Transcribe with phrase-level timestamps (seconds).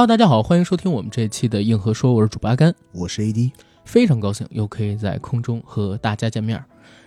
[0.00, 3.50] Hello，大家好，欢迎收听我们这一期的硬核说，我是主播阿甘，我是 AD，
[3.84, 6.56] 非常高兴又可以在空中和大家见面。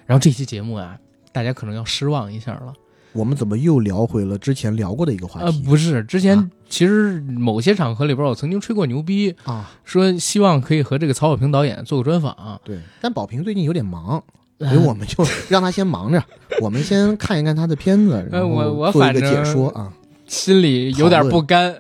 [0.06, 0.96] 然后这期节目啊，
[1.32, 2.72] 大家可能要失望一下了。
[3.14, 5.46] 我们怎么又聊回了之前聊过的一个话题？
[5.48, 12.62] 呃，不是，之前其实某些场合里边，我曾经吹过牛逼啊，说希望可以和这个曹保平导演做个专访。
[12.64, 14.24] 对，但保平最近有点忙，
[14.60, 16.24] 所以我们就让他先忙着，
[16.62, 19.92] 我们先看一看他的片子，然后做一个解说啊。
[20.28, 21.76] 心里有点不甘，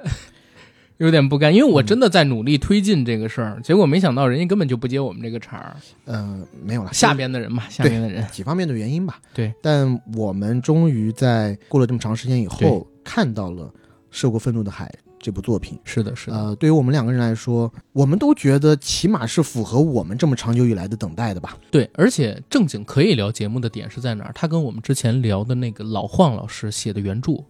[1.03, 5.75] 有点不甘，因为我真的在努力推进这个事儿，结果没想到人家根本就不接我们这个茬儿。
[6.05, 9.19] 嗯，没有了，下边的人嘛，下边的人，几方面的原因吧。
[9.33, 13.65] 对，但我们终于在过了这么长时间以后，看到了
[14.11, 14.85] 《涉过愤怒的海》
[15.19, 15.77] 这部作品。
[15.83, 16.37] 是的，是的。
[16.37, 21.57] 呃，对于我们两个人来说，我们都觉得起码是符合我们这么长久以来的等待的吧。
[21.69, 24.31] 对，而且正经可以聊节目的点是在哪儿？
[24.33, 27.43] 他跟我们之前聊的那个老晃老师写的原著。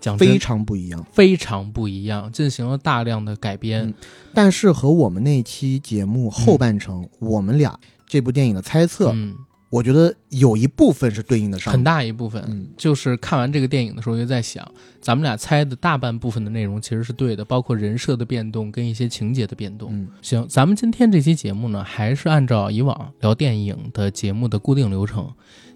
[0.00, 3.92] 讲非常不一样，非常不一样，进行了大量的改编，
[4.32, 9.36] 但是和我们那期节目后半程，我们俩这部电影的猜测，嗯，
[9.68, 14.66] 我觉得有一部分是对应的上，很大一部分，就是看完这个电影的时候就在想，
[15.00, 19.90] 咱们俩猜的大半部分的内容其实是对的，包括人设的变动跟一些情节的变动。
[19.92, 25.30] 嗯，行，咱们今天这期节目呢，还是按照以往聊电影的节目的固定流程。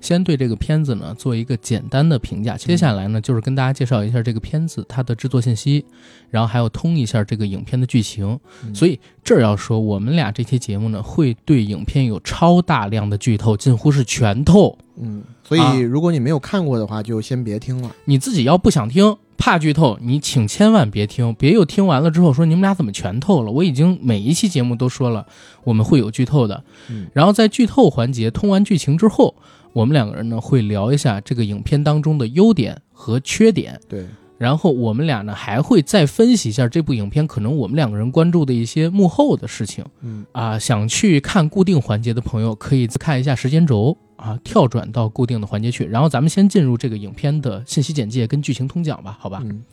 [0.04, 5.82] 先对这个片子呢做一个简单的评价，接下来呢就是跟大家介绍一下这个片子它的制作信息，
[6.30, 8.38] 然后还要通一下这个影片的剧情。
[8.74, 14.76] 所以这儿要说，我们俩这期节目呢会对影片有超大量的剧透，近乎是全透。
[15.00, 17.90] 嗯，所以如果你没有看过的话，就先别听了。
[18.04, 23.50] 你自己要不想听，怕剧透，你请千万别听，别又听完了之后说你们俩怎么全透了？
[23.50, 25.26] 我已经每一期节目都说了，
[25.64, 26.62] 我们会有剧透的。
[26.90, 29.34] 嗯，然后在剧透环节通完剧情之后。
[29.74, 34.06] 我们两个人呢会聊一下这个影片当中的优点和缺点，对，
[34.38, 45.84] 然后我们俩呢还会再分析一下这部影片可能我们两个人关注的一些幕后的事情，嗯啊，想去看固定环节的朋友可以看一下时间轴啊，跳转到固定的环节去。
[45.84, 49.42] 然后咱们先进入这个影片的信息简介跟剧情通讲吧，好吧？
[49.44, 49.64] 嗯，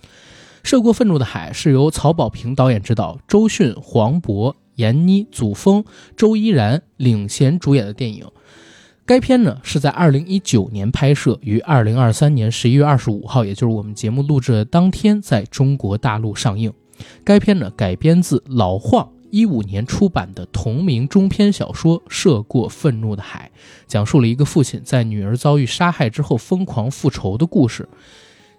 [0.63, 5.85] 涉过愤怒的海是由曹保平导演执导，周迅、黄渤、闫妮、祖峰、
[6.17, 8.25] 周依然领衔主演的电影。
[9.11, 16.71] 该片呢是在二零一九年拍摄，于二零二三年十一月二十五号，也就是我们节目录制的当天，在中国大陆上映。
[17.21, 23.51] 该片呢改编自老晃一五年出版的同名中篇小说《涉过愤怒的海》，
[23.85, 27.89] 讲述了一个父亲在女儿遭遇杀害之后疯狂复仇的故事。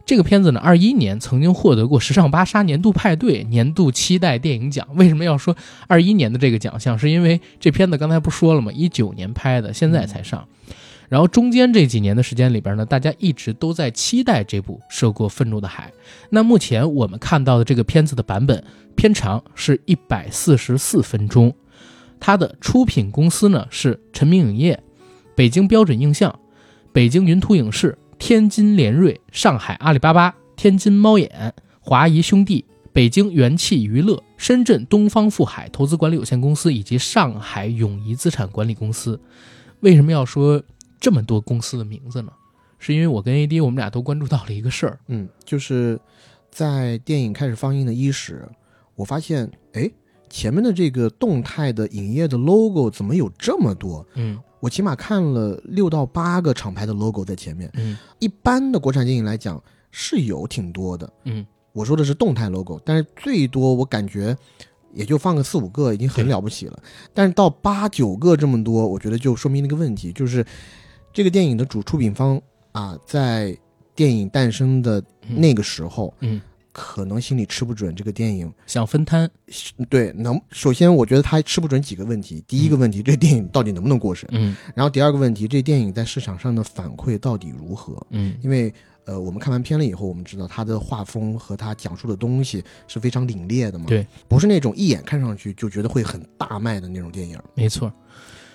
[0.05, 4.87] 这个片子呢，二一年曾经获得过时尚芭莎年度派对年度期待电影奖。
[4.95, 6.99] 为什么要说二一年的这个奖项？
[6.99, 8.73] 是因为这片子刚才不说了吗？
[8.73, 10.47] 一九年拍的，现在才上。
[11.09, 15.93] 然后中间这几年的时间里边呢，大家一直都在期待这部《涉过愤怒的海》。
[16.31, 18.65] 那目前我们看到的这个片子的版本，
[18.97, 21.55] 片长是一百四十四分钟。
[22.19, 24.83] 它的出品公司呢是陈明影业、
[25.35, 26.35] 北京标准映像、
[26.93, 27.99] 北京云图影视。
[28.25, 39.21] 天津联瑞、上海阿里巴巴、天津猫眼、华谊兄弟、北京元气娱乐、深圳东方富海投资管理有限公司以及上海永怡资产管理公司。
[39.81, 40.63] 为什么要说
[41.01, 42.33] 这么多公司的名字呢？
[42.79, 45.99] 是因为我跟 AD 我们俩都关注到了一个事儿，嗯，就是
[46.49, 48.49] 在电影开始放映的伊始，
[48.95, 49.91] 我发现，哎，
[50.31, 54.07] 前面的这个动态的影业的 logo 怎么有这么多？
[54.15, 54.39] 嗯。
[54.63, 64.37] 我起码看了六到八个厂牌的 logo 在前面，嗯，一般的国产电影来讲是有挺多的，嗯，我说的是动态 logo，但是最多我感觉
[64.93, 66.79] 也就放个四五个已经很了不起了，
[67.13, 70.47] 但是到八九个这么多，我觉得就说明了一个问题，就是
[71.13, 72.41] 这个电影的主出品方
[72.71, 73.59] 啊，在
[73.97, 76.41] 电影诞生的那个时候，嗯。
[76.73, 79.31] 可能心里吃不准这个电影，想分摊，
[79.91, 82.43] 对，能首先我觉得他吃不准几个问题。
[82.49, 84.27] 第一个问题，这电影到底能不能过审？
[84.33, 88.05] 嗯，然后第二个问题，这电影在市场上的反馈到底如何？
[88.11, 88.73] 嗯，因为
[89.05, 97.39] 呃，我们看完片了以后，我们知道他的画风和他讲述的东西是非常凛冽的嘛，对，不是那种一眼看上去就觉得会很大卖的那种电影。
[97.55, 97.93] 没错，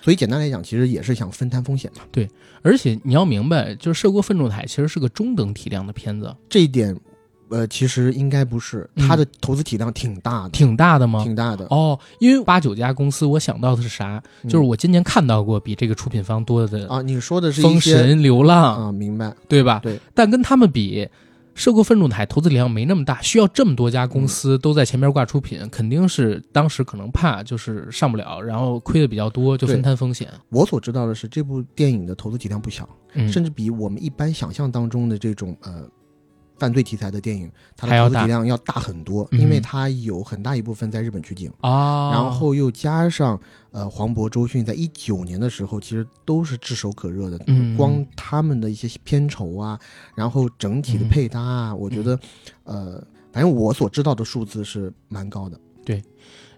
[0.02, 2.02] 所以简单来讲，其实也是想分摊风险嘛。
[2.10, 2.28] 对，
[2.62, 6.98] 而且你要明白，就是《涉过愤怒的海》其实是个中等体量的片子，这一点。
[7.50, 11.22] 呃，其实应该不是，它的投资体量挺大的，挺大的吗？
[11.24, 11.98] 挺大的哦。
[12.18, 14.22] 因为八九家公司，我想到的是啥？
[14.44, 17.02] 就是我今年看到过比这个出品方多的啊。
[17.02, 19.80] 你说的是《封神》《流浪》啊，明白对吧？
[19.82, 19.98] 对。
[20.14, 21.04] 但跟他们比，
[21.54, 30.28] 《涉过愤怒的海》投资体量没那么大，需要这么多家公司都在前面挂出品，肯定是当时可能怕就是上不了，然后亏的比较多，就分摊风险。
[30.50, 32.88] 我所知道的是，这部电影的投资体量不小，
[33.30, 35.88] 甚至比我们一般想象当中的这种呃。
[36.58, 39.40] 犯罪题材的电影，它的投资体量要大很多，嗯。
[39.40, 43.38] 因为它有很大一部分在日本取景，啊，然后又加上
[43.70, 47.76] 呃黄渤、周迅在一九年的时候，其实都是炙手可热的，嗯。
[47.76, 49.78] 光他们的一些片酬啊，
[50.14, 52.18] 然后整体的嗯配搭啊，我觉得
[52.64, 53.02] 呃，
[53.32, 55.58] 反正我所知道的数字是蛮高的。
[55.84, 56.02] 对。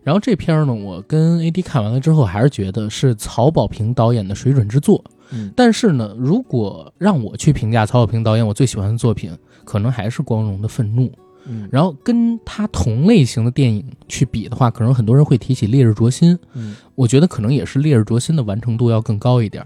[0.03, 5.05] 然后这片儿呢，我跟 AD 看完了之后，还是觉得是曹保平导演的水准之作。
[5.31, 5.53] 嗯。
[5.55, 9.37] 但是呢，如果让我去评价曹保平导演我最喜欢的作品，
[9.71, 11.07] 可能还是《光荣的愤怒》。
[11.47, 11.69] 嗯。
[11.71, 16.75] 然后跟他同类型的电影去比的话，可能很多人会提起《烈日灼心》，嗯。
[16.97, 19.65] 我觉得可能也是《烈日灼心》的完成度要更高一点。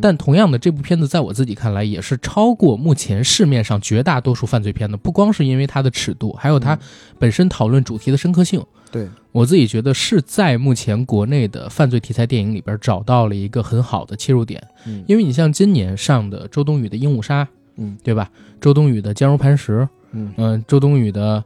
[0.00, 6.78] 但同样的，这部片子在我自己看来也是超过目前市面上绝大多数犯罪片的，不光是因为它的尺度，还有它
[7.18, 8.64] 本身讨论主题的深刻性。
[8.92, 15.02] 对，我自己觉得是在目前国内的犯罪题材电影里边找到了一个很好的切入点，嗯。
[15.08, 17.44] 因为你像今年上的周冬雨的《鹦鹉杀》，
[17.76, 18.30] 嗯对吧？
[18.60, 19.80] 周冬雨的《坚如磐石》，
[20.12, 21.42] 嗯嗯、周冬雨的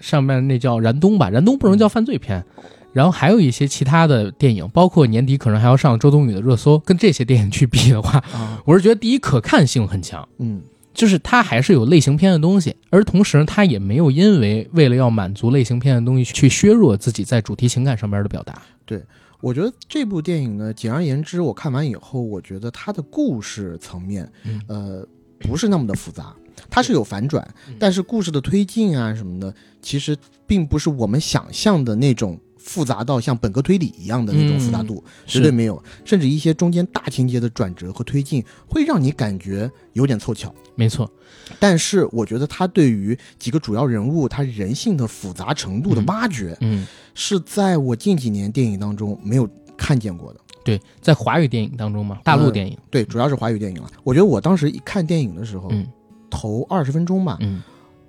[0.00, 2.44] 上面那叫燃冬吧，燃冬不能叫犯罪片。
[2.92, 10.60] 然后还有一些其他的电影，包括年底可能还要上周冬雨的热搜，跟这些电影去比的话，啊我是觉得第一可看性很强，嗯
[10.92, 18.60] 就是它还是有类型片的东西，而同时它也没有因为为了要满足类型片的东西去削弱自己在主题情感上面的表达。
[18.84, 19.00] 对
[19.40, 25.06] 我觉得这部电影呢，简而言之，我看完以后，我觉得它的故事层面，嗯呃，
[25.40, 26.34] 不是那么的复杂，
[26.68, 30.16] 它是有反转嗯，但是故事的推进啊什么的，其实
[30.46, 35.82] 并不是我们想象的那种复杂到像本科推理一样的那种复杂度，绝对没有。
[36.04, 40.54] 甚至一些中间大情节的转折和推进，会让你感觉有点凑巧。
[40.74, 41.10] 没错，
[41.58, 50.40] 但是我觉得它对于几个主要人物他人性的复杂程度的嗯挖掘，嗯，是在我近几年电影当中没有看见过的。
[50.70, 53.90] 对，在华语电影当中嘛，大陆电影，对，主要是华语电影了。
[54.04, 55.86] 我觉得我当时一看电影的时候，嗯
[56.30, 57.62] 头二十分钟吧，嗯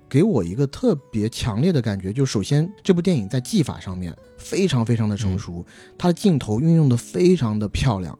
[0.08, 5.64] 给我一个特别强烈的感觉，就首先这部电影在技法上面非常非常的成熟，
[5.96, 8.16] 它的镜头运用的非常的漂亮，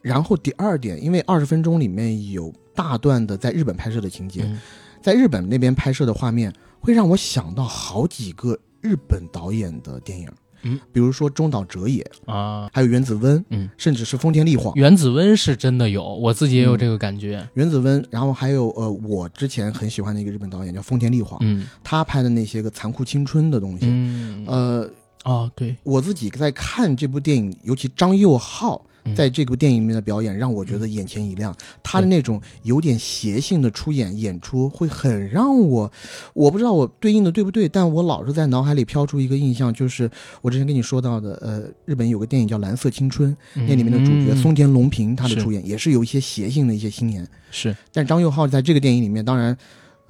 [0.00, 4.58] 然后第二点，因为二十分钟里面有大段的在日本拍摄的情节，嗯
[5.02, 10.28] 在日本那边拍摄的画面会让我想到好几个日本导演的电影，
[10.62, 14.72] 嗯，比如说中岛哲也，啊，还有原子温，嗯，甚至是丰田丽晃。
[14.76, 17.46] 原子温是真的有，我自己也有这个感觉。
[17.54, 21.66] 原子温，然后还有呃，我之前很喜欢的一个日本导演叫丰田丽晃，嗯。
[21.82, 24.90] 他拍的那些个残酷青春的东西，嗯，呃，
[25.24, 31.54] 哦，对，我自己在看这部电影，尤其张佑浩嗯在这部电影里面的表演，让我觉得眼前一亮。
[31.82, 35.90] 他的那种有点邪性的出演演出，会很让我，
[36.34, 40.10] 我不知道我对应的对不对，但我老是在脑海里飘出一个印象，就是
[40.42, 47.26] 我之前跟你说到的，呃，日本有个电影叫《蓝色青春》，那里面的主角嗯松田龙平，他的出演也是有一些邪性的一些心眼。
[47.50, 47.74] 是。
[47.92, 49.56] 但张佑浩在这个电影里面，当然，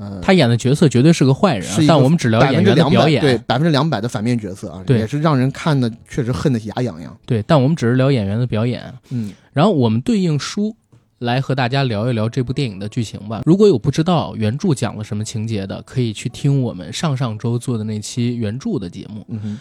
[0.01, 7.15] 呃，他演的角色绝对是个坏人但我们只聊演员的表演对，百分之两百的反面角色啊，对也是让人看的确实恨得牙痒痒。
[7.27, 8.83] 对，但我们只是聊演员的表演。
[9.11, 10.75] 嗯然后我们对应书
[11.19, 13.43] 来和大家聊一聊这部电影的剧情吧。
[13.45, 19.27] 如果有不知道原著讲了什么情节的，可以去听我们上上周做的那期原著的节目。
[19.29, 19.59] 嗯哼，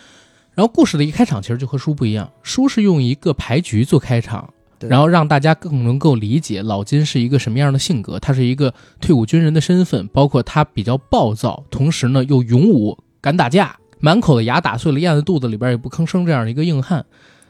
[0.54, 8.20] 然后故事的一开场其实就和书不一样，书是用一个牌局做开场，对然后让大家更能够理解老金是一个什么样的性格。
[8.20, 17.06] 他是一个退伍军人的身份，包括他比较暴躁，同时呢又勇武，敢打架，满口的牙打碎了咽在肚子里边也不吭声这样的一个硬汉。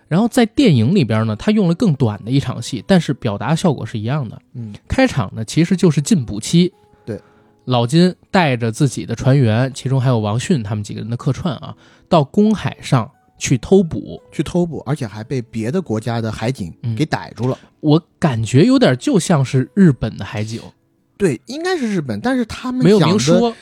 [0.07, 4.41] 然后在电影里边呢，他用了更短的一场戏，但是表达效果是一样的。
[4.55, 6.73] 嗯开场呢其实就是进补期，
[7.05, 7.21] 对，
[7.65, 11.75] 老金带着自己的船员，其中还有王迅他们几个人的客串啊，
[12.09, 14.21] 到公海上去偷捕。
[14.31, 17.57] 去偷捕，而且还被别的国家的海警嗯给逮住了。
[17.79, 20.61] 我感觉有点就像是日本的海警，
[21.17, 23.55] 对，应该是日本，但是他们没有说。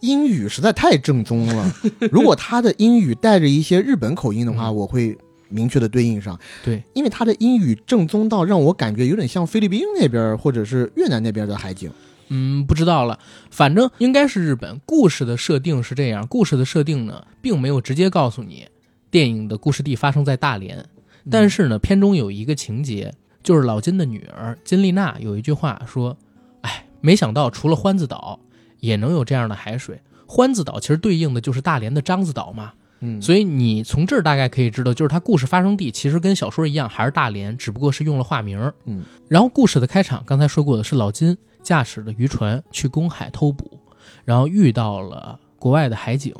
[0.00, 1.74] 英语实在太正宗了。
[2.12, 5.16] 如果他的英语带着一些日本口音的话，嗯我会
[5.48, 6.38] 明确的对应上。
[6.62, 11.90] 对，因为他的英语正宗到让我感觉有点像菲律宾那边或者是越南那边的海警。
[12.28, 13.18] 嗯，不知道了，
[13.50, 14.78] 反正应该是日本。
[14.84, 18.66] 故事的设定是这样，故事的设定呢，并没有直接告诉你
[19.14, 20.84] 电影的故事地发生在大连，
[21.30, 26.18] 但是呢，片中有一个情节，就是老金的女儿金丽娜有一句话说
[26.62, 28.40] ：“哎，没想到除了欢子岛，
[28.80, 30.00] 也能有这样的海水。
[30.26, 38.72] 欢子岛其实对应的就是大连的獐子岛嘛。”嗯，所以你从这儿大概可以知道，就是它故事发生地其实跟小说一样，还是大连，只不过是用了化名。
[38.86, 43.78] 嗯，然后故事的开场，刚才说过的是老金驾驶的渔船去公海偷捕，
[44.24, 46.34] 然后遇到了国外的海警，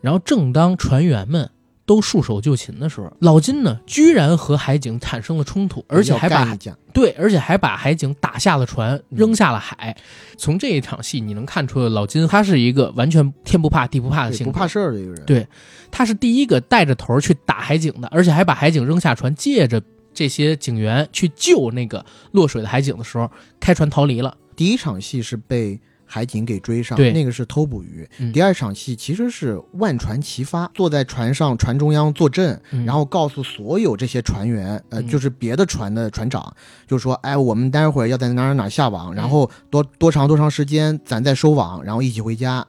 [0.00, 1.50] 然后正当船员们
[1.86, 6.56] 都束手就擒的时候，老金呢居然和海警产生了冲突，而且还把
[6.92, 9.96] 对，而且还把海警打下了船，扔下了海。
[10.38, 15.24] 从这一场戏你能看出老金他是一个完全天不怕地不怕的性格，不怕事儿的一个人。
[15.26, 15.46] 对
[15.90, 24.36] 他是第一个带着头去打海警的，而且还把海警扔下船，借着这些警员去救那个落水的海警的时候，开船逃离了。
[24.56, 27.12] 第一场戏是被海警给追上，对。
[27.12, 28.08] 那个是偷捕鱼。
[28.18, 28.32] 嗯。
[28.32, 32.84] 第二场戏其实是万船齐发，坐在船上，船中央坐镇，嗯。
[32.84, 35.08] 然后告诉所有这些船员，呃，嗯。
[35.08, 36.54] 就是别的船的船长，
[36.86, 39.16] 就说，哎，我们待会儿要在哪儿哪儿哪下网，嗯。
[39.16, 42.66] 然后多多长多长时间咱再收网，然后一起回家。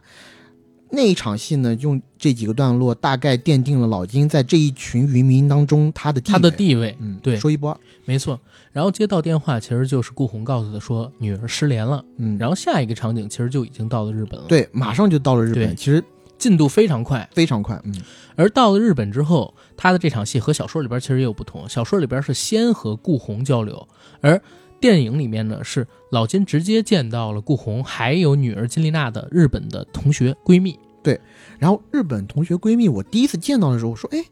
[0.92, 8.40] 那一场戏呢，用这几个段落大概奠定了老金在这一群渔民当中他的地他的位，地位，嗯，对说一不二，没错。
[8.72, 12.04] 然后接到电话，其实就是顾红告诉他说女儿失联了。
[12.18, 16.04] 嗯，然后下一个场景其实就已经到了日本了，，对，马上就到了日本，其实
[16.38, 17.28] 进度非常快。
[17.34, 17.96] 非常快，嗯，
[18.36, 21.68] 而到了日本之后，他的这场戏和小说里边其实也有不同。
[21.68, 23.88] 小说里边是先和顾红交流，
[24.22, 24.40] 而
[24.80, 30.78] 电影里面呢是老金直接见到了顾红还有女儿金丽娜的日本的同学闺蜜。
[31.04, 31.22] 对
[31.60, 34.26] 然后日本同学闺蜜，我第一次见到的时候，我说，哎，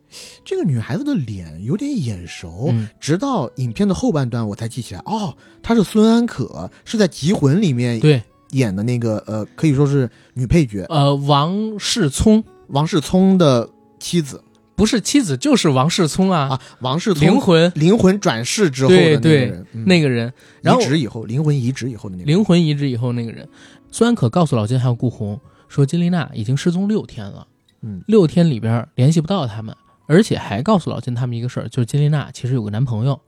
[0.44, 2.70] 这个女孩子的脸有点眼熟。
[2.72, 8.24] 嗯，直到影片的后半段，我才记起来，哦，她是孙安可，是在《集魂》里面对，
[8.54, 13.70] 演的那个，呃，可以说是女配角，呃，王世聪王世聪的
[14.00, 14.44] 妻子
[14.76, 16.62] 不是妻子就是王世聪啊，啊。
[16.82, 23.48] 王世聪灵魂灵魂转世之后的那个对人，嗯那个人，然后移植以后，灵魂移植以后的那个人，灵魂移植以后那个人，
[23.92, 27.48] 孙安可告诉老金还有顾红说金丽娜已经失踪六天了。
[27.82, 29.76] 嗯，六天里边联系不到他们，
[30.08, 33.20] 而且还告诉老金他们一个事儿，就是金丽娜其实有个男朋友。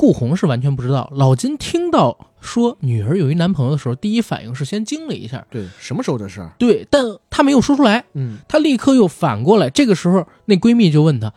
[0.00, 1.12] 顾红是完全不知道。
[1.14, 6.52] 老金听到说女儿有一男朋友的时候，第一反应是先惊了一下，对，什么时候的事儿？
[6.58, 9.68] 对，但他没有说出来，嗯，他立刻又反过来。
[9.68, 11.34] 这个时候，那闺蜜就问他：“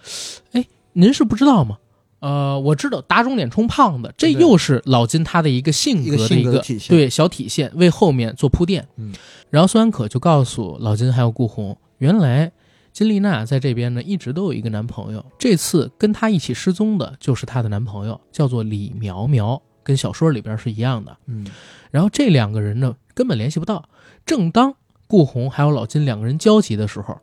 [0.54, 1.78] 哎，您是不知道吗？
[2.22, 8.88] 呃，我知道打肿脸充胖子，这又是老金他的一个性格的一个对小体现，为后面做铺垫。
[8.96, 9.14] 嗯，
[9.50, 12.50] 然后孙安可就告诉老金还有顾红，原来
[12.94, 21.18] 金丽娜在这边呢一直都有一个男朋友，这次跟她一起失踪的就是她的男朋友，叫做李苗苗，跟小说里边是一样的。
[21.26, 21.46] 嗯，
[21.90, 23.84] 然后这两个人呢根本联系不到。
[24.28, 24.76] 正当
[25.08, 27.20] 顾红还有老金两个人焦急的时候，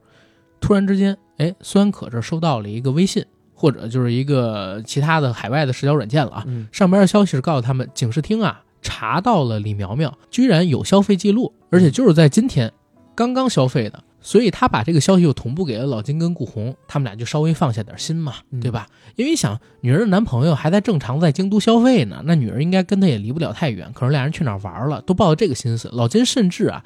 [0.60, 3.24] 突然之间，哎，孙安可这收到了一个微信，
[3.54, 6.44] 或者就是一个其他的海外的社交软件了啊。
[6.48, 12.72] 嗯，上边的消息是告诉他们，警视厅啊查到了李苗苗居然有消费记录，而且就是在今天
[13.14, 14.02] 刚刚消费的。
[14.20, 18.86] 所以他把这个消息又同步给了老金跟顾红，他们俩就稍微放下点心嘛，嗯对吧？
[19.16, 23.90] 因为想女儿的男朋友还在正常在京都消费呢，那女儿应该跟他也离不了太远。
[23.94, 25.88] 可是俩人去哪儿玩了，都抱着这个心思。
[25.92, 26.84] 老金甚至啊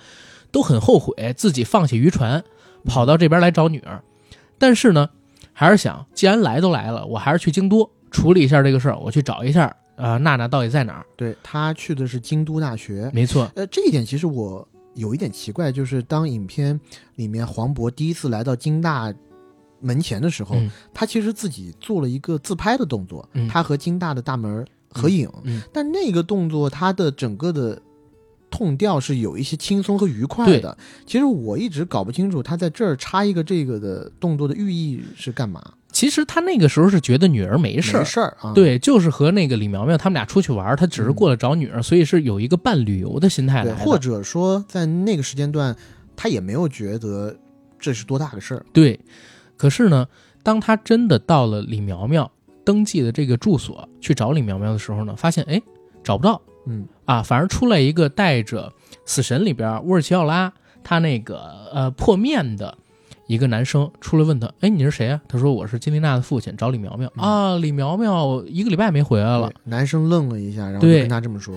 [0.50, 2.42] 都很后悔自己放弃渔船，
[2.84, 4.02] 跑到这边来找女儿。
[4.58, 5.10] 但是呢，
[5.52, 11.04] 还是想，既然来都来了，我还是去京都处理一下这个事儿，我去找一下啊、呃娜娜到底在哪儿。
[11.16, 16.78] 对他去的是京都大学，没错，呃，这一点其实我有一点奇怪，就是当影片
[17.16, 19.12] 里面黄渤第一次来到金大
[19.80, 27.80] 门前的时候，嗯他其实自己做了一个自拍的动作，嗯他和金大的大门合影，嗯，但那个动作他的整个的。
[28.50, 30.78] 痛调是有一些轻松和愉快的。
[31.04, 35.60] 其实我一直搞不清楚他在这儿插一个这个的动作的寓意是干嘛。
[36.04, 43.76] 其实他那个时候是觉得女儿没事儿没，事儿啊，，对，就是和那个李苗苗他们俩出去玩，他只是过来找女儿，所以是有一个半旅游的心态，来的。
[43.76, 45.74] 或者说在那个时间段，
[46.14, 47.34] 他也没有觉得
[47.78, 48.66] 这是多大个事儿。
[48.70, 49.00] 对，
[49.56, 50.06] 可是呢，
[50.42, 52.30] 当他真的到了李苗苗
[52.66, 55.58] 登记的这个住所去找李苗苗的时候呢，发现哎
[56.02, 58.70] 找不到嗯啊，反而出来一个带着
[59.06, 62.76] 《死神》里边沃尔奇奥拉他那个呃破面的
[63.26, 65.20] 一个男生出来问他，哎你是谁啊？
[65.28, 71.54] 他说我是金丽娜的父亲，找李苗苗、嗯啊，李苗苗一个礼拜没回来了，男生愣了一下，然后跟他这么说。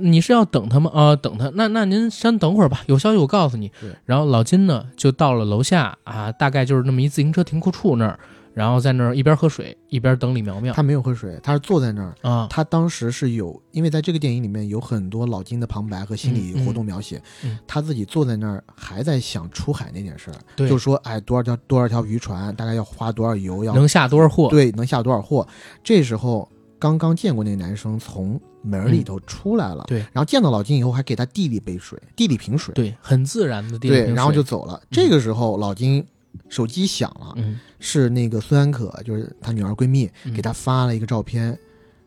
[0.00, 0.88] 你是要等他吗？
[0.94, 1.50] 啊、等他。
[1.54, 3.90] 那那您先等会儿吧，有消息我告诉你对。
[4.06, 8.18] 然后老金呢，就到了楼下啊，大概就是那么一自行车停库处那儿，
[8.52, 12.14] 然后在那儿一边喝水一边等李苗苗他没有喝水，他是坐在那儿。
[12.22, 12.46] 啊。
[12.50, 24.48] 他当时是有，因为在这个电影里面有很多老金的旁白和心理活动描写，嗯嗯他自己坐在那儿还在想出海那件事儿，对就说哎多少条多少条渔船，大概要花多少油，要能下多少货？
[24.50, 25.46] 对能下多少货。
[25.84, 33.96] 这时候刚刚见过那个男生从门里头出来了，对然后见到老金以后还给他递了一杯水，递了一瓶水，对，很自然的地方。
[33.96, 34.82] 对，然后就走了。
[34.90, 36.04] 这个时候老金
[36.48, 41.58] 手机响了，嗯是那个孙安可，就是她女儿闺蜜嗯给她发了一个照片，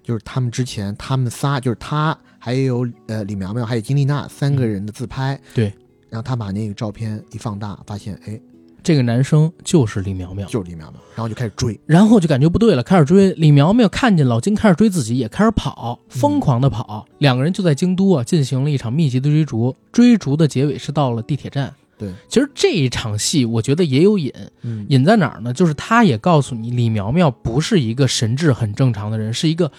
[0.02, 5.38] 就是他们之前他们仨，就是她还有呃李苗苗还有金丽娜三个人的自拍。
[5.54, 5.66] 对，
[6.10, 8.40] 然后他把那个照片一放大，发现哎，
[8.84, 13.32] 这个男生就是李苗苗，就是李苗苗，然后就开始追，然后就感觉不对了，开始追。
[13.34, 17.06] 李苗苗看见老金开始追自己，也开始跑，疯狂的跑。
[17.18, 21.74] 两个人就在京都啊进行了一场密集的追逐，追逐的结尾是到了地铁站。
[21.98, 24.32] 对，其实这一场戏我觉得也有瘾，
[24.62, 25.54] 嗯，瘾在哪儿呢？
[25.54, 29.72] 就是他也告诉你，李苗苗不是一个神智很正常的人，是一个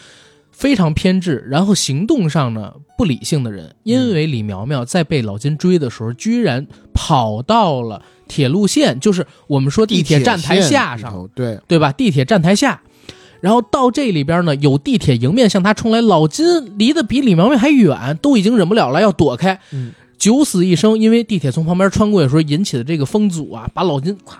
[0.50, 3.74] 非常偏执，然后行动上呢不理性的人。
[3.82, 11.92] 因为李苗苗在被老金追的时候，居然跑到了铁路线，就是我们说地铁站台下上，对，对吧？
[11.92, 12.80] 地铁站台下，
[13.40, 19.60] 然后到这里边呢，有地铁迎面向他冲来，老金离得比李苗苗还远，都已经忍不了了，要躲开。
[19.72, 24.36] 嗯，九死一生，因为地铁从旁边穿过的时候引起的这个风阻啊，把老金咵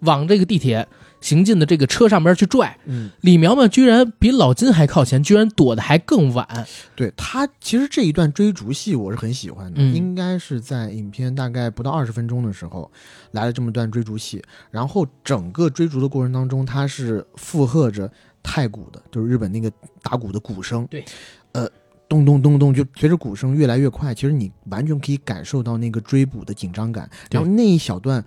[0.00, 0.86] 往这个地铁
[1.20, 2.78] 行进的这个车上边去拽。
[2.84, 6.46] 嗯，李苗苗居然比老金还靠前，居然躲得还更晚。
[6.94, 12.90] 对他其实这一段追逐戏我是很喜欢的，嗯应该是在影片大概不到二十分钟的时候
[13.30, 18.10] 来了这么段追逐戏，然后整个追逐的过程当中，他是附和着
[18.42, 19.72] 太鼓的，就是日本那个
[20.02, 21.04] 打鼓的鼓声，对，
[21.52, 21.68] 呃。
[22.08, 27.10] 咚咚咚咚，就随着鼓声越来越快，其实你完全可以感受到那个追捕的紧张感。
[27.30, 28.24] 然后那一小段，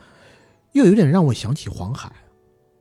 [0.74, 2.12] 又有点让我想起黄海，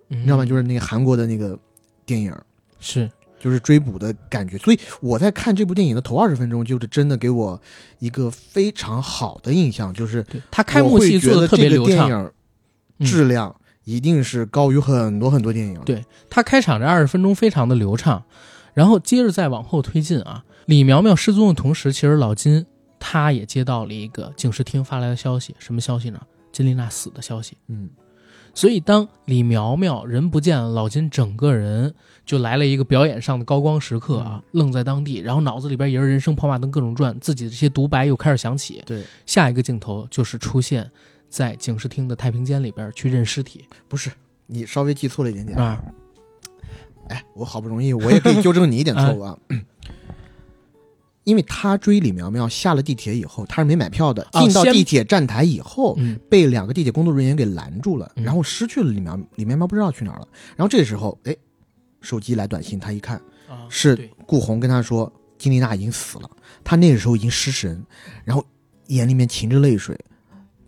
[0.08, 0.44] 你你知道吗？
[0.44, 1.56] 就是那个韩国的那个
[2.04, 2.34] 电影，
[2.80, 4.58] 是，就是追捕的感觉。
[4.58, 7.60] 所以我在看这部电影的头二十分钟，就是真的给我
[8.00, 12.32] 一个非常好的印象，就是他开幕戏做的特别流畅。
[13.00, 15.80] 质量一定是高于很多很多电影。
[15.84, 18.24] 对他开场这二十分钟非常的流畅，
[18.74, 20.44] 然后接着再往后推进啊。
[20.68, 22.66] 李苗苗失踪的同时，其实老金
[23.00, 26.20] 他也接到了一个警视厅发来的消息，什么消息呢？
[26.52, 27.56] 金丽娜死的消息。
[27.68, 27.88] 嗯，
[28.52, 31.94] 所以当李苗苗人不见了，老金整个人
[32.26, 38.82] 就来了一个表演上的高光时刻啊，愣在当地，然后脑子里边也是人生跑马灯各种转，自己的这些独白又开始响起。
[38.84, 40.90] 对，下一个镜头就是出现
[41.30, 44.10] 在警视厅的太平间里边去认尸体不是
[44.46, 45.56] 你稍微记错了一点点。
[45.56, 45.82] 啊，
[47.08, 49.38] 哎，我好不容易我也可以纠正你一点错误啊。
[51.28, 54.26] 因为他追李苗苗下了地铁以后，他是没买票的。
[54.32, 60.26] 哦进到地铁站台以后，嗯被两个地铁工作人员给拦住了，嗯然后失去了李苗李苗苗不知道去哪儿了。
[60.56, 61.36] 然后这时候，哎，
[62.00, 66.30] 手机来短信，他一看啊是顾红跟他说金丽娜已经死了，
[66.64, 67.84] 他那个时候已经失神，
[68.24, 68.42] 然后
[68.86, 69.94] 眼里面噙着泪水，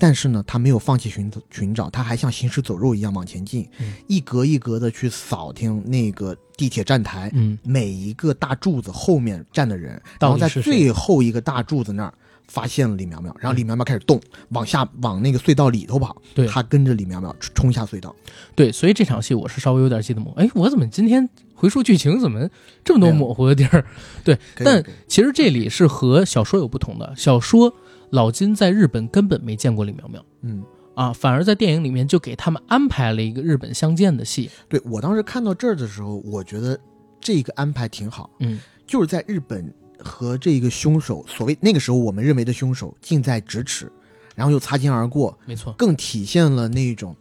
[0.01, 12.15] 但是呢，他没有放弃寻寻找，他还像行尸走肉一样往前进，嗯一格一格的去扫听那个地铁站台、嗯每一个大柱子后面站的人，然后在最后一个大柱子那儿。
[12.49, 16.21] 发现了李苗苗，然后李苗苗开始动，往下往那个隧道里头跑。
[16.35, 18.13] 对他跟着李苗苗冲下隧道。
[18.57, 20.41] 对，所以这场戏我是稍微有点记得模糊。
[20.41, 22.51] 哎，我怎么今天回溯剧情怎么
[22.85, 23.87] 这么多模糊的地儿？
[24.25, 27.15] 对，但其实这里是和小说有不同的。
[27.17, 27.73] 小说
[28.11, 34.51] 老金在日本根本没见过李苗苗嗯，啊，反而在电影里面就给他们安排了一个日本相见的戏。
[34.69, 36.79] 对我当时看到这儿的时候，我觉得
[37.21, 38.29] 这个安排挺好。
[38.41, 43.91] 嗯，就是在日本和这个凶手，所谓那个时候我们认为的凶手近在咫尺，
[44.35, 45.73] 然后又擦肩而过，没错。
[45.75, 47.15] 更体现了那种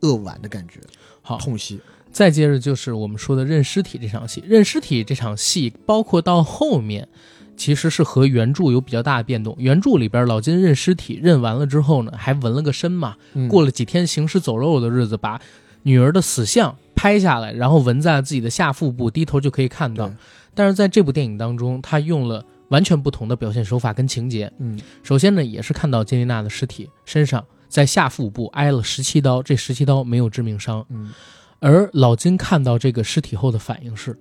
[0.00, 0.80] 扼腕的感觉，
[1.22, 1.80] 好，痛惜。
[2.12, 4.40] 再接着就是我们说的认尸体这场戏。
[4.46, 7.08] 认尸体这场戏，包括到后面，
[7.56, 9.54] 其实是和原著有比较大的变动。
[9.58, 15.40] 原著里边老金认尸体认完了之后呢，还纹了个身嘛，嗯过了几天行尸走肉的日子，把
[15.82, 20.10] 女儿的死相拍下来，然后纹在了自己的下腹部，低头就可以看到。
[20.54, 24.50] 但是在这部电影当中，他用了完全不同的表现手法跟情节。
[24.58, 30.84] 嗯首先呢，也是看到金丽娜的尸体身上在下腹部挨了十七刀，这十七刀没有致命伤。
[30.88, 31.12] 嗯，
[31.58, 34.16] 而老金看到这个尸体后的反应是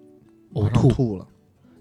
[0.56, 1.28] 呕吐，吐了。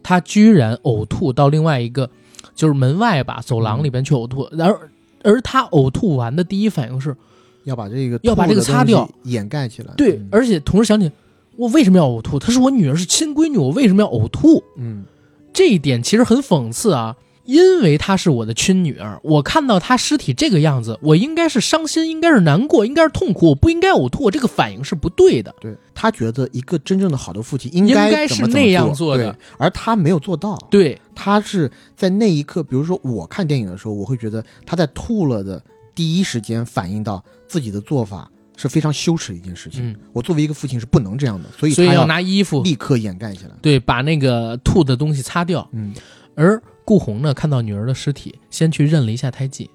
[0.03, 2.09] 他居然呕吐到另外一个
[2.55, 4.91] 就是门外吧走廊里边去呕吐，然而
[5.23, 7.17] 而他呕吐完的第一反应是
[7.65, 9.95] 要把这个要把这个擦掉掩盖起来。
[9.97, 11.11] 对，嗯而且同时想起
[11.57, 12.39] 我为什么要呕吐？
[12.39, 14.63] 她是我女儿，是亲闺女，我为什么要呕吐？
[14.77, 15.05] 嗯，
[15.53, 25.55] 这一点其实很讽刺啊，因为她是我的亲女儿，我看到她尸体这个样子，我应该是伤心，应该是难过，应该是痛苦，我不应该呕吐，我这个反应是不对的。
[25.61, 30.57] 对他觉得一个真正的好的父亲应应该是那样做做的而他没有做到。
[30.71, 35.63] 对，他是在那一刻，比如说我看电影的时候，我会觉得他在吐了的
[35.95, 39.91] 第一时间反应到自己的做法是非常羞耻的一件事情。
[39.91, 43.51] 嗯，我作为一个父亲是不能这样的，所以所以他要拿衣服立刻掩盖起来。
[43.61, 45.69] 对把那个吐的东西擦掉。
[45.73, 45.93] 嗯
[46.35, 49.71] 而顾红呢，看到女儿的尸体，先去认了一下胎记，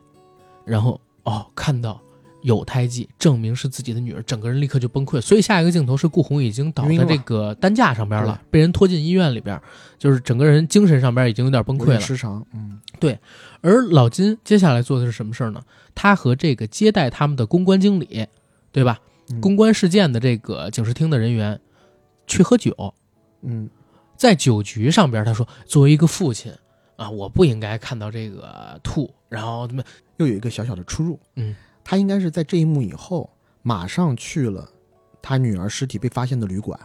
[0.66, 2.02] 然后哦，看到
[2.42, 5.20] 有胎记，证明是自己的女儿，整个人立刻就崩溃。
[5.22, 9.60] 所以下一个镜头是顾红已经倒在这个担架上边了，被人拖进医院里边，
[9.98, 12.00] 就是整个人精神上边已经有点崩溃了。
[12.00, 12.46] 失常。
[12.54, 12.80] 嗯
[13.62, 15.62] 而老金接下来做的是什么事儿呢？
[15.94, 18.28] 他和这个接待他们的公关经理，
[18.72, 19.00] 对吧？
[19.30, 21.60] 嗯公关事件的这个警视厅的人员
[22.28, 22.94] 去喝酒，
[23.42, 23.70] 嗯
[24.16, 26.52] 在酒局上边，他说：“作为一个父亲
[26.98, 29.84] 啊，我不应该看到这个吐。”然后他们
[30.18, 31.18] 又有一个小小的出入。
[31.36, 33.30] 嗯，他应该是在这一幕以后，
[33.62, 34.70] 马上去了
[35.22, 36.80] 他女儿尸体被发现的旅馆，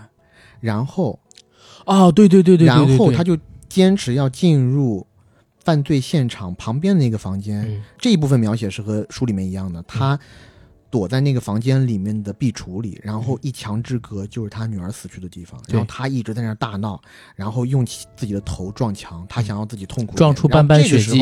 [0.60, 1.18] 然后
[1.86, 3.36] 哦，对对对对对然后他就
[3.68, 5.06] 坚持要进入
[5.64, 7.62] 犯罪现场旁边的那个房间。
[7.68, 10.18] 嗯这一部分描写是和书里面一样的，他
[10.92, 17.00] 躲在那个房间里面的壁橱里，然后一墙之隔就是他女儿死去的地方，然后他一直在那儿大闹，
[17.34, 21.18] 然后用起自己的头撞墙，他想要自己痛苦撞出斑斑血迹。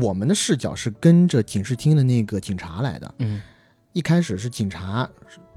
[0.00, 3.42] 我们的视角是跟着警视厅的那个警察来的，嗯。
[3.94, 5.06] 一开始是警察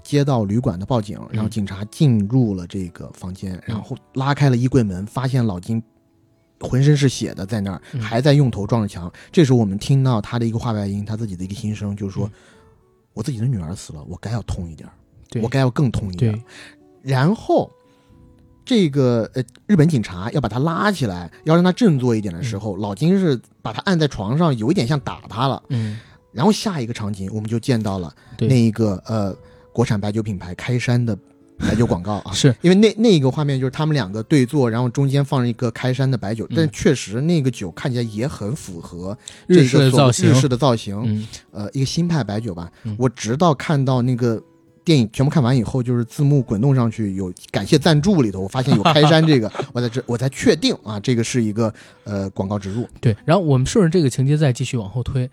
[0.04, 5.82] 接到旅馆的报警，然后嗯警察进入了这个房间，然后拉开了衣柜门，发现老金
[6.60, 8.02] 浑身是血的在那儿，嗯。
[8.02, 9.14] 还在用头撞着墙。
[9.32, 12.32] 这时候我们听到他的一个话外音，他自己的一个心声，就是说：“嗯
[13.16, 14.88] 我自己的女儿死了，我该要痛一点，
[15.32, 16.40] 对我该要更痛一点
[17.02, 17.72] 然后。
[18.68, 25.62] 这个呃，日本警察要把他拉起来，要让他振作一点的时候，老金是把他按在床上，有一点像打他了。
[25.70, 26.00] 嗯
[26.32, 29.38] 然后下一个场景，我们就见到了对那一个呃
[29.72, 31.16] 国产白酒品牌开山的
[31.58, 42.72] 白酒广告啊，是因为那那一个画面就是他们两个对坐，然后中间放着一个开山的白酒，嗯但确实那个酒看起来也很符合日式这个所的造型日式的造型，嗯呃，一个新派白酒吧。
[42.84, 44.42] 嗯我直到看到那个。
[44.84, 52.88] 电影全部看完以后，就是字幕滚动上去有感谢赞助里头，我发现有开山这个， 我才知我才确定啊，这个是一个呃广告植入。
[53.02, 53.18] 对。
[53.26, 55.28] 然后我们顺着这个情节再继续往后推，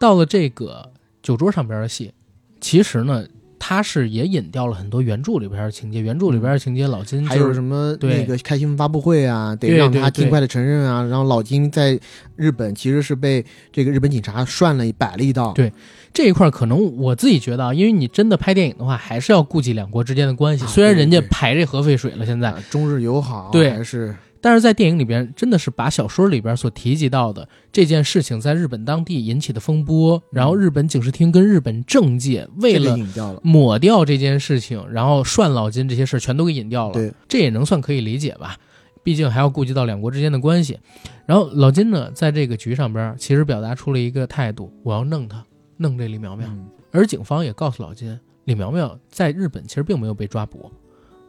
[0.00, 0.90] 到了这个
[1.22, 2.14] 酒桌上边的戏，
[2.62, 3.26] 其实呢，
[3.58, 6.00] 它是也引掉了很多原著里边的情节。
[6.00, 11.02] 原著里边的情节，老金还有什么对那个开新闻发布会啊，得让他尽快的承认啊。
[11.02, 11.98] 然后老金在
[12.36, 15.52] 日本其实是被这个日本警察涮了一摆了一道。
[15.52, 15.72] 对
[16.14, 20.64] 这一块，可能我自己觉得啊，因为你真的拍电影的话，还是要顾及两国之间的关系。
[20.64, 32.96] 啊虽然人家排这核废水了，现在，啊中日友好对还是但是在电影里边，真的是把小说里边所提及到的这件事情在日本当地引起的风波，然后日本警视厅跟日本政界为了。
[33.42, 36.94] 抹掉这件事情，然后涮老金这些事儿全都给引掉了。
[36.94, 38.56] 对，这也能算可以理解吧，
[39.02, 40.78] 毕竟还要顾及到两国之间的关系。
[41.26, 45.44] 然后老金呢，在这个局上边，其实表达出了一个态度：我要弄他，
[45.76, 46.46] 弄这李苗苗。
[46.48, 50.72] 嗯而警方也告诉老金，李苗苗在日本其实并没有被抓捕，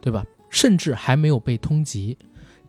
[0.00, 0.24] 对吧？
[0.48, 2.16] 甚至还没有被通缉。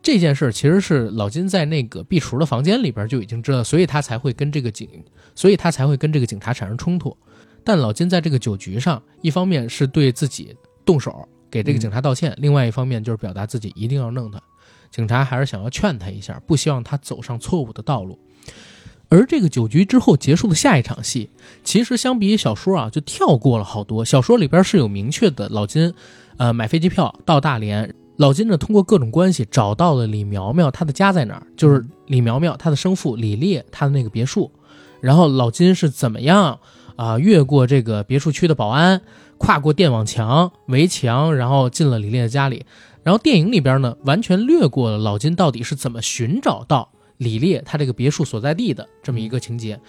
[0.04, 4.90] 这件事其实是老金在那个壁橱的房间里边就已经知道，所以他才会跟这个警，
[5.36, 7.16] 所以他才会跟这个警察产生冲突。
[7.64, 14.42] 但老金在这个酒局上，一方面是对自己动手给这个警察道歉，另外一方面就是表达自己一定要弄他。
[14.90, 18.18] 警察还是想要劝他一下，不希望他走上错误的道路。
[19.08, 21.30] 而这个酒局之后结束的下一场戏，
[21.64, 24.04] 其实相比于小说啊，就跳过了好多。
[24.04, 25.94] 小说里边是有明确的，老金，
[26.38, 27.94] 呃，买飞机票到大连。
[28.22, 31.48] 老金呢，通过各种关系找到了李苗苗，她的家在哪儿？
[31.58, 34.52] 就是李苗苗她的生父李烈他的那个别墅。
[35.02, 36.60] 然后老金是怎么样
[36.98, 39.02] 啊、越过这个别墅区的保安，
[39.40, 42.64] 跨过电网墙、围墙，然后进了李烈的家里。
[43.02, 49.80] 然后电影里边呢，完全略过了老金到底是怎么寻找到李烈他这个别墅所在地的这么一个情节，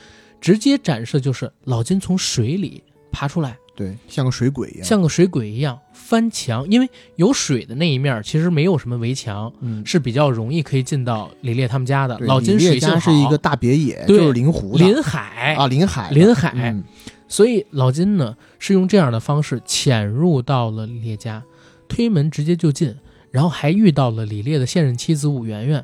[0.40, 4.84] 直接展示就是老金从水里爬出来，对，像个水鬼一样。
[4.84, 12.18] 像个水鬼一样翻墙，因为有水的那一面其实没有什么围墙，嗯，是比较容易可以进到李烈他们家的。
[12.20, 16.84] 老金家是一个大别野，对就是临湖的临海啊，临海临海嗯
[17.28, 21.42] 所以老金呢是用这样的方式潜入到了李烈家，
[21.88, 22.94] 推门直接就进，
[23.30, 25.82] 然后还遇到了李烈的现任妻子武媛媛，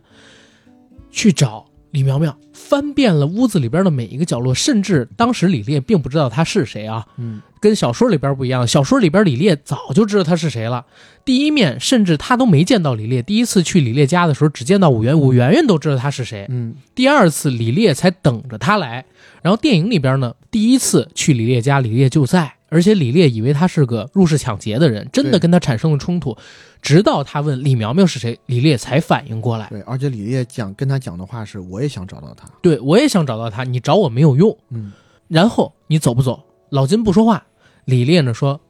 [1.10, 10.84] 去找李苗苗，翻遍了屋子里边的每一个角落，甚至当时李烈并不知道他是谁啊，嗯，跟小说里边不一样，小说里边李烈早就知道他是谁了。
[11.24, 16.46] 第一面甚至他都没见到李烈，第一次去李烈家的时候只见到武元，武媛媛都知道他是谁。
[16.50, 19.06] 嗯，第二次李烈才等着他来，
[19.42, 26.36] 然后电影里边呢，第一次去李烈家，李烈就在，而且李烈以为他是个入室抢劫的人，真的跟他产生了冲突，
[26.82, 32.48] 直到他问李苗苗是谁，李烈才反应过来，对，而且李烈讲跟他讲的话是，我也想找到他。
[32.60, 34.92] 对我也想找到他，你找我没有用，嗯，
[35.28, 36.44] 然后你走不走？
[36.70, 37.46] 老金不说话，
[37.86, 38.60] 李烈呢说，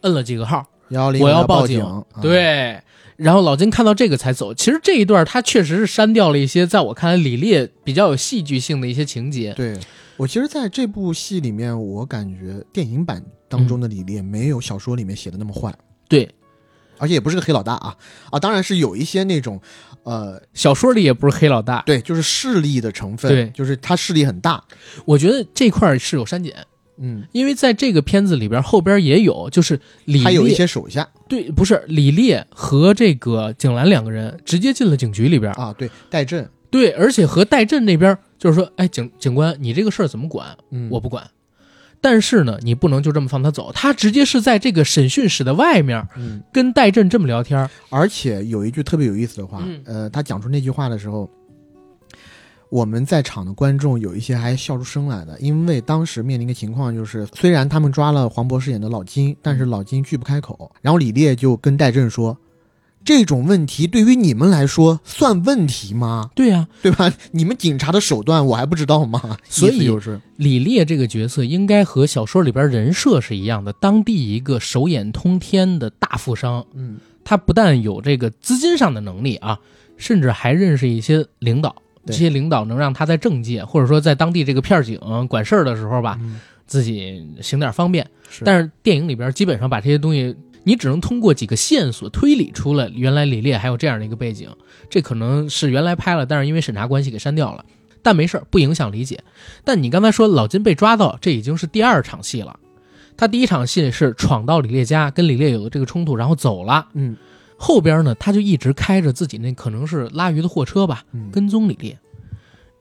[0.00, 2.80] 摁了几个号，幺幺零我要报警，啊对。
[3.22, 4.52] 然后老金看到这个才走。
[4.52, 9.52] 其实这一段他确实是删掉了一些，在我看来李烈比较有戏剧性的一些情节。
[9.54, 9.78] 对
[10.16, 15.74] 我其实在这部戏里面，我感觉电影版当中的李烈没有小说里面写的那么坏，
[16.08, 16.28] 对，
[16.98, 17.96] 而且也不是个黑老大啊。
[18.30, 19.60] 啊，当然是有一些那种
[20.04, 23.50] 呃，小说里也不是黑老大，对，就是势力的成分，对。
[23.50, 24.62] 就是他势力很大，
[25.04, 26.54] 我觉得这块是有删减，
[26.98, 31.08] 嗯，因为在这个片子里边后边也有，就是李还有一烈些手下。
[31.28, 40.56] 对，不是李烈和这个景兰两个人直接进了警局里边，啊，对，戴震，对，而且和戴震那边就是说，哎，警警官，你这个事儿怎么管？
[40.70, 41.26] 嗯，我不管。
[42.04, 47.70] 但是呢，你不能就这么放他走，他直接是在这个审讯室的外面嗯，跟戴震这么聊天。
[47.90, 49.80] 而且有一句特别有意思的话，嗯。
[49.86, 51.30] 呃，他讲出那句话的时候，
[52.72, 62.38] 我们在场的观众有一些还笑出声来的，因为当时面临一个情况就是，虽然他们抓了黄渤饰演的老金，但是老金拒不开口，然后李烈就跟戴震说。
[63.04, 66.30] 这种问题对于你们来说算问题吗？
[66.34, 67.12] 对呀、对吧？
[67.32, 69.36] 你们警察的手段我还不知道吗？
[69.44, 76.64] 所以就是，李烈这个角色应该和小说里边人设是一样的，当地一个手眼通天的大富商。
[76.72, 79.58] 嗯他不但有这个资金上的能力啊，
[79.98, 81.81] 甚至还认识一些领导。
[82.06, 88.08] 这些领导能让他在政界或者说在当地这个片儿警管事儿的时候吧，嗯自己行点方便。
[88.30, 90.34] 是但是电影里边基本上把这些东西，
[90.64, 94.48] 你只能通过几个线索推理出了原来李烈还有这样的一个背景。
[94.88, 97.64] 这可能是原来拍了，但是因为审查关系给删掉了。
[98.02, 99.22] 但没事儿，不影响理解。
[99.64, 102.58] 但你刚才说老金被抓到，这已经是第二场戏了。
[103.16, 106.88] 他第一场戏是闯到李烈家，跟李烈有了这个冲突，然后走了。
[106.94, 107.16] 嗯
[107.64, 111.96] 后边呢，他就一直开着自己那可能是拉鱼的货车吧，嗯，跟踪李烈。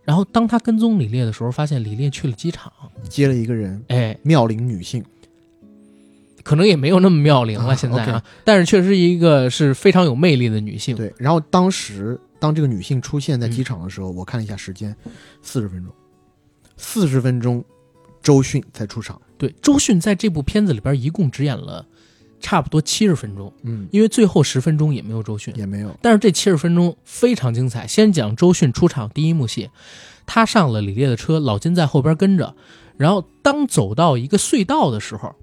[0.04, 2.74] 然后当他跟踪李烈的时候，发现李烈去了机场，
[3.08, 5.06] 接了一个人，哎，妙龄女性，
[6.42, 8.18] 可能也没有那么妙龄了，啊现在啊。
[8.18, 10.96] OK 但是确实一个是非常有魅力的女性。
[10.96, 13.52] 对，然后当时当这个女性出现在嗯。
[13.52, 14.96] 机场的时候，我看了一下时间，
[15.44, 15.94] 四十分钟，
[16.76, 17.64] 四十分钟，
[18.24, 19.22] 周迅才出场。
[19.38, 21.86] 对，周迅在这部片子里边一共只演了
[22.42, 25.54] 差不多七十分钟，嗯，因为最后十分钟也没有周迅。
[25.56, 25.96] 也没有。
[26.02, 27.88] 但是这七十分钟非常精彩。
[27.88, 29.70] 先讲周迅出场第一幕戏，
[30.26, 32.54] 他上了李烈的车，老金在后边跟着，
[32.98, 35.34] 然后当走到一个隧道的时候，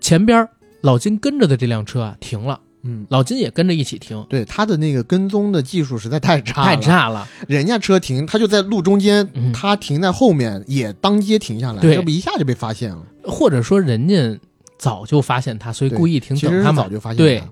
[0.00, 0.48] 前边
[0.80, 7.26] 老金跟着的这辆车啊停了，嗯，老金也跟着一起停，对他的那个跟踪的技术实在太差了，太差了。
[7.48, 13.04] 人家车停，他就在路中间，嗯他停在后面，也当街停下来，对这不一下就被发现了。
[13.24, 14.38] 或者说人家
[14.78, 16.88] 早就发现他，所以故意停等他们早。
[16.88, 17.42] 就发现对，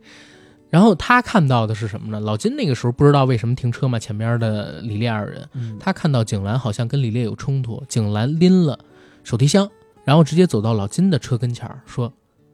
[0.71, 2.21] 然后他看到的是什么呢？
[2.21, 8.79] 老金那个时候不知道为什么停车嘛，前边的李烈二人，嗯他看到景兰好像跟李烈有冲突，景兰拎了
[9.25, 9.69] 手提箱，
[10.05, 12.12] 然后直接走到老金的车跟前儿，说：“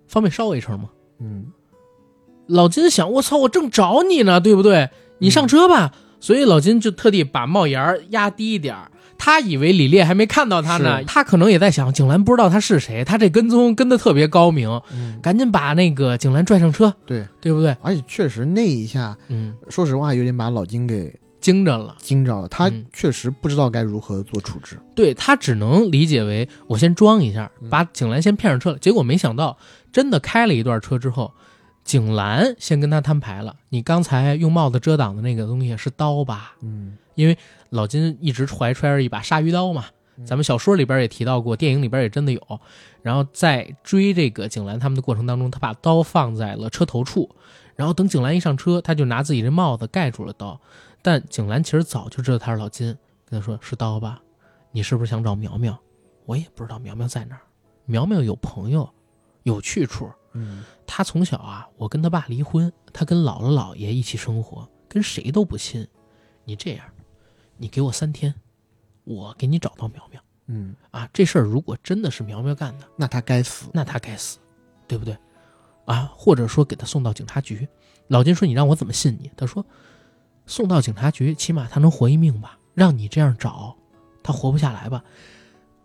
[0.09, 0.89] 方便捎我一程吗
[1.21, 1.47] 嗯，？”
[2.49, 4.91] 老金想：“我操，我正找你呢，对不对？
[5.19, 5.93] 你上车吧。
[6.21, 8.92] 所以老金就特地把帽檐压低一点儿。
[9.25, 17.77] 他以为李烈还没看到他呢，他可能也在想，景兰不知道他是谁，他这跟踪跟的特别高明，嗯，赶紧把那个景兰拽上车，对，对不对？
[17.83, 21.95] 而且确实那一下，嗯，说实话有点把老金给惊着了。
[22.01, 24.77] 惊着了，他嗯确实不知道该如何做处置。
[24.97, 28.79] 对他只能理解为我先装一下，嗯把景兰先骗上车了。
[28.79, 29.57] 结果没想到，
[29.93, 31.33] 真的开了一段车之后，
[31.85, 36.55] 景兰先跟他摊牌了：“你刚才用帽子遮挡的那个东西是刀吧？
[36.61, 37.37] 嗯因为
[37.73, 42.61] 老金一直怀揣着一把鲨鱼刀嘛，嗯咱们小说里边也提到过，电影里边也真的有。
[43.01, 47.35] 然后在追这个景兰他们的过程当中，他把刀放在了车头处，
[47.75, 50.61] 然后等景兰一上车，他就拿自己这帽子盖住了刀。
[51.01, 54.21] 但景兰其实早就知道他是老金，跟他说：“是刀吧？
[54.71, 55.77] 你是不是想找苗苗？
[56.27, 57.41] 我也不知道苗苗在哪儿。
[57.87, 58.89] 苗苗有朋友，
[59.43, 60.09] 有去处。
[60.35, 65.87] 嗯他从小啊，我跟他爸离婚，他跟姥姥姥爷一起生活，跟谁都不亲。
[66.45, 66.85] 你这样，
[67.63, 68.35] 你给我三天，
[69.05, 71.09] 我给你找到苗苗嗯，啊！
[71.13, 73.67] 这事儿如果真的是苗苗干的，那他该死。
[73.73, 74.39] 那他该死，
[74.89, 75.17] 对不对？
[75.85, 77.69] 啊，或者说给他送到警察局。
[78.09, 79.65] 老金说：“你让我怎么信你？”他说
[80.45, 82.59] ：“送到警察局，起码他能活一命吧？
[82.75, 83.77] 让你这样找，
[84.25, 85.05] 他活不下来吧？”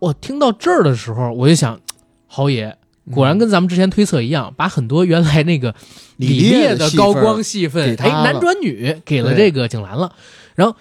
[0.00, 1.80] 我听到这儿的时候，我就想，
[2.26, 2.76] 豪爷
[3.12, 5.76] 果然跟咱们之前推测一样，把很多原来那个
[6.16, 10.16] 李烈烈的高光戏份哎，男转女给了这个景兰了。
[10.56, 10.76] 然后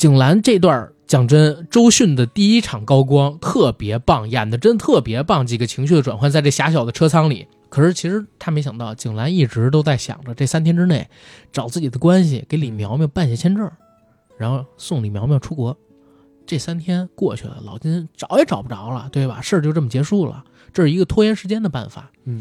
[0.00, 7.46] 景兰这段讲真，周迅的第一场高光特别棒，演的真特别棒，几个情绪的转换在这狭小的车舱里。
[7.68, 11.06] 可是其实他没想到，景兰一直都在想着这三天之内
[11.52, 13.70] 找自己的关系，给李苗苗办下签证，
[14.38, 15.76] 然后送李苗苗出国。
[16.46, 19.42] 这三天过去了，老金找也找不着了，对吧？
[19.42, 22.10] 事儿就这么结束了，这是一个拖延时间的办法。
[22.24, 22.40] 嗯，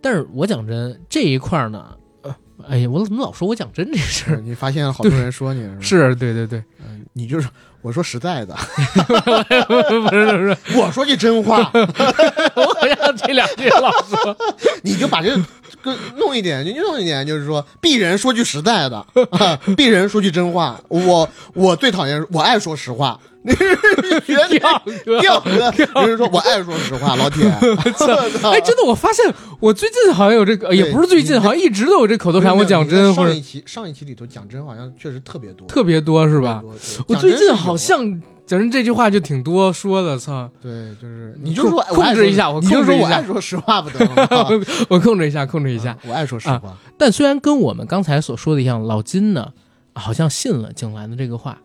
[0.00, 2.34] 但是我讲真，这一块呢，呃，
[2.66, 4.40] 哎呀，我怎么老说我讲真这事儿？
[4.40, 5.80] 你发现了好多人说你是？
[5.80, 6.75] 是对对对，嗯，
[7.18, 7.48] 你就是
[7.80, 8.54] 我说实在的，
[9.06, 14.36] 不是不是， 我说句真话， 我好像这两句老说。
[14.84, 15.42] 你就把这个
[15.82, 18.98] 跟弄一点，就弄一点，就是说，鄙人说句实在的，
[19.30, 23.18] 啊，鄙人说句真话，我我最讨厌，我爱说实话，
[23.54, 27.44] 觉得调哥， 掉哥，有人说我爱说实话，老铁，
[27.96, 28.06] 操
[28.50, 29.24] 哎，真的，我发现
[29.60, 32.56] 我最近好像有这个，也不是最近，好像一直都有这口头禅。
[32.56, 36.62] 我讲真，上一期上一期里头讲真好像确实特别多，特别多是吧？
[37.06, 37.98] 我最近好像
[38.46, 40.48] 讲真这句话就挺多说的，操！
[40.62, 44.06] 对，就是你就说控控制一下我你就说控制一下我爱说实话不得？
[44.88, 45.96] 我 控制一下，控制一下。
[46.06, 49.52] 我爱说实话，但虽然跟我们刚才所说的一样，老金呢
[49.94, 51.58] 好像信了景兰的这个话，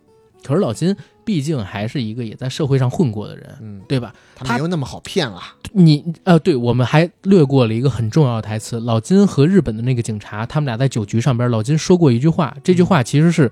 [0.44, 4.14] 可是老金毕竟还是一个也在社会上混过的人，嗯，对吧？
[4.36, 8.80] 他没有那么好骗了，你呃，对，我们还略过了一个很重要的台词。
[8.80, 13.52] 老金和日本的那个警察，他们俩在酒局上边，老金说过一句话，这句话其实是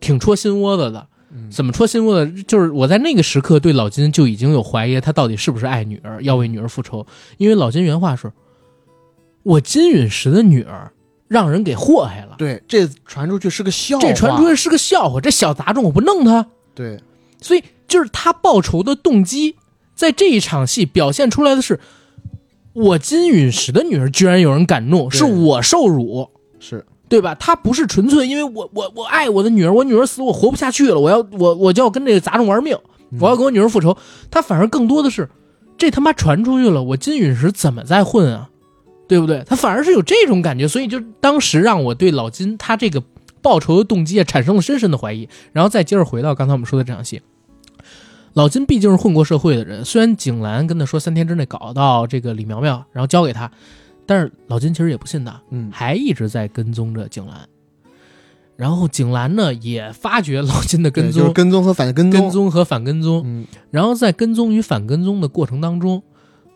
[0.00, 1.06] 挺戳心窝子的。
[1.34, 2.42] 嗯怎么戳心窝子？
[2.42, 7.06] 就是我在那个时刻对老金就已经有怀疑，他到底是不是爱女儿，要为女儿复仇。
[7.38, 8.30] 因为老金原话是
[9.42, 10.92] ：“我金陨石的女儿
[11.28, 16.98] 让人给祸害了，对，这传出去是个笑话，这传出去是个笑话，这小杂种我不弄他。”对，
[17.40, 19.56] 所以就是他报仇的动机，
[19.94, 21.78] 在这一场戏表现出来的是，
[22.72, 27.34] 我金陨石的女儿居然有人敢弄，是我受辱，是对吧？
[27.34, 32.76] 他不是纯粹因为我我我爱我的女儿，我女儿死了我活不下去了，我要我我就要跟这个杂种玩命，
[33.20, 33.94] 我要跟我女儿复仇。
[34.30, 35.28] 他反而更多的是，
[35.76, 38.48] 这他妈传出去了，我金陨石怎么再混啊？
[39.06, 39.44] 对不对？
[39.46, 43.02] 他反而是有这种感觉，所以就当时让我对老金他这个
[43.42, 45.28] 报仇的动机啊产生了深深的怀疑。
[45.52, 47.20] 然后再接着回到刚才我们说的这场戏，
[48.32, 53.50] 老金毕竟是混过社会的人，虽然景兰跟他说三天之内搞到这个李苗苗，然后交给他，
[54.06, 57.46] 但是老金其实也不信的，嗯，还一直在跟踪着景兰。
[58.54, 66.02] 然后景兰呢也发觉老金的跟踪就是踪、跟踪和反跟踪跟踪和反跟踪，嗯，然后在跟踪与反跟踪的过程当中，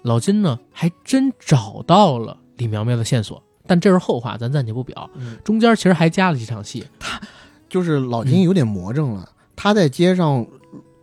[0.03, 5.09] 老金呢还真找到了李苗苗的线索，但这是后话，咱暂且不表。
[5.17, 7.21] 嗯中间其实还加了几场戏，他
[7.69, 10.47] 就是老金有点魔怔了，他在街上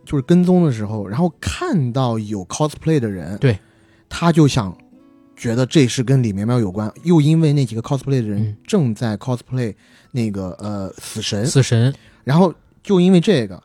[0.04, 3.58] 就是跟踪的时候，然后看到有 cosplay 的人，对，
[4.08, 4.76] 他就想
[5.36, 9.74] 觉得这是跟李苗苗有关，又因为那几个 cosplay 的人嗯正在 cosplay
[10.12, 13.62] 那个呃死神，死神，然后就因为这个。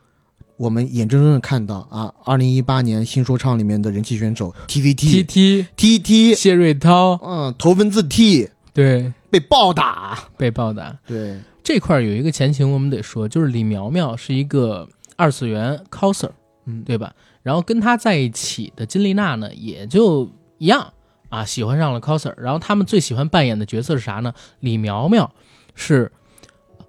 [0.56, 10.96] 我们眼睁睁的看到啊，二零一八年新说唱里面的人气选手 T TVT T TT，谢瑞涛，嗯，头文字 T 对，被暴打，被暴打。
[11.06, 16.30] 对，这块儿有一个前情，我们得说，就是李苗苗是一个二次元 coser，
[16.66, 17.12] 嗯，对吧？
[17.42, 20.92] 然后跟他在一起的金丽娜呢，也就一样
[21.30, 22.34] 啊，喜欢上了 coser。
[22.38, 24.32] 然后他们最喜欢扮演的角色是啥呢？
[24.60, 25.32] 李苗苗
[25.74, 26.12] 是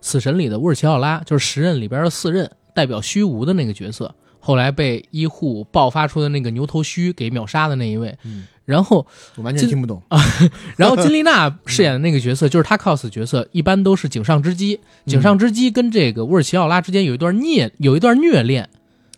[0.01, 4.13] 死神里的乌尔齐奥拉，就是十刃里边的四刃，代表虚无的那个角色。
[4.39, 8.17] 后来被医护爆发出的那个牛头须给秒杀的那一位。
[8.23, 10.01] 嗯，然后我完全听不懂。
[10.07, 10.19] 啊，
[10.77, 14.79] 然后金丽娜饰演的那个角色，就是她 cos 角色，一般都是井上之姬。
[15.05, 18.69] 井上之姬跟这个乌尔奇奥拉之间有一段虐，有一段虐恋，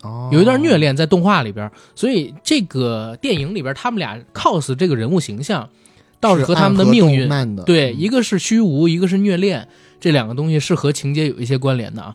[0.02, 5.70] 哦，有一段虐恋在动画里边，所以这个电影里边他们俩 cos 这个人物形象，
[6.20, 7.28] 倒是和他们的命运，
[7.66, 8.00] 对，嗯。
[8.00, 9.68] 一个是虚无，一个是虐恋，
[10.00, 12.14] 这两个东西是和情节有一些关联的啊。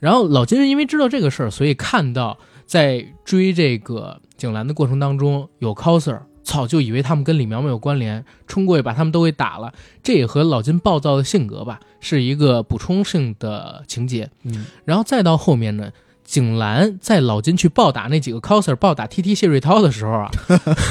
[0.00, 9.72] 然后老金因为知道这个事儿，所以看到在追这个景兰的过程当中有 coser，操，就以为他们跟李苗苗有关联，冲过去把他们都给打了。
[10.02, 14.30] 这也和老金暴躁的性格吧，是一个补充性的情节。
[14.44, 15.90] 嗯，然后再到后面呢，
[16.22, 20.30] 景兰在老金去暴打那几个 coser，暴打 T T 谢瑞涛的时候啊，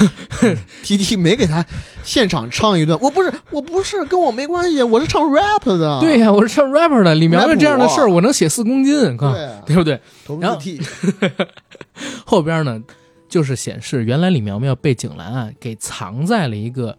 [0.83, 1.65] T T 没给他
[2.03, 9.99] 现场唱一段，我不是我不是跟我没关系，我是唱 rap 的，对呀、我是唱 rapper 的，李苗苗这样的事儿，我我能写四公斤，看对，对不对？
[10.39, 10.59] 然后
[12.25, 12.81] 后边呢，
[13.33, 16.95] 就是显示原来李苗苗被景兰啊给藏在了一个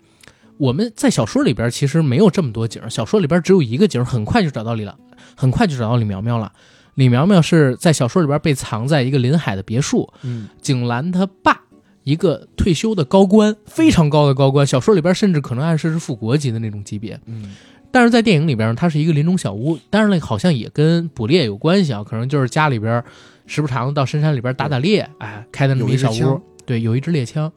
[0.58, 4.98] 我们在小说里边其实没有这么多景儿，小说里边只有一个景儿，很快就找到李了，
[5.36, 6.52] 很快就找到李苗苗了。
[6.96, 11.60] 李苗苗是在小说里边被藏在一个临海的别墅，嗯，景兰他爸
[12.02, 17.20] 一个退休的高官，非常高的高官，小说里边甚至可能暗示是副国级的那种级别。
[17.26, 17.54] 嗯，
[17.92, 23.02] 但是在电影里边，它是一个林中小屋，当然了，好像也跟捕猎有关系啊，可能就是家里边
[23.46, 27.52] 时不常的到深山里边打打猎，哎，开的那么一小屋对，有一支猎枪。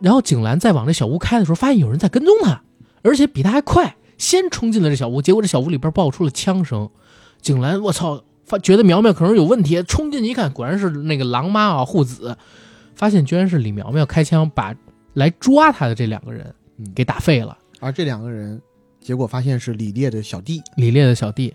[0.00, 2.62] 然后景兰在往这小屋开的时候，发现有人在跟踪他，
[3.02, 6.88] 而且比他还快，先冲进了这小屋，结果这小屋里边爆出了枪声。
[7.40, 12.36] 景兰，我操，发觉得苗苗可能有问题，冲进去一看，果然是那个狼妈啊护子，
[12.94, 14.74] 发现居然是李苗苗开枪把
[15.14, 17.56] 来抓他的这两个人嗯给打废了。
[17.80, 18.60] 而这两个人，
[19.00, 21.54] 结果发现是李烈的小弟，李烈的小弟，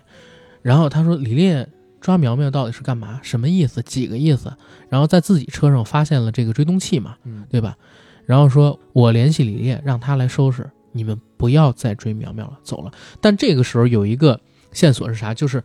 [0.62, 1.66] 然后他说李烈
[2.04, 3.18] 抓苗苗到底是干嘛？
[3.22, 3.80] 什么意思？
[3.80, 4.52] 几个意思？
[4.90, 7.74] 然后在自己车上发现了这个追踪器嘛，嗯，对吧？
[8.26, 12.92] 然后说我联系李烈，让他来收拾你们，不要再追苗苗了，走了。
[13.22, 14.38] 但这个时候有一个
[14.70, 15.32] 线索是啥？
[15.32, 15.64] 就是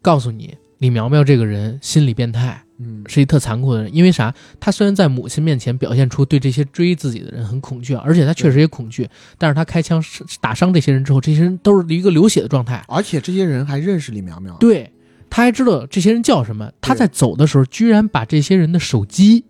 [0.00, 3.94] 告诉你李苗苗这个人心理变态，嗯是一特残酷的人。
[3.94, 4.34] 因为啥？
[4.58, 9.06] 他虽然在母亲面前表现出对这些追自己的人很恐惧啊，而且他确实也恐惧，
[9.36, 10.02] 但是他开枪
[10.40, 12.82] 打伤这些人之后，这些人都是一个流血的状态。
[12.88, 14.90] 而且这些人还认识李苗苗，对，
[15.30, 16.70] 他还知道这些人叫什么。
[16.80, 19.44] 他在走的时候，居然把这些人的手机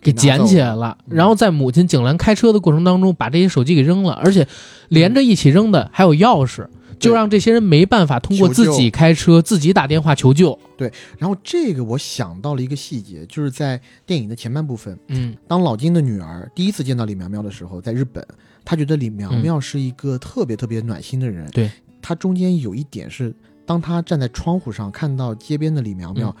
[0.00, 1.16] 给捡起来了，嗯。
[1.16, 4.48] 然后在母亲景兰开车的过程当中，把这些手机给扔了，而且
[4.88, 6.66] 连着一起扔的还有钥匙，
[6.98, 10.58] 就让这些人没办法通过自己开车、自己打电话求救。
[10.78, 15.36] 对然后这个我想到了一个细节，就是在电影的前半部分，嗯。
[15.46, 18.26] 当老金的女儿第一次见到李苗苗的时候，在日本，
[18.64, 21.50] 她觉得李苗苗是一个特别特别暖心的人。
[21.50, 21.70] 对，
[22.00, 23.34] 她中间有一点是，
[23.66, 26.34] 当他站在窗户上看到街边的李苗苗。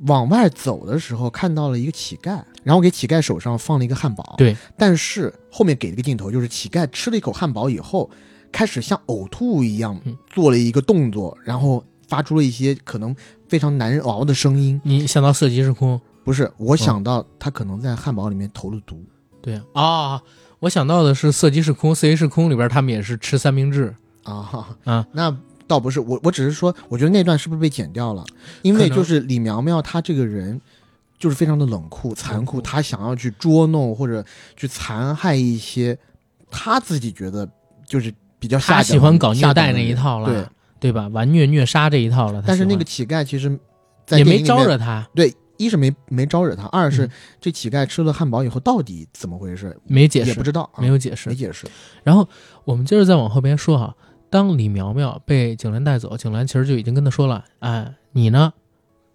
[0.00, 4.34] 往外走的时候，看到了一个乞丐，然后给乞丐手上放了一个汉堡。
[4.36, 8.10] 对，但是后面给了一个镜头，就是乞丐吃了一口汉堡以后，
[8.52, 13.16] 开始像呕吐一样嗯做了一个动作，然后发出了一些可能
[13.48, 14.78] 非常难熬的声音。
[14.84, 19.02] 你想到色即是空，不是，我想到他可能在汉堡里面投了毒。
[19.40, 20.22] 对啊、啊
[20.58, 23.96] 我想到的是色即是空，色即是空里边他们也是吃三明治。
[24.24, 25.34] 啊啊，那
[25.66, 28.24] 倒不是，我我只是说，我觉得那段是不是被剪掉了？
[28.62, 30.60] 因为就是李苗苗她这个人，
[31.18, 34.24] 就是非常的冷酷、残酷，她想要去捉弄或者
[34.56, 35.98] 去残害一些
[36.50, 37.48] 她自己觉得
[37.86, 40.46] 就是比较下他等喜欢搞虐待那一套了，对，
[40.78, 41.08] 对吧？
[41.08, 42.42] 玩虐虐杀这一套了。
[42.46, 43.58] 但是那个乞丐其实，
[44.04, 47.10] 在也没招惹他，对，一是没没招惹他，二是嗯
[47.40, 51.34] 这乞丐吃了汉堡以后到底怎么回事，没解释也不，知道，啊没有解释没。
[51.34, 51.66] 解释。
[52.04, 52.28] 然后
[52.64, 53.96] 我们接着再往后边说哈，
[54.30, 58.52] 当李苗苗被景兰带走，景兰其实就已经跟他说了，哎，你呢，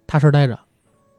[0.08, 0.58] 踏实待着，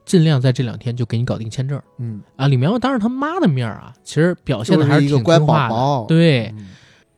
[0.04, 2.48] 尽量在这两天就给你搞定签证嗯，啊。
[2.48, 6.68] 李苗苗当着他妈的面啊，其实表现的还是一个乖听话的宝宝对，嗯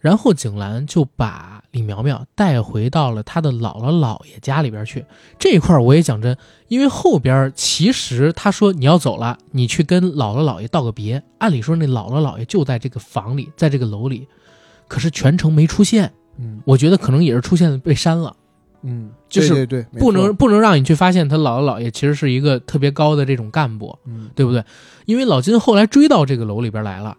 [0.00, 5.02] 然后景兰就把李苗苗带回到了她的姥姥姥爷家里边去。
[5.38, 6.36] 这一块我也讲真，
[6.68, 11.22] 因为后边其实他说你要走了，你去跟姥姥姥爷道个别。
[11.38, 14.28] 按理说那姥姥姥爷就在这个房里，在这个楼里，
[14.88, 16.12] 可是全程没出现。
[16.38, 18.34] 嗯我觉得可能也是出现被删了，
[18.82, 24.64] 嗯，就是对对对，不能不能让你去发现他姥姥姥爷其实是一个特别高的这种干部，嗯对不对？
[25.06, 27.16] 因为老金后来追到这个楼里边来了，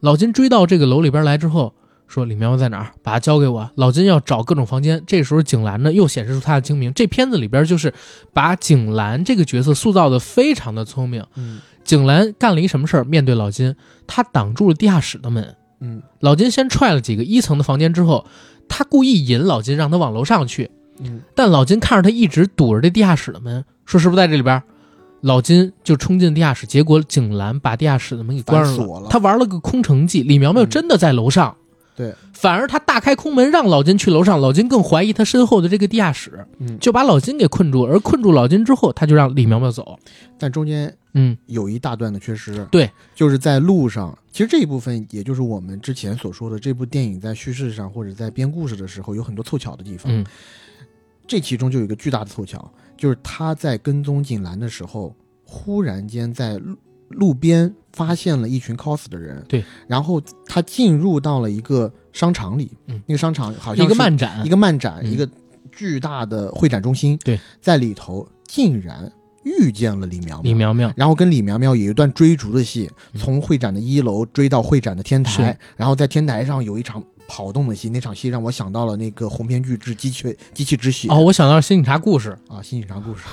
[0.00, 1.74] 老金追到这个楼里边来之后，
[2.08, 2.92] 说李苗苗在哪儿？
[3.02, 3.70] 把他交给我。
[3.74, 6.92] 老金要找各种房间，这时候景兰呢又显示出他的精明。
[6.94, 7.92] 这片子里边就是
[8.32, 11.24] 把景兰这个角色塑造的非常的聪明。
[11.36, 13.04] 嗯景兰干了一什么事儿？
[13.04, 13.76] 面对老金，
[14.08, 15.54] 他挡住了地下室的门。
[15.80, 16.02] 嗯。
[16.20, 18.26] 老金先踹了几个一层的房间之后，
[18.68, 20.70] 他故意引老金让他往楼上去，
[21.00, 21.22] 嗯。
[21.34, 24.62] 但老金看着他一直堵着这地下室的门，说是不是在这里边？
[25.22, 29.08] 老金就冲进地下室，结果景兰把地下室的门给关上了。
[29.10, 30.68] 他玩了个空城计，李苗苗嗯。
[30.68, 31.56] 真的在楼上，
[31.96, 39.98] 对，反而他大开空门让老金去楼上，老金更怀疑他身后的这个地下室，嗯，就把老金给困住，而困住老金之后，他就让李苗苗走。
[40.38, 44.16] 但中间嗯，有一大段的缺失，对，就是在路上。
[44.30, 50.12] 其实这一部分，也就是我们之前所说的，这部电影在叙事上或者在编故事的时候有很多凑巧的地方。
[50.12, 50.24] 嗯
[51.28, 55.12] 这其中就有一个巨大的凑巧，就是他在跟踪景兰的时候，
[55.44, 56.76] 忽然间在路
[57.08, 63.00] 路边发现了一群 cos 的人，对，然后他进入到了一个商场里，嗯。
[63.06, 65.10] 那个商场好像一个漫展，一个漫展，嗯。
[65.10, 65.28] 一个
[65.72, 69.10] 巨大的会展中心，对，在里头竟然
[69.44, 70.42] 遇见了李苗苗。
[70.42, 73.20] 李苗苗，然后跟李苗苗有一段追逐的戏，嗯。
[73.20, 82.30] 从会展的一楼追到会展的天台，然后在天台上有一场跑动的戏，那场戏让我想到了那个红篇巨制《机器机器之血》哦，我想到了《新警察故事。
[82.48, 83.24] 啊，《新警察故事》》，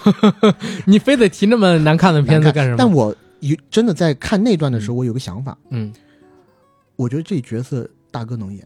[0.86, 2.76] 你非得提那么难看的片子干什么？
[2.78, 3.16] 但我
[3.50, 5.94] 有真的在看那段的时候，我有个想法，嗯。
[6.96, 8.64] 我觉得这角色大哥能演，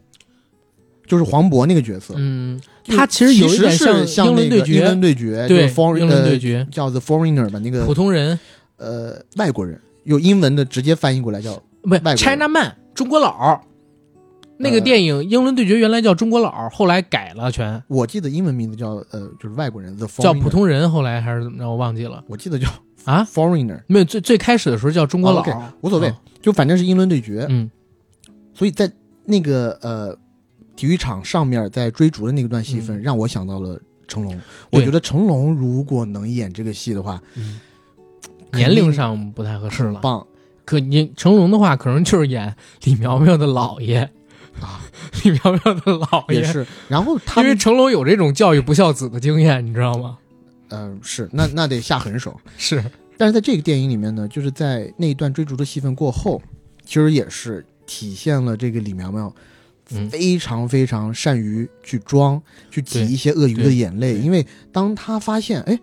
[1.06, 8.38] 就是黄渤那个角色，嗯，他其实有一点像像英伦对那个英伦，对决，对，foreign 英伦对呃决，叫 The Foreigner 吧，那个普通人
[8.76, 13.60] 呃外国人，用英文的直接翻译过来叫不 China Man 中国佬儿。
[14.58, 17.82] 那个呃电影《英伦对决》原来叫中国佬儿，后来改了全。
[17.88, 22.22] 我记得英文名字叫呃就是外国人 The 叫普通人，后来还是怎么着我忘记了。
[22.28, 22.68] 我记得叫
[23.04, 23.24] 啊。
[23.24, 25.44] Foreigner，没有最最开始的时候叫中国佬
[25.80, 27.70] 无所谓嗯就反正是英伦对决，嗯
[28.54, 28.90] 所以在
[29.24, 30.16] 那个呃
[30.76, 34.40] 体育场上面在追逐的那段戏份，嗯让我想到了成龙。
[34.70, 37.60] 我觉得成龙如果能演这个戏的话，嗯，
[38.52, 40.00] 年龄上不太合适了。
[40.00, 40.26] 棒
[40.64, 43.98] 可你成龙的话，可能就是演李苗苗的姥爷，
[44.60, 44.80] 啊，
[45.24, 46.40] 李苗苗的姥爷。
[46.40, 46.66] 也是。
[46.88, 50.18] 然后他因为们成龙有这种教育不孝子的经验，你知道吗？
[50.68, 52.38] 呃是那那得下狠手。
[52.56, 52.82] 是，
[53.16, 56.40] 但是在这个电影里面呢，就是在那一段追逐的戏份过后，
[56.84, 59.32] 其实也是体现了这个李苗苗
[59.90, 62.40] 嗯非常非常善于去装，
[62.70, 64.18] 去挤一些鳄鱼的眼泪。
[64.18, 65.78] 因为当他发现，哎，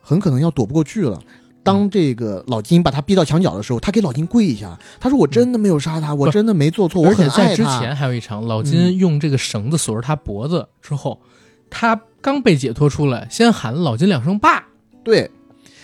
[0.00, 1.22] 很可能要躲不过去了。
[1.62, 11.18] 当这个老金把他逼到墙角的时候，他给老金跪一下，他说：“我真的没有杀他，我真的没做错，我很爱他。”在之前还有一场，老金用这个绳子锁着他脖子之后，
[11.76, 14.64] 他刚被解脱出来，先喊了老金两声“爸。
[15.02, 15.28] 对，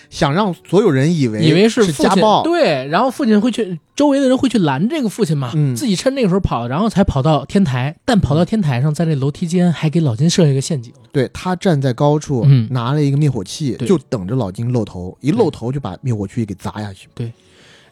[0.08, 5.74] 想让所有人以”，为以为是父亲家暴，对，然后父亲会去，周围的人会去拦这个父亲嘛，嗯。
[5.74, 12.68] 自己趁那个时候跑，然后才跑到天台，但跑到天台上，在这楼梯间还给老金设了一个陷阱，对他站在高处，嗯。
[12.70, 13.88] 拿了一个灭火器，对。
[13.88, 17.08] 就等着老金露头，一露头就把灭火器给砸下去。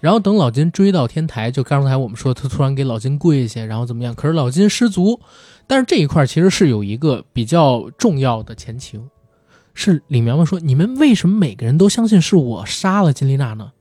[0.01, 4.15] 然后等老金追到天台，就刚才我们说，他突然给老金跪下，然后怎么样？
[4.15, 5.21] 可是老金失足，
[5.67, 9.09] 但是这一块其实是有一个比较重要的前情，
[9.75, 13.73] 是李苗苗说：“你们为什么每个人都相信是我杀了金丽娜呢？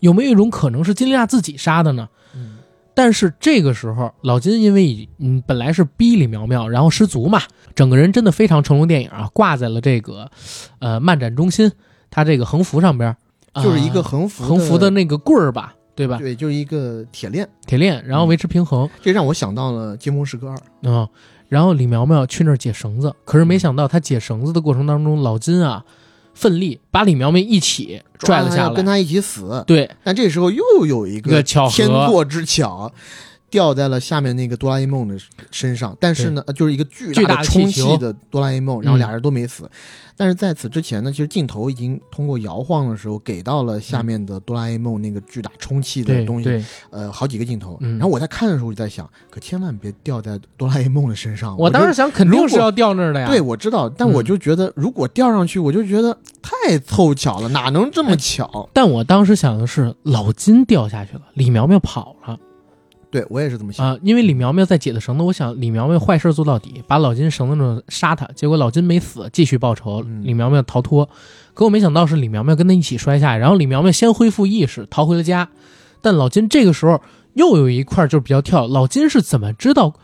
[0.00, 2.58] 有没有一种可能是金丽娜自己杀的呢？”嗯，
[2.94, 7.42] 但是这个时候，老金因为已嗯本来是逼李苗苗，然后失足嘛，
[7.74, 10.30] 整个人真的非常成龙电影啊，挂在了这个
[10.78, 11.70] 呃漫展中心，
[12.10, 13.16] 他这个横幅上边，
[13.62, 16.18] 就是一个呃横幅横幅的那个棍儿吧，对吧？
[16.18, 20.56] 对，就是一个铁链，铁链，然后维持平衡，这让我想到了《尖峰时刻二》。
[20.82, 21.08] 嗯，
[21.48, 25.84] 然后李苗苗去那儿解绳子，可是没想到他解绳子的过程当中，老金啊
[26.34, 29.62] 奋力把李苗苗一起拽了下来，跟他一起死。
[29.66, 32.92] 对，但这时候又有一一个巧合天作之巧，
[33.54, 35.16] 掉在了下面那个哆啦 A 梦的
[35.52, 35.96] 身上。
[36.00, 39.70] 但是呢，就是一个巨巨大的充的气的哆啦 A 梦，然后嗯俩人都没死。
[40.16, 47.78] 但是在此之前呢，其实镜头已经通过摇晃的时候给到了下面的哆啦 A 梦那个巨大充气的东西，呃，好几个镜头。
[47.80, 51.56] 嗯然后我在看的时候就在想，可千万别掉在哆啦 A 梦的身上。
[51.56, 58.68] 我当时想肯定是要掉那儿的呀，对，我知道，但嗯我就觉得，如果掉上去，我就觉得太凑巧了，哪能这么巧？
[58.72, 62.38] 但我当时想的是老金掉下去了，李苗苗跑了
[63.14, 63.86] 对我也是这么想。
[63.86, 71.08] 啊、因为李苗苗在解的绳子，我想李苗苗坏事做到底，把老金绳子上杀他，结果老金没死，继续报仇，嗯李苗苗逃脱，
[71.54, 75.48] 可我没想到是李苗苗跟他一起摔下，然后李苗苗先恢复意识，逃回了家，
[76.02, 77.00] 但老金这个时候
[77.34, 79.94] 又有一块就是比较跳，老金是怎么知道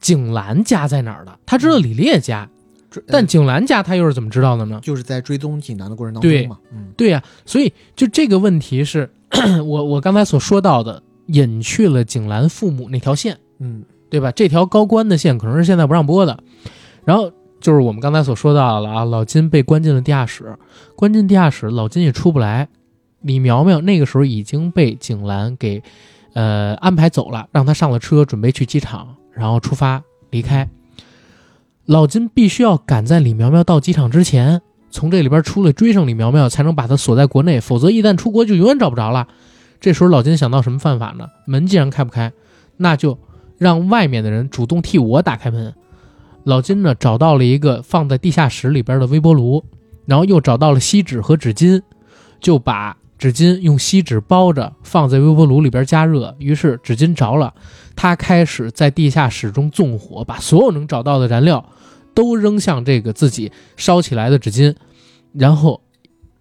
[0.00, 1.38] 景兰家在哪儿的？
[1.46, 2.48] 他知道李烈家，
[2.90, 4.80] 追但景兰家他又是怎么知道的呢？
[4.82, 9.08] 就是在追踪景兰的过程当对中嘛，嗯，对呀、所以就这个问题是
[9.64, 11.00] 我我刚才所说到的，
[11.32, 14.32] 隐去了景兰父母那条线，嗯，对吧？
[14.32, 16.42] 这条高官的线可能是现在不让播的。
[17.04, 20.56] 然后就是我们刚才所说到了啊，老金被关进了地下室，
[20.96, 22.68] 关进地下室，老金也出不来。
[23.20, 25.82] 李苗苗那个时候已经被景兰给
[26.32, 30.68] 呃安排走了，让他上了车，准备去机场，然后出发离开。
[31.84, 39.28] 老金必须要赶在李苗苗到机场之前，从这里边出来追上李苗苗，才能把她锁在国内，否则一旦出国就永远找不着了。
[39.80, 41.26] 这时候老金想到什么办法呢？
[41.46, 42.32] 门既然开不开，
[42.76, 43.18] 那就
[43.56, 45.74] 让外面的人主动替我打开门。
[46.44, 49.64] 老金呢找到了一个放在地下室里边的微波炉，
[50.06, 51.82] 然后又找到了锡纸和纸巾，
[52.40, 56.34] 就把纸巾用锡纸包着放在微波炉里边加热。
[56.38, 57.52] 于是纸巾着了，
[57.94, 61.62] 他开始在地下室中纵火，把所有能找到的燃料
[62.14, 64.74] 都扔向这个自己烧起来的纸巾，
[65.34, 65.82] 然后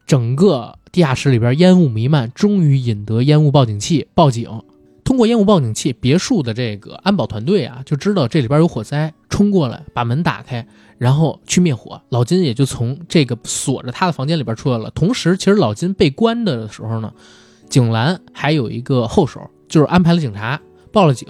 [0.07, 4.49] 整个地下室里边烟雾弥漫，终于引得烟雾报警器报警。
[5.03, 10.67] 通过烟雾报警器，别墅的这个安保团队啊，就知道这里边有火灾，冲过来把门打开，
[10.99, 11.99] 然后去灭火。
[12.09, 14.91] 老金也就从这个锁着他的房间里边出来了。
[14.91, 17.11] 同时，其实老金被关的时候呢，
[17.69, 20.61] 景兰还有一个后手，就是安排了警察
[20.91, 21.27] 报了警，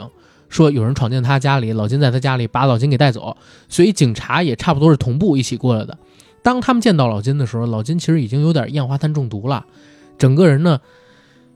[0.49, 3.37] 说有人闯进他家里，老金在他家里把老金给带走，
[3.69, 5.97] 所以警察也差不多是同步一起过来的。
[6.41, 9.65] 当他们见到老金的时候，老金其实已经有点二氧化碳中毒了，
[10.17, 10.79] 整个人呢，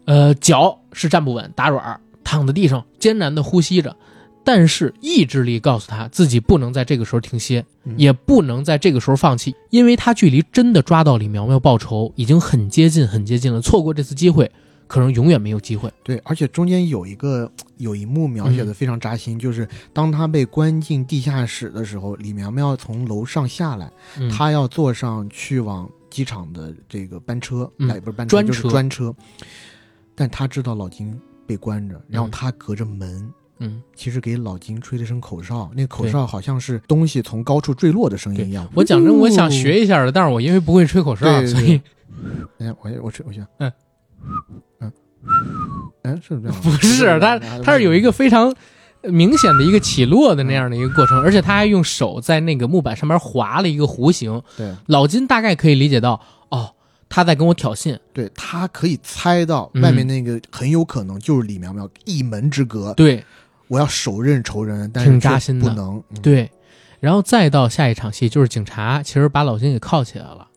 [0.06, 3.96] 呃，脚是站不稳，打软，躺在地上艰难地呼吸着，
[4.44, 7.94] 但是意志力告诉他自己不能在这个时候停歇，嗯。
[7.98, 14.52] 也不能在这个时候放弃，因为他距离真的抓到李苗苗报仇已经很接近，很接近了，错过这次机会，
[14.94, 15.92] 可能永远没有机会。
[16.04, 29.16] 对，而且中间有一个有一幕描写的非常扎心，就是当他被关进地下室的时候，李苗苗从楼上下来，嗯，他要坐上去往机场的这个班车，嗯哎，不是班车，专就是车专车，
[30.14, 32.32] 但他知道老金被关着，然后嗯。
[32.32, 33.34] 他隔着门。
[33.60, 38.68] 嗯，其实给老金吹了声口哨，那个口哨好像是东西从高处坠落的声音一样。
[38.76, 41.80] 我讲真，我想学一下的，但是我因为不会吹口哨，所以
[42.58, 43.72] 哎，我我吹，我想，嗯
[44.80, 44.92] 嗯，
[46.04, 46.56] 哎，是这样？
[46.62, 48.54] 不是他，他是有一个非常
[49.04, 54.42] 明显的一个起落的那样的一个过程，而且他还用手在那个木板上面划了一个弧形。
[54.58, 56.20] 对老金大概可以理解到，
[56.50, 56.74] 哦，
[57.10, 57.98] 他在跟我挑衅。
[58.14, 62.94] 对，他可以猜到嗯外面那个很有可能就是李苗苗，一门之隔。
[62.94, 63.24] 对
[63.68, 66.04] 我要手刃仇人，但是挺扎心的不能。
[66.12, 66.50] 嗯对，
[67.00, 70.48] 然后再到下一场戏，就是警察其实把老金给铐起来了，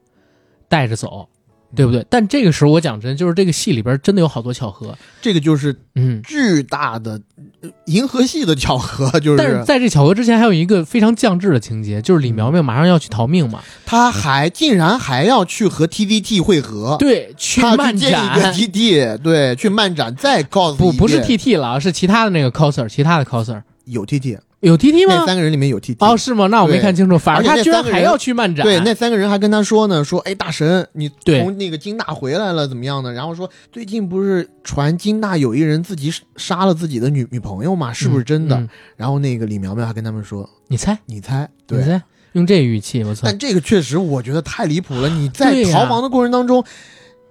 [0.69, 1.29] 带着走。
[1.75, 2.07] 对不对？
[2.09, 6.23] 但这个时候我讲真，就是这个戏里边真的有好多巧合，这个就是嗯。
[6.23, 7.21] 巨大的
[7.63, 25.17] 呃银河系的巧合，就是但是在这巧合之前，还有一个非常降智的情节，就是李苗苗马上要去逃命嘛，他还竟然还要去和 TDT 会合，对，去漫展，TT，对，去漫展再告诉不不是 TT 了，是其他的那个 coser，其他的 coser 有 TT，有 TT 吗？
[25.17, 26.47] 那三个人里面有 TT，哦，是吗？
[26.47, 33.13] 那我没看清楚，反正而他居然还要去漫展，对，那三个人还跟他说呢，说，哎，大神，你从那个金大回来了，怎么样呢？
[33.13, 37.93] 然后说，最近不是传金大有一人自己杀了自己的女女朋友吗？
[37.93, 38.57] 是不是真的？
[38.57, 41.79] 嗯嗯然后那个李苗苗还跟他们说，你猜，你猜，对。
[41.79, 42.03] 你猜，
[42.33, 43.39] 用这语气，我操但！
[43.39, 45.09] 这个确实我觉得太离谱了。
[45.09, 46.65] 你在逃亡的过程当中，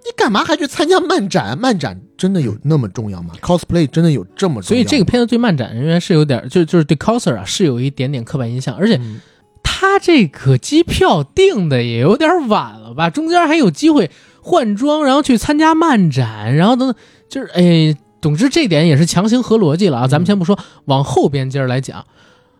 [0.05, 1.57] 你干嘛还去参加漫展？
[1.57, 4.67] 漫展真的有那么重要吗？cosplay 真的有这么重要？
[4.67, 9.19] 所以这个片子对漫展人员是有点，就就是对 coser 啊是有一点点刻板印象，而且嗯
[9.63, 13.09] 他这个机票订的也有点晚了吧？
[13.09, 16.95] 中间还有机会换装，然后去参加漫展，然后等等，
[17.27, 20.07] 就是哎，总之这点也是强行合逻辑了啊。
[20.07, 22.05] 咱们先不说，往后边接着来讲，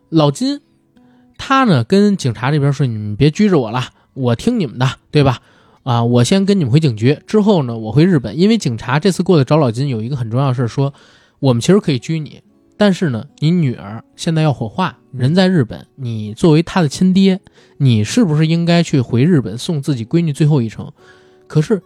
[0.10, 0.62] 老金
[1.38, 3.84] 他呢跟警察这边说：“你们别拘着我了，
[4.14, 5.42] 我听你们的，对吧？
[5.86, 10.92] 啊，我先跟你们回警局，之后呢，我回日本，因为警察这次过来找老金有一个很重要的事儿，说
[11.40, 12.42] 我们其实可以拘你，
[12.76, 17.40] 但是呢，你女儿现在要火化，人在日本，你作为她的亲爹，
[17.78, 20.92] 你是不是应该去回日本送自己闺女最后一程？
[21.46, 21.80] 可是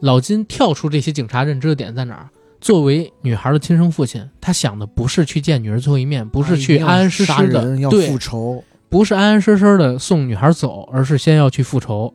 [0.00, 2.28] 老金跳出这些警察认知的点在哪儿？
[2.60, 12.12] 作为女孩的亲生父亲，他想的不是去见女儿最后一面，不是去安安实杀实的对复仇，不是安安实实的送女孩走，而是先要去复仇。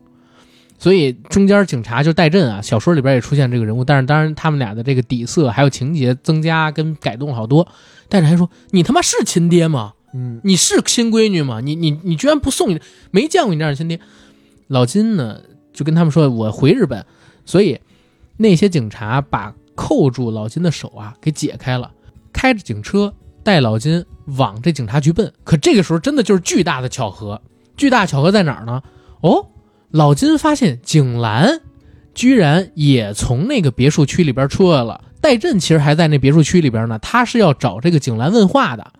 [0.81, 7.67] 所以中间警察就戴震啊，小说里边也出现这个人物，但是当然他们俩的这个底色还有情节增加跟改动好多。
[8.09, 9.93] 戴震还说：“你他妈是亲爹吗？
[10.11, 11.59] 嗯，你是亲闺女吗？
[11.59, 13.99] 你你你居然不送你，没见过你这样的亲爹。”
[14.69, 15.39] 老金呢
[15.71, 17.05] 就跟他们说：“我回日本。”
[17.45, 17.79] 所以
[18.37, 21.91] 那些警察把扣住老金的手啊给解开了，
[22.33, 23.13] 开着警车
[23.43, 25.31] 带老金往这警察局奔。
[25.43, 27.39] 可这个时候真的就是巨大的巧合，
[27.77, 28.81] 巨大巧合在哪儿呢？
[29.21, 29.45] 哦，
[29.91, 31.61] 老金发现景兰
[32.13, 35.03] 居然也从那个别墅区里边出来了。
[35.21, 38.91] 戴震其实还在那别墅区里边呢，他是要找这个景兰问话的。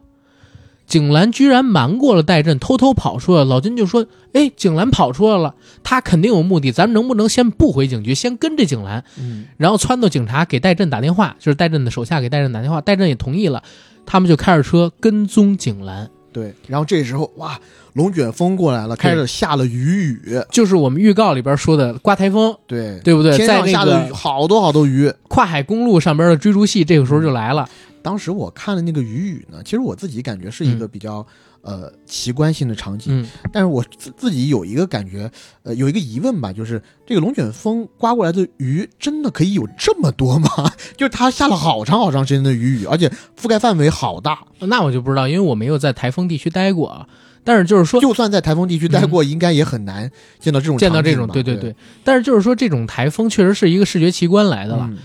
[0.86, 3.46] 景兰居然瞒过了戴震，偷偷跑出来了。
[3.46, 9.04] 老金就说：“哎，景兰跑出来了，他肯定有目的，咱能不能先不回警局，先跟着景兰？
[9.18, 13.64] 嗯，然后撺掇警察给戴震打电话，就是戴震的手下给戴震打电话，戴震也同意了，
[14.06, 16.54] 他们就开着车跟踪景兰，对。
[16.68, 17.60] 然后这时候哇，
[17.94, 23.36] 龙卷风过来了，开始下了雨雨，就是我们预告里边说的刮台风，对，对不对？
[23.36, 25.14] 天上下的好多好多雨。
[25.28, 27.68] 跨海公路上边的追逐戏，这个时候就来了。
[28.02, 31.26] 当时我看的那个雨雨呢，其实我自己感觉是一个比较、
[31.62, 35.32] 呃奇观性的场景，嗯，但是我自自己有一个感觉，
[35.64, 40.50] 呃，有一个疑问吧，就是这个龙卷风刮过来的鱼真的可以有这么多吗？
[40.98, 43.08] 就是它下了好长好长时间的雨雨，而且
[43.40, 47.08] 覆盖范围好大，那我就不知道，因为我没有在台风地区待过啊。
[47.44, 50.10] 但是就是说，就算在台风地区待过，应该也很难
[50.40, 51.56] 见到这种嗯见到这场景吧对对。
[51.56, 54.88] 对，但是就是说，这种台风确实是一个视觉奇观来的了。
[54.90, 54.98] 嗯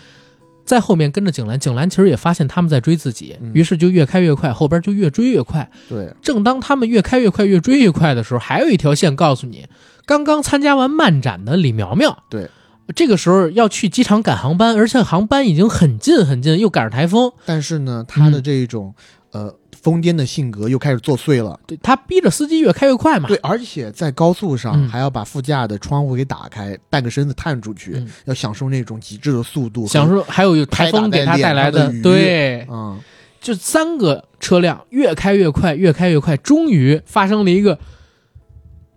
[0.67, 3.53] 在后面跟着景兰，景兰其实也发现他们在追自己，嗯。
[3.55, 5.71] 于是就越开越快，后边就越追越快。
[5.89, 9.67] 对，正当他们越开越快、越追越快的时候，还有一条线告诉你，
[10.05, 12.51] 刚刚参加完漫展的李苗苗，对，
[12.95, 18.95] 这个时候要去机场赶航班，而且航班已经很近很近，又赶上台风，但是呢，他嗯的这种、
[19.31, 19.55] 呃
[19.87, 21.61] 疯癫的性格又开始作祟了。
[21.65, 23.29] 对他逼着司机越开越快嘛。
[23.29, 29.87] 对，而且在高速上嗯还要把副驾的窗户给打开，半个身子探出去，嗯要享受那种极致的速度。
[29.87, 32.99] 享受还有台风给他带来的对，嗯，
[33.41, 37.79] 就三个车辆越开越快，越开越快，终于发生了一个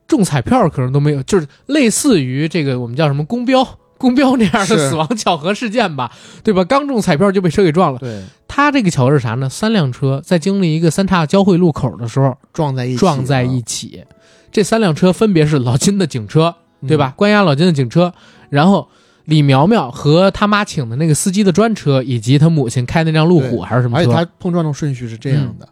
[0.08, 3.79] 中彩票可能都没有，就是类似于这个我们叫什么公标。
[4.00, 6.12] 公标那样的死亡巧合事件吧，
[6.44, 6.64] 对吧？
[6.64, 8.00] 刚中彩票就被车给撞了。
[8.00, 9.48] 对，他这个巧合是啥呢？
[9.48, 14.04] 三辆车在经历一个三岔交汇路口的时候撞在一起，撞在一起，
[14.52, 17.14] 这三辆车分别是老金的警车，嗯对吧？
[17.16, 18.14] 关押老金的警车，
[18.50, 18.88] 然后
[19.26, 24.04] 李苗苗和他妈请的那个司机的专车，以及他母亲开那辆路虎还是什么车？
[24.04, 25.68] 而且他碰撞的顺序是这样的：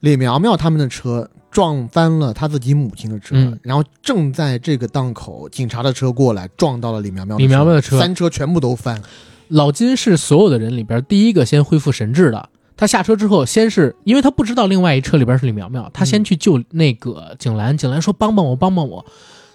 [0.00, 9.02] 李苗苗他们的车撞翻了他自己母亲的车，嗯然后正在这个档口，警察的车过来撞到了李苗苗李苗苗的车三车全部都翻。
[9.48, 12.48] 老金是所有的人里边第一个先恢复神智的。
[12.76, 17.76] 他下车之后，先是因为他不知道另外一车里边是李苗苗，他先去救那个景兰。
[17.76, 19.04] 景兰说：“帮帮我，帮帮我。”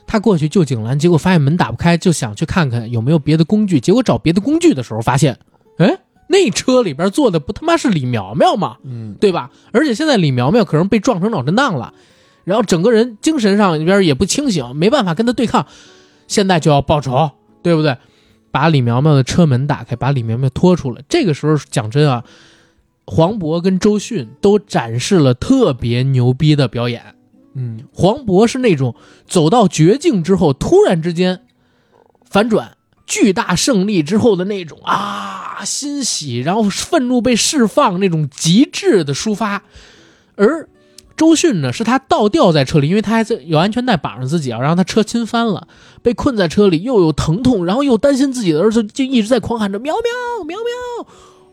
[0.05, 3.79] 他过去救景兰，结果发现门打不开，就想去看看有没有别的工具。
[3.79, 5.35] 结果找别的工具的时候，发现，
[5.79, 8.77] 哎，那车里边坐的不他妈是李苗苗吗？
[8.83, 9.51] 嗯，对吧？
[9.71, 11.93] 而且现在李苗苗可能被撞成脑震荡了，
[12.43, 15.65] 然后整个人精神上边也不清醒，没办法跟他对抗，
[16.27, 17.97] 现在就要报仇，对不对？
[18.51, 21.03] 把李苗苗的车门打开，把李苗苗拖出来。
[21.09, 22.23] 这个时候讲真啊，
[23.05, 27.03] 黄渤跟周迅都展示了特别牛逼的表演。
[27.53, 28.95] 嗯黄渤是那种
[29.27, 31.41] 走到绝境之后，突然之间
[32.23, 39.63] 反转，巨大胜利之后的那种啊欣喜，然后愤怒被释放那种极致的抒发。
[40.35, 40.67] 而
[41.15, 45.67] 周迅呢，是他倒吊在车里，因为他还在有安全带绑着自己啊，然后他车倾翻了，
[46.01, 51.07] 被困在车里，又有疼痛，然后又担心自己的儿子，就一直在狂喊着“喵喵喵喵”，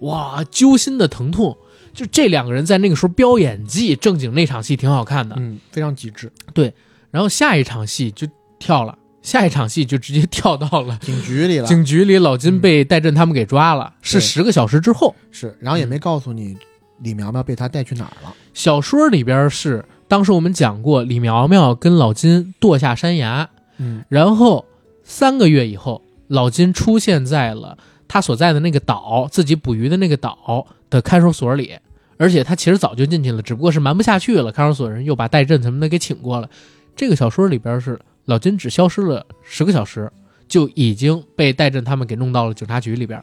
[0.08, 1.56] 哇，揪心的疼痛。
[1.94, 5.36] 就这两个人在那个时候飙演技，正经那场戏挺好看的。
[5.38, 6.32] 嗯，非常极致。
[6.54, 6.72] 对
[7.10, 8.26] 然后下一场戏就
[8.58, 15.14] 跳了，下一场戏就直接跳到了警局里了，警局里，老金被戴震他们给抓了，是十个小时之后。
[15.30, 16.56] 是，然后也没告诉你
[17.00, 18.34] 李苗苗被他带去哪儿了。
[18.52, 23.48] 小说里边是当时我们讲过，李苗苗跟老金堕下山崖，
[23.78, 24.64] 嗯然后
[25.04, 31.78] 三个月以后，老金出现在了他所在的那个岛，自己捕鱼的那个岛的看守所里。
[32.18, 34.52] 而且他其实早就进去了，只不过是瞒不下去了。
[34.52, 36.48] 看守所人又把戴震什么的给请过了。
[36.94, 40.10] 这个小说里边是老金只消失了十个小时，
[40.48, 43.22] 就已经被戴震他们给弄到了警察局里边。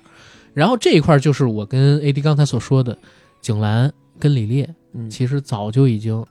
[0.53, 2.97] 然后这一块就是我跟 AD 刚才所说的，
[3.41, 6.25] 景兰跟李烈嗯，其实早就已经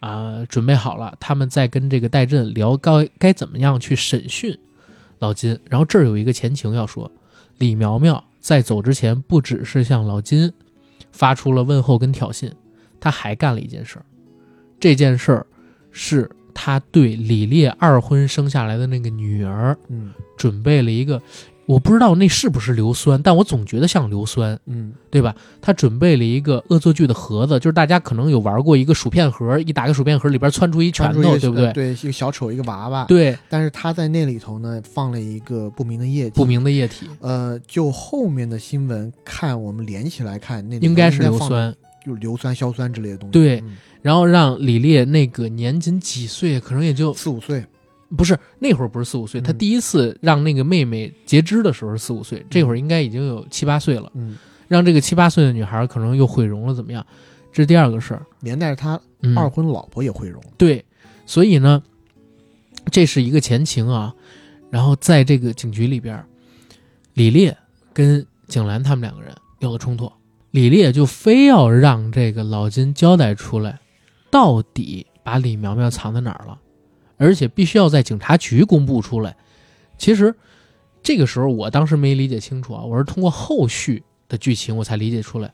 [0.00, 4.56] 啊、准备好了，他们在跟这个戴震聊该该怎么样去审讯
[5.18, 5.58] 老金。
[5.68, 7.10] 然后这儿有一个前情要说，
[7.58, 10.52] 李苗苗在走之前不只是向老金
[11.10, 12.52] 发出了问候跟挑衅，
[13.00, 14.04] 他还干了一件事儿，
[14.78, 15.46] 这件事儿
[15.90, 21.20] 是他对李烈二婚生下来的那个女儿嗯准备了一个，
[21.66, 24.58] 我不知道那是不是硫酸，但我总觉得像硫酸。
[24.66, 25.32] 嗯对吧？
[25.62, 31.72] 他准备了一个恶作剧的盒子，就是大家可能有玩过一个薯片盒，一打开薯片盒里边窜出一拳头，对不对？
[31.72, 33.04] 对，一个小丑，一个娃娃。
[33.04, 36.32] 对，但是他在那里头呢，放了一个不明的液体。
[36.34, 41.72] 不明的液体呃，就后面的新闻看，我们连起来看，那应该是硫，酸，
[42.04, 43.32] 就硫酸、硝酸之类的东西。
[43.32, 47.64] 对嗯然后让李烈那个年仅几岁，可能也就四五岁。
[48.14, 54.36] 不是那会儿不是四五岁，他嗯第一次让那个妹妹截肢的时候是四五岁，这会儿应该已经有七八岁了，嗯，
[54.68, 57.04] 让这个七八岁的女孩可能又毁容了，怎么样？
[57.50, 58.26] 这是第二个事儿。
[58.40, 60.40] 连带着他嗯，二婚老婆也毁容。
[60.58, 60.84] 对，
[61.24, 61.82] 所以呢，
[62.92, 64.14] 这是一个前情啊。
[64.70, 66.22] 然后在这个警局里边，
[67.14, 67.56] 李烈
[67.94, 70.12] 跟景兰他们两个人有了冲突，
[70.50, 73.80] 李烈就非要让这个老金交代出来，
[74.34, 76.58] 到底把李苗苗藏在哪儿了，
[77.18, 79.36] 而且必须要在警察局公布出来。
[79.96, 80.34] 其实
[81.04, 85.52] 这个时候我当时没理解清楚啊，我是通过后续的剧情我才理解出来。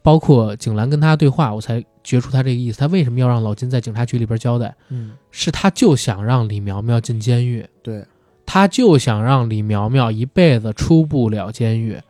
[0.00, 2.78] 包括景兰跟他对话，我才觉出他这个意思。
[2.78, 4.74] 他为什么要让老金在警察局里边交代？
[4.88, 8.06] 嗯，是他就想让李苗苗进监狱，对，
[8.46, 12.00] 他就想让李苗苗一辈子出不了监狱，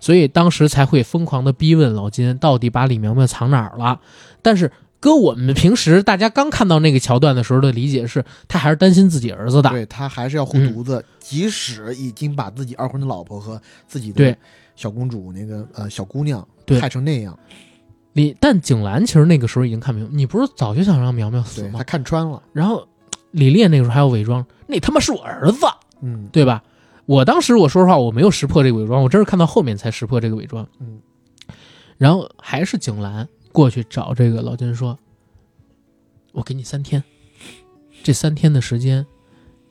[0.00, 4.00] 所以当时才会疯狂的逼问老金到底把李苗苗藏哪儿了。
[4.40, 4.70] 但是
[5.04, 9.68] 搁我们平时大家刚看到那个桥段的时候的理解是，他还是担心自己儿子的。
[9.68, 14.38] 对他还是要护嗯犊子，即使已经把自己二婚的老婆和自己对的
[14.74, 17.38] 小公主那个呃小姑娘对害成那样，
[18.14, 21.84] 李但景兰其实那个时候已经看明白，你不是早就想让苗苗死吗对他？
[21.84, 22.42] 看穿了。
[22.54, 22.88] 然后
[23.30, 25.66] 李烈那个时候还要伪装，那他妈是我儿子。
[26.00, 26.62] 嗯，对吧？
[27.04, 30.66] 我当时我说实话，我没有识破这个伪装，我真是看到后面才识破这个伪装。
[30.80, 31.00] 嗯，
[31.98, 34.98] 然后还是景兰过去找这个老金说
[36.34, 37.00] ：“我给你三天，
[38.02, 39.06] 这三天的时间，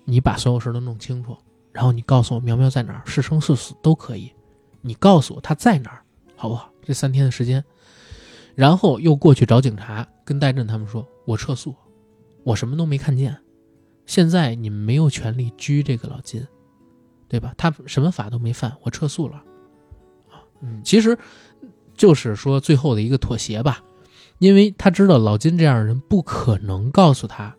[0.06, 1.36] 你把所有事都弄清楚，
[1.74, 4.32] 然后你告诉我苗苗在哪儿，是生是死都可以，
[4.80, 6.02] 你告诉我他在哪儿，
[6.38, 6.72] 好不好？
[6.82, 7.62] 这三天的时间。”
[8.56, 11.76] 然后又过去找警察，跟戴震他们说：“我撤诉，
[12.46, 13.38] 我什么都没看见。
[14.06, 16.48] 现在你们没有权利拘这个老金，
[17.28, 17.54] 对吧？
[17.58, 19.44] 他什么法都没犯，我撤诉了。
[20.62, 21.18] 嗯，其实
[21.96, 23.84] 就是说最后的一个妥协吧，
[24.39, 27.56] 因为他知道老金这样的人不可能告诉他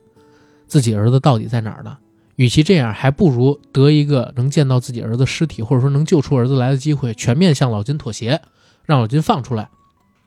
[0.67, 1.97] 自己儿子到底在哪儿呢。
[2.37, 8.43] 与其这样，还不如得一个能见到自己儿子尸体，或者说能救出儿子来的机会，全面向老金妥协，
[8.85, 9.71] 让老金放出来。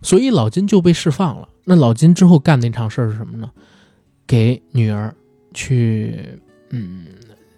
[0.01, 1.49] 所以老金就被释放了。
[1.65, 3.51] 那老金之后干那场事儿是什么呢？
[4.25, 5.13] 给女儿
[5.53, 6.39] 去
[6.69, 7.07] 嗯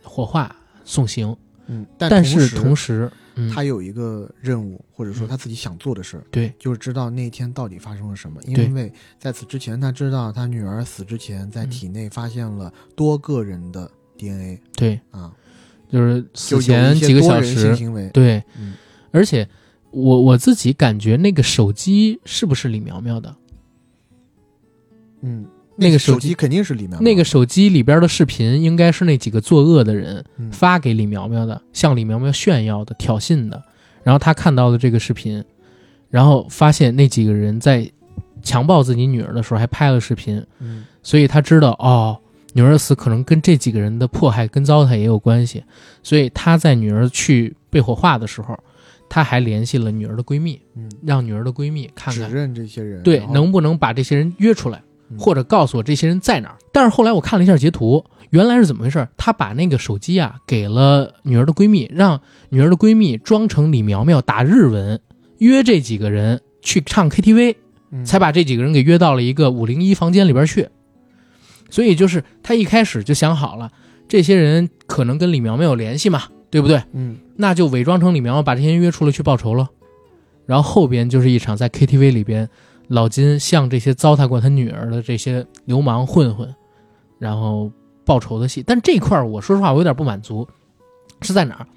[0.01, 1.35] 火化送行，
[1.67, 6.53] 嗯，但同是同时，嗯，他有一个任务，或者说嗯他自己想做的事儿，对。
[6.59, 8.41] 就是知道那天到底发生了什么。
[8.43, 11.69] 因为在此之前，他知道他女儿死之前在嗯。
[11.69, 15.33] 体内发现了多个人的 DNA 对，啊，
[15.89, 18.09] 就是死前几个小时，行为。
[18.09, 18.73] 对，嗯。
[19.11, 19.47] 而且
[19.91, 23.35] 我我自己感觉那个手机是不是李苗苗的？
[25.21, 25.45] 嗯，
[25.79, 33.63] 那个手机肯定是李苗苗那个手机里边的视频应该是那几个作恶的人嗯发给李苗苗的，向李苗苗炫耀的、挑衅的。
[34.03, 35.43] 然后他看到了这个视频，
[36.09, 37.89] 然后发现那几个人在
[38.41, 42.17] 强暴自己女儿的时候还拍了视频，嗯所以他知道哦，
[42.53, 45.63] 女儿死可能跟这几个人的迫害跟糟蹋也有关系。
[46.01, 48.57] 所以他在女儿去被火化的时候，
[49.09, 54.81] 他还联系了女儿的闺蜜，嗯，让女儿的闺蜜看指看认这些人对然后能不能把这些人约出来。
[55.09, 56.57] 嗯或者告诉我这些人在哪儿。
[56.71, 59.07] 但是后来我看了一下截图，原来是怎么回事？
[59.17, 64.99] 他把那个手机啊给了女儿的闺蜜，让女儿的闺蜜装成李苗苗打日文，
[65.39, 67.55] 约这几个人去唱 KTV，
[67.91, 70.69] 嗯才把这几个人给约到了一个五零一房间里边去。
[71.69, 73.71] 所以就是他一开始就想好了，
[74.07, 76.83] 这些人可能跟李苗苗有联系嘛，对不对？
[76.93, 79.69] 嗯那就伪装成李苗苗把这些人约出来去报仇了。
[80.45, 82.49] 然后后边就是一场在 KTV 里边，
[82.89, 86.53] 老金向这些糟蹋过他女儿的这些流氓混混，
[87.17, 87.71] 然后
[88.03, 88.61] 报仇的戏。
[88.65, 90.47] 但这块儿我说实话我有点不满足，
[91.21, 91.67] 是在哪儿？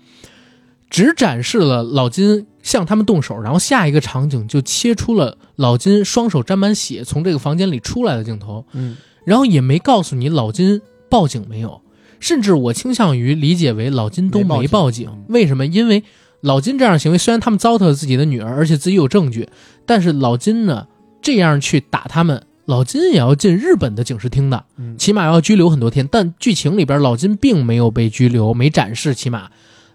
[0.90, 11.80] 只展示了老金向他们动手，然后下一个场景就切出了老金双手沾满血从这个房间里出来的镜头，嗯然后也没告诉你老金报警没有，
[12.20, 14.62] 甚至我倾向于理解为老金都没报警。
[14.62, 15.64] 没报警为什么？
[15.64, 16.02] 因为
[16.40, 19.48] 老金这样的行为，虽然他们糟蹋了自己的女儿，而且自己有证据，
[19.86, 20.88] 但是老金呢
[21.22, 26.08] 这样去打他们，老金也要进日本的警视厅的，嗯起码要拘留很多天。
[26.10, 29.50] 但剧情里边老金并没有被拘留，没展示，起码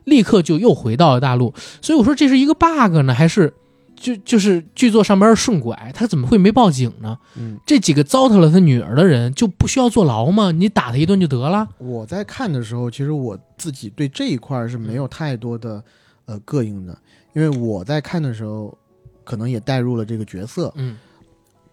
[0.06, 1.54] 立刻就又回到了大陆。
[1.82, 3.54] 所以我说这是一个 bug 呢，还是
[3.96, 5.92] 就就是剧作上边顺拐？
[5.94, 7.18] 他怎么会没报警呢？
[7.36, 10.52] 嗯，这几个糟蹋了他女儿的人就不需要坐牢吗？
[10.52, 11.68] 你打他一顿就得了。
[11.78, 15.84] 我在看的时候，其实我自己对这一块是没有太多的
[16.26, 16.98] 呃膈应的，
[17.34, 18.78] 因为我在看的时候，
[19.24, 20.72] 可能也带入了这个角色。
[20.76, 20.96] 嗯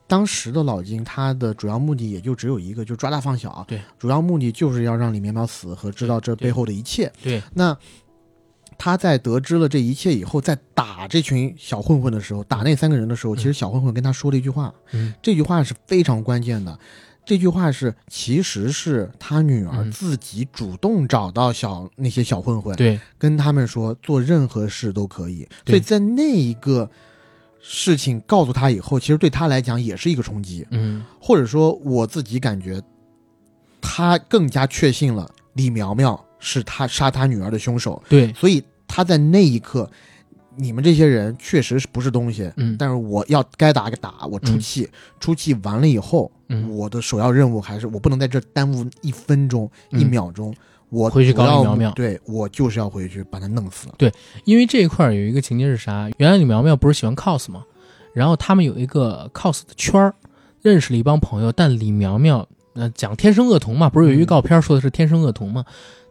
[0.07, 3.65] 当时的老金，他的主要目的也就只有一个，就抓大放小。
[3.67, 7.11] 对，主要目的就是要让李面包死和知道这背后的一切。
[7.23, 7.77] 对，那
[8.77, 16.79] 他在得知了这一切以后，在打这群小混混的时候，打那三个人的时候，嗯其实小混混跟他说了一句话，嗯这句话是非常关键的。
[17.27, 25.49] 这句话是，其实是他女儿嗯自己主动找到小那些小混混，对跟他们说做任何事都可以。
[25.67, 26.91] 所以在那一个
[27.67, 31.03] 事情告诉他以后，其实对他来讲也是一个冲击，嗯。
[31.19, 32.79] 或者说我自己感觉，
[33.81, 38.31] 他更加确信了李苗苗是他杀他女儿的凶手，对。
[38.35, 39.91] 所以他在那一刻，
[40.57, 42.77] 你们这些人确实是不是东西，嗯。
[42.79, 44.87] 但是我要该打个打，我出气，
[45.19, 46.71] 出气完了以后，嗯。
[46.77, 49.99] 我的首要任务还是我不能在这耽误一分钟、嗯。
[49.99, 50.55] 一秒钟，
[50.95, 53.89] 我回去搞李苗苗对我就是要回去把他弄死。
[53.99, 54.13] 对
[54.45, 56.09] 因为这一块儿有一个情节是啥？
[56.19, 57.65] 原来李苗苗不是喜欢 cos 吗？
[58.13, 60.15] 然后他们有一个 cos 的圈儿，
[60.63, 65.65] 认识了一帮朋友，但李苗苗呃讲天生恶童嘛，不是有预告片说的是天生恶童吗？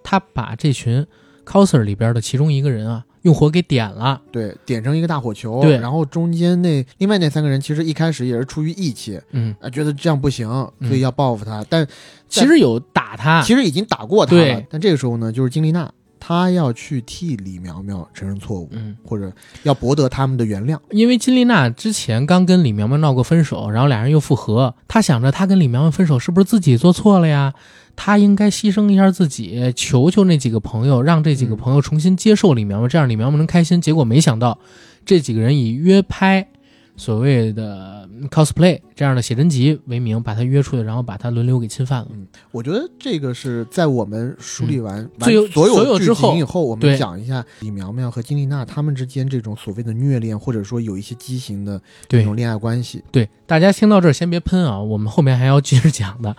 [0.04, 1.08] 他把这群
[1.46, 10.48] coser 里边的其中一个人啊用火给点了，对，点成一个大火球，对然后中间那另外那三个人其实一开始也是出于义气，嗯，啊，觉得这样不行，
[10.80, 11.86] 嗯所以要报复他，但
[12.30, 14.64] 其实有打他，其实已经打过他了。
[14.70, 15.92] 但这个时候呢，就是金丽娜，
[16.26, 18.96] 她要去替李苗苗承认错误，嗯。
[19.04, 19.30] 或者
[19.64, 20.80] 要博得他们的原谅。
[20.92, 27.54] 因为金丽娜之前刚跟李苗苗闹过分手，然后俩人又复合，她想着她跟李苗苗分手是不是自己做错了呀？
[27.98, 33.82] 她应该牺牲一下自己，求求那几个朋友，让这几个朋友重新接受李苗苗，这样李苗苗能开心。
[33.82, 34.58] 结果没想到，
[35.06, 36.48] 这几个人以约拍
[36.96, 42.08] 所谓的 cosplay 这样的写真集为名，把他约出去，然后把他轮流给侵犯了。
[42.52, 53.04] 我觉得这个是在我们梳理完、完嗯最有所所有剧之后情以后，我对们讲一下李苗苗和金丽娜他们之间这种所谓的虐恋，或者说有一些畸形的这对种恋爱关系。
[53.12, 56.36] 对，大家听到这儿先别喷啊，我们后面还要接着讲的。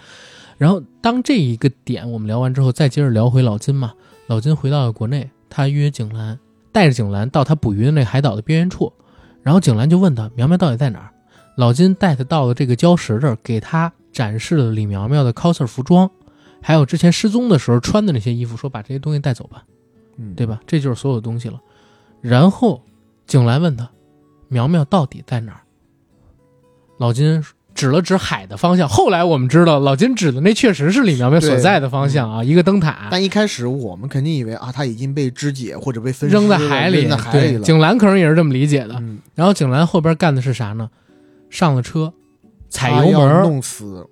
[0.56, 3.92] 然后当这一个点我们聊完之后，再接着聊回老金嘛。
[4.28, 6.38] 老金回到了国内，他约景兰，
[6.70, 8.92] 带着景兰到他捕鱼的那个海岛的边缘处，
[9.44, 11.10] 然后景兰就问他苗苗到底在哪儿。
[11.56, 16.10] 老金带他到了这个礁石这儿，给他展示了李苗苗的 coser 服装，
[16.60, 19.64] 还有之前失踪的时候穿的那些衣服，说把这些东西带走吧。
[20.16, 20.60] 嗯，对吧？
[20.66, 21.60] 这就是所有东西了。
[22.20, 22.82] 然后
[23.26, 23.88] 景兰问他
[24.48, 25.60] ：“苗苗到底在哪儿？”
[26.98, 28.88] 老金指了指海的方向。
[28.88, 37.02] 后来我们知道，老金指的那确实是李苗苗所在的方向啊，一个灯塔但一开始我们肯定以为啊，他已经被肢解或者被分扔在海里。
[37.02, 37.64] 扔在海里对，了。
[37.64, 38.94] 景兰可能也是这么理解的。
[39.00, 40.88] 嗯，然后景兰后边干的是啥呢？
[41.50, 42.12] 上了车，
[42.68, 43.42] 踩油门。
[43.42, 44.06] 弄死。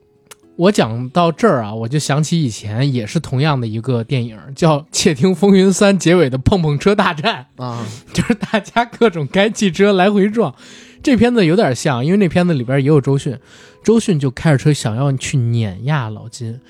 [0.57, 7.47] 我讲到这儿啊，我就想起以前也是同样的一个电影，叫《窃听风云三》结尾的碰碰车大战。
[7.57, 10.55] 啊， 就是大家各种开汽车来回撞。
[11.03, 13.39] 这片子有点像，因为那片子里边也有周迅，
[13.83, 16.61] 周迅就开着车想要去碾压老金，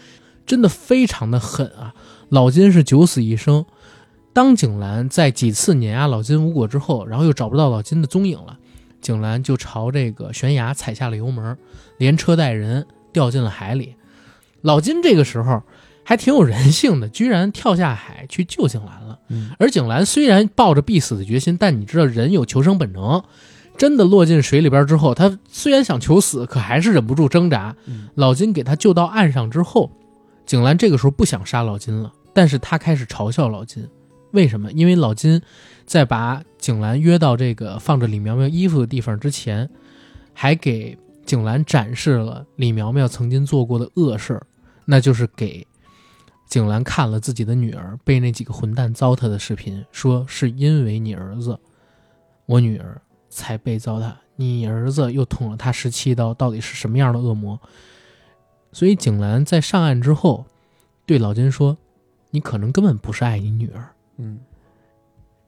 [0.47, 1.95] 真的非常的狠啊！
[2.31, 3.65] 老金是九死一生。
[4.33, 8.59] 当景兰在几次碾压老金无果之后，然后又找不到老金的踪影了，
[9.03, 11.59] 景兰就朝这个悬崖踩下了油门，
[11.99, 13.95] 连车带人掉进了海里。
[14.63, 15.63] 老金这个时候
[16.03, 19.19] 还挺有人性的，居然跳下海去救景兰了。
[19.29, 23.23] 嗯而景兰虽然抱着必死的决心，但你知道人有求生本能，
[23.83, 27.75] 真的落进水里边之后，他虽然想求死，可还是忍不住挣扎。
[27.87, 29.91] 嗯老金给他救到岸上之后，
[30.47, 33.85] 景兰这个时候不想杀老金了，但是他开始嘲笑老金。
[34.31, 34.71] 为什么？
[34.71, 35.43] 因为老金
[35.85, 39.69] 在把景兰约到这个放着李苗苗衣服的地方之前，
[40.33, 44.47] 还给景兰展示了李苗苗曾经做过的恶事儿，
[44.85, 45.67] 那就是给
[46.49, 51.59] 景兰看了自己的女儿被那几个混蛋糟蹋的视频，说是因为你儿子，
[52.47, 53.03] 我女儿
[53.33, 57.59] 才被糟蹋，你儿子又捅了他十七刀，到底是什么样的恶魔？
[58.73, 60.45] 所以景兰在上岸之后，
[61.07, 61.79] 对老金说
[62.31, 64.39] ：“你可能根本不是爱你女儿。”嗯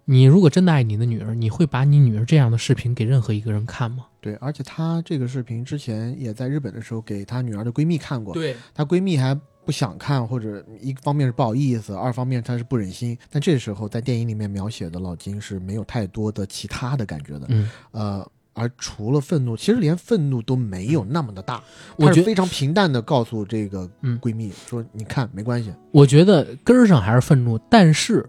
[0.06, 4.06] 你如果真的爱你的女儿，你会把你女儿这样的视频给任何一个人看吗？
[4.20, 13.16] 对，而且她这个视频之前也在日本的时候给她女儿的闺蜜看过，对，她闺蜜还不想看，或者一方面是不好意思，二方面他是不忍心。
[13.30, 21.62] 但这时候在电影里面描写的老金是没有太多的其他的感觉的，嗯，呃，而除了愤怒，其实连愤怒都没有那么的大，
[21.96, 22.06] 我。
[22.12, 24.18] 觉得非常平淡的告诉这个嗯。
[24.20, 25.72] 闺蜜说：“你看，没关系。
[25.90, 28.28] 我觉得根儿上还是愤怒，但是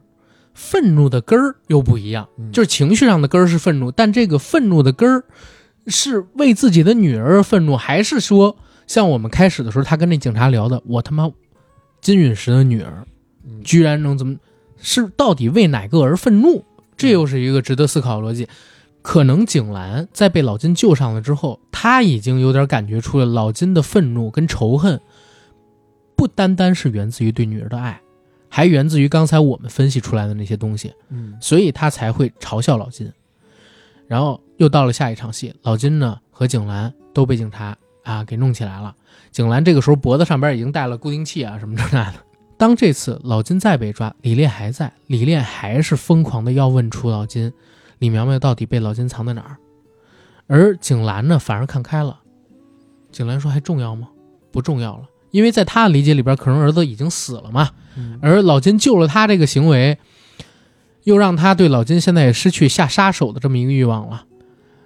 [0.53, 2.51] 愤怒的根儿又不一样，嗯。
[2.51, 5.23] 就是情绪上的根儿是愤怒，但这个愤怒的根儿
[5.87, 8.57] 是为自己的女儿而愤怒，还是说
[8.87, 11.31] 像我们开始的时候他跟那警察聊的，我他妈
[12.01, 13.05] 金陨石的女儿
[13.43, 14.35] 嗯居然能怎么？
[14.77, 16.63] 是到底为哪个而愤怒？
[16.95, 18.47] 这又是一个值得思考的逻辑。
[19.01, 24.99] 可能景兰在被老金救上了之后，他已经有点感觉出了老金的愤怒跟仇恨，
[26.15, 28.01] 不单单是源自于对女儿的爱，
[28.49, 33.11] 还源自于刚才我们分析出来的那些东西，嗯所以他才会嘲笑老金。
[34.07, 38.95] 然后又到了下一场戏，老金呢和景兰都被警察啊给弄起来了。
[39.31, 42.19] 景兰这个时候脖子上边已经带了固定器啊什么这那的。
[42.57, 47.51] 当这次老金再被抓，李烈还在，李烈还是疯狂的要问出老金，
[47.99, 49.57] 李苗苗到底被老金藏在哪儿？
[50.47, 52.19] 而景兰呢反而看开了，
[53.11, 54.07] 景兰说还重要吗？
[54.53, 59.97] 不重要了，因为在他的理解里边，可能儿子已经死了嘛，嗯而老金救了他这个行为，
[61.03, 64.23] 又让他对老金现在也失去下杀手的这么一个欲望了，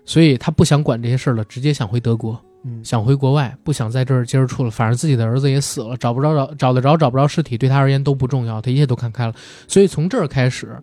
[0.06, 4.72] 所以他不想管这些事儿了，直接想回德国，嗯想回国外，不想在这儿接着处了。
[4.72, 9.34] 反正自己的儿子也死了，找不着找找得着找不着尸体，对他而言都不重要，他一切都看开了。
[9.68, 10.78] 所以从这儿开始，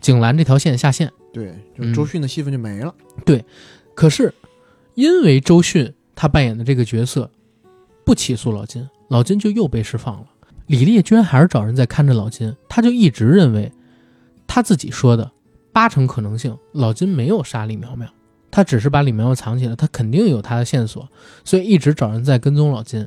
[0.00, 1.10] 景兰这条线下线。
[1.32, 2.94] 对，就嗯周迅的戏份就没了。
[3.24, 3.44] 对
[3.94, 4.32] 可是
[4.94, 7.30] 因为周迅他扮演的这个角色
[8.04, 10.26] 不起诉老金，老金就又被释放了。
[10.66, 13.70] 李烈居然还是找人在看着老金，他就一直认为
[14.46, 15.30] 他自己说的
[15.72, 18.08] 八成可能性，老金没有杀李苗苗，
[18.56, 21.06] 他只是把李苗苗藏起来，他肯定有他的线索，
[21.44, 23.06] 所以一直找人在跟踪老金。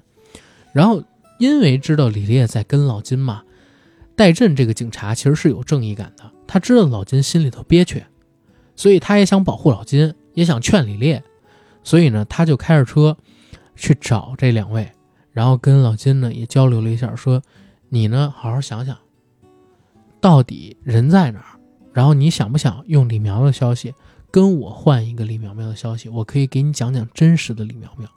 [0.73, 1.03] 然后
[1.39, 3.41] 因为知道李烈在跟老金嘛，
[4.15, 8.05] 戴震这个警察其实是有正义感的，他知道老金心里头憋屈，
[8.75, 11.23] 所以他也想保护老金，也想劝李烈，
[11.83, 13.17] 所以呢，他就开着车
[13.75, 14.91] 去找这两位，
[15.31, 17.41] 然后跟老金呢也交流了一下，说
[17.87, 18.95] 你呢好好想想，
[20.21, 21.57] 到底人在哪儿，
[21.91, 23.95] 然后你想不想用李苗苗的消息
[24.31, 28.07] 跟我换一个李苗苗的消息，我可以给你讲讲真实的李苗苗。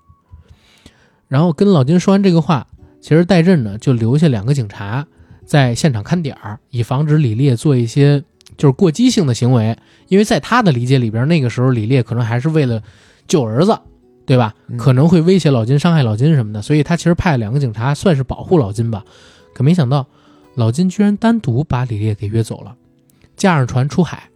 [1.28, 2.66] 然后跟老金说完这个话，
[3.00, 5.06] 其实戴震呢就留下两个警察
[5.46, 8.22] 在现场看点儿，以防止李烈做一些
[8.58, 9.76] 就是过激性的行为。
[10.08, 12.82] 因为在他的理解里边，那个时候李烈可能还是为了
[13.26, 13.78] 救儿子，
[14.26, 14.54] 对吧？
[14.68, 19.02] 嗯可能会威胁老金、伤害老金什么的，所以他其实派了两个警察，算是保护老金吧。
[19.54, 20.06] 可没想到，
[20.54, 22.76] 老金居然单独把李烈给约走了，
[23.34, 24.28] 驾上船出海。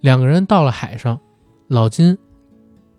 [0.00, 1.18] 两个人到了海上，
[1.68, 2.16] 老金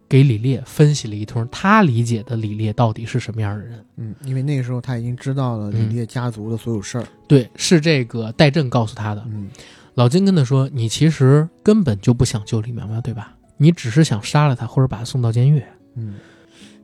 [0.07, 3.85] 给李烈分析了一通他理解的李烈到底是什么样的人。
[3.97, 7.05] 嗯，因为那个时候他已经知道了李烈家族的所有事儿。
[7.27, 9.23] 对，是这个戴震告诉他的。
[9.27, 9.49] 嗯
[9.95, 13.35] 老金跟他说：“你其实根本就不想救李苗苗，对吧？
[13.57, 15.61] 你只是想杀了他，或者把他送到监狱。
[15.95, 16.15] 嗯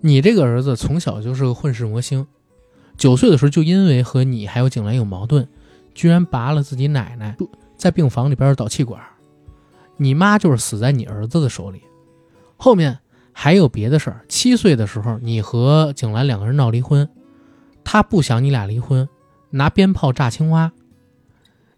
[0.02, 2.28] 你这个儿子从小就是个混世魔星，
[2.98, 5.48] 九岁的时候就因为和你还有景兰有矛盾，
[5.96, 7.36] 居然拔了自己奶奶
[7.78, 9.02] 在病房里边的导气管，
[9.98, 11.82] 你妈就是死在你儿子的手里。
[12.56, 13.00] 后面
[13.34, 14.26] 还有别的事儿。
[14.30, 17.10] 七岁的时候，你和景兰两个人闹离婚，
[17.84, 19.08] 他不想你俩离婚，
[19.52, 20.72] 拿鞭炮炸青蛙，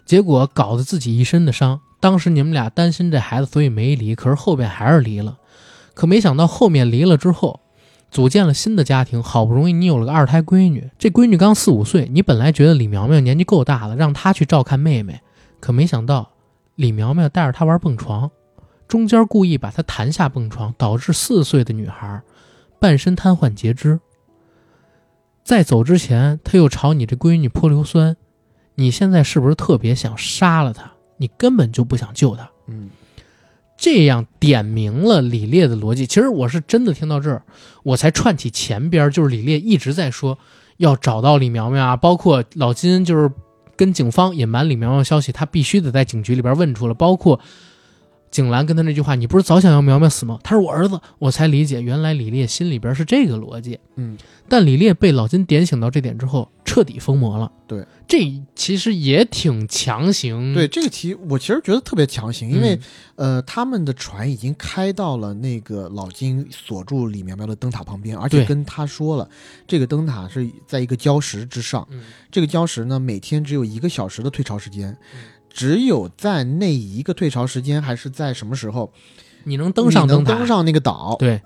[0.06, 1.82] 结果搞得自己一身的伤。
[2.00, 5.38] 当时你们俩担心这孩子，所以没离，可是后边还是离了。
[5.94, 7.60] 可没想到后面离了之后，
[8.10, 15.20] 组建了新的家庭，好不容易你有了个二胎闺女，这闺女刚四五岁，你本来觉得李苗苗年纪够大了，让她去照看妹妹，
[15.60, 16.32] 可没想到
[16.80, 18.32] 李苗苗带着他玩蹦床，
[18.88, 22.22] 中间故意把他弹下蹦床，导致四岁的女孩
[22.80, 24.00] 半身瘫痪截肢。
[25.44, 28.16] 在走之前，他又朝你这闺女泼硫酸，
[28.76, 30.90] 你现在是不是特别想杀了她？
[31.18, 32.50] 你根本就不想救她。
[32.68, 32.90] 嗯，
[33.76, 36.08] 这样点明了李烈的逻辑。
[36.08, 37.44] 其实我是真的听到这儿，
[37.84, 40.40] 我才串起前边，就是李烈一直在说
[40.78, 43.30] 要找到李苗苗啊，包括老金就是
[43.80, 47.40] 跟警方隐瞒李苗苗消息，他必须得在警局里边问出了，包括。
[48.32, 53.80] 景兰跟他那句话：“你不是早想要苗苗死吗？”他是我儿子，我才理解原来李烈心里边是这个逻辑。
[53.96, 54.16] 嗯，
[54.48, 57.52] 但李烈被老金点醒到这点之后，彻底疯魔了。
[57.66, 60.54] 对，这其实也挺强行。
[60.54, 62.76] 对这个题，我其实觉得特别强行，因为、
[63.16, 69.30] 嗯呃，他们的船已经开到了那个老金锁住李苗苗的灯塔旁边，而且跟他说了，
[69.68, 72.02] 这个灯塔是在一个礁石之上，嗯，
[72.32, 74.90] 这个礁石呢每天只有一个小时的退潮时间。
[75.14, 75.20] 嗯
[75.52, 78.94] 只有在那一个退潮时间，还是在什么时候
[79.46, 81.42] 你能登上塔，能登上那个岛，对，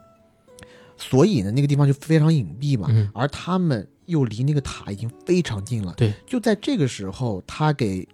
[0.98, 2.90] 所以呢，那个地方就非常隐蔽嘛。
[2.92, 5.94] 嗯，而他们又离那个塔已经非常近了。
[5.98, 8.08] 对，就在这个时候，他给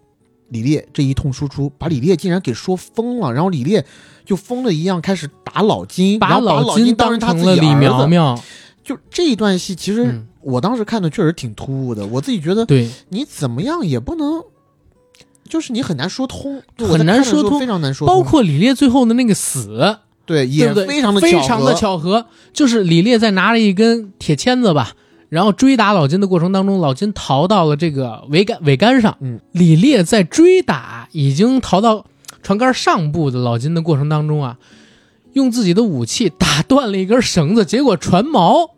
[0.50, 3.86] 李烈这一通输出，把李烈竟然给说疯了，然后李烈
[4.26, 8.08] 就疯了一样开始打老金，把老金当成他自己成了李苗。
[8.08, 8.42] 苗。
[8.84, 14.44] 就这一段戏，其实嗯，我当时看的确实挺突兀的，我自己觉得对，你怎么样也不能。
[15.48, 18.16] 就是你很难说通，很难说通非常难说通。
[18.16, 20.72] 包括李烈最后的那个死，对，也？
[20.86, 24.94] 非常的非常的巧合巧合，就是李烈在拿着一根铁签子吧，
[25.30, 29.16] 然后追打老金的过程当中，老金逃到了这个桅杆桅杆上。
[29.22, 32.06] 嗯，李烈在追打已经逃到
[32.42, 34.58] 船杆上部的老金的过程当中啊，
[35.34, 38.72] 用自己的武器打断了一根绳子，结果船锚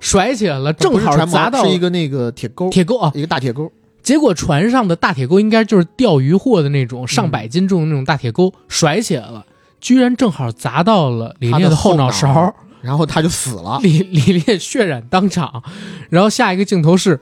[0.00, 3.12] 甩起来了，正好砸到是一个那个铁钩，铁钩啊。
[3.14, 3.70] 一个大铁钩。
[4.02, 9.44] 结果船上的大铁钩应该就是钓鱼货的那种上百斤重的那种大铁钩，甩起来了，
[9.78, 12.54] 居然正好砸到了李烈的后脑脑勺。
[12.82, 13.78] 然后他就死了。
[13.82, 15.62] 李李烈血染当场，
[16.08, 17.20] 然后下一个镜头是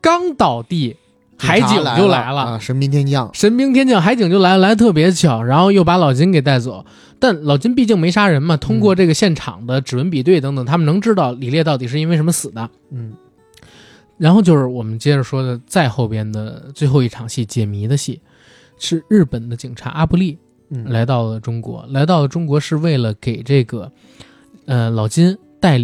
[0.00, 0.96] 刚倒地，
[1.36, 2.58] 海警就来了，啊！
[2.58, 6.84] 神兵天降，神兵天降，海警就来了，来得特别巧，然后又把老金给带走。
[7.20, 12.70] 但老金毕竟没杀人嘛，通过这个现场的指纹比对等等，他们能知道李烈到底是因为什么死的。
[12.90, 13.12] 嗯，
[14.18, 18.20] 然后就是我们接着说的再后边的最后一场戏，解谜的戏，
[18.78, 20.38] 是日本的警察阿布利
[20.70, 23.90] 嗯，来到了中国，来到了中国是为了给这个
[24.68, 25.78] 呃老金带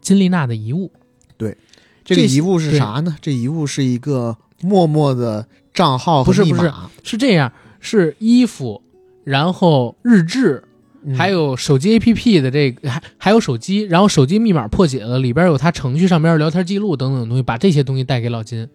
[0.00, 0.92] 金丽娜的遗物。
[1.36, 1.56] 对
[2.04, 3.16] 这个遗物是啥呢？
[3.20, 6.70] 这遗物是一个默默的账号不是不是
[7.02, 7.50] 是这样，
[7.80, 8.82] 是衣服，
[9.24, 10.62] 然后日志，
[11.02, 18.68] 嗯还有手机 APP 的这个，还还有手机，然后手机密码破解了，里边有他程序上边的聊天记录等等东西，把这些东西带给老金，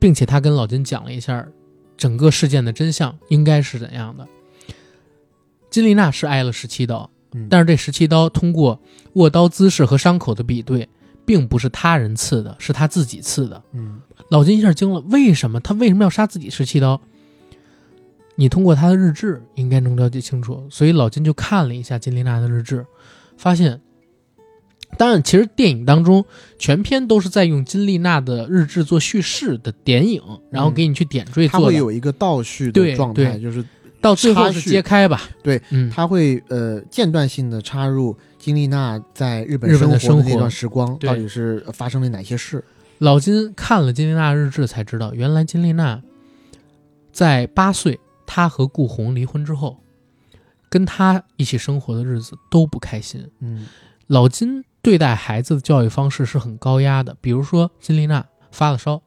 [0.00, 1.46] 并且他跟老金讲了一下
[1.96, 4.26] 整个事件的真相应该是怎样的。
[5.70, 8.80] 金丽娜是挨了十七刀，嗯但是这十七刀通过
[9.14, 10.88] 握刀姿势和伤口的比对，
[11.24, 13.62] 并不是他人刺的，是他自己刺的。
[13.72, 14.00] 嗯。
[14.28, 17.00] 老金一下惊了，为什么他为什么要杀自己十七刀？
[18.36, 22.86] 你通过他的日志应该能了解清楚，所以老金就看了一下金丽娜的日志，
[23.36, 23.80] 发现，
[24.96, 26.24] 当然，其实电影当中
[26.58, 33.62] 全篇都是在用金丽娜的日志做叙事的点影，然后给你去点缀它做的，会有一个倒叙的状态，就是
[34.00, 35.22] 到最后是揭开吧？
[35.42, 42.64] 对，嗯，它会呃间断性的插入金丽娜在日本生活的那段时光，到底是发生了哪些事？
[42.98, 46.02] 老金看了金丽娜日志才知道，原来金丽娜
[47.12, 49.78] 在八岁，她和顾红离婚之后，
[50.68, 53.26] 跟她一起生活的日子都不开心。
[53.40, 53.66] 嗯
[54.06, 59.00] 老金对待孩子的教育方式是很高压的，比如说金丽娜发了烧，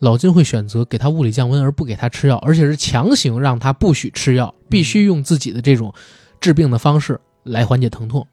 [0.00, 5.94] 老金会选择给他物理降温，而不给他吃药，而且是强行让他不许吃药，必须用自己的这种
[6.40, 8.26] 治病的方式来缓解疼痛。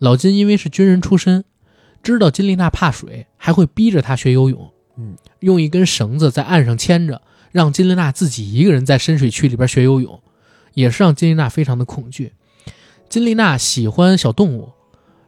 [0.00, 1.44] 老金因为是军人出身，
[2.02, 4.70] 知道金丽娜怕水，还会逼着她学游泳。
[4.96, 7.22] 嗯，用一根绳子在岸上牵着，
[7.52, 10.20] 让金丽娜自己一个人在深水区里边学游泳，
[10.74, 12.32] 也是让金丽娜非常的恐惧。
[13.08, 14.72] 金丽娜喜欢小动物，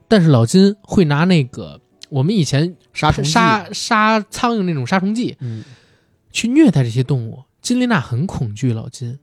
[0.09, 5.65] 但是老金会拿那个我们以前杀虫杀杀苍蝇那种杀虫剂嗯。
[6.33, 7.45] 去虐待这些动物。
[7.62, 9.19] 金丽娜很恐惧老金，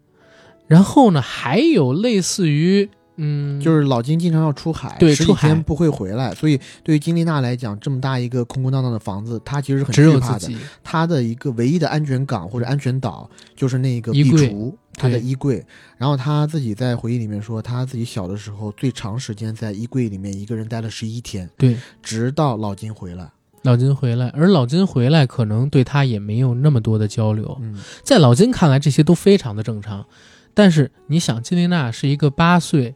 [0.65, 5.53] 然后呢，还有类似于嗯，就是老金经常要出海，对出海。
[5.53, 10.51] 不会回来，所以对于金丽娜来讲，这么大一个空空荡荡的房子，她其实是很只有惧怕的。
[10.83, 15.65] 她的一个唯一的安全港或者安全岛就是那个壁橱，他的衣柜。
[15.97, 23.29] 然后他自己在回忆里面说，他自己小的时候最长时间在衣柜里面一个人待了十一天，对，直到老金回来。
[23.63, 30.05] 老金回来，而老金回来可能对他也没有那么多的交流，嗯，在老金看来，这些都非常的正常。
[30.53, 32.93] 但是你想，金丽娜是一个八岁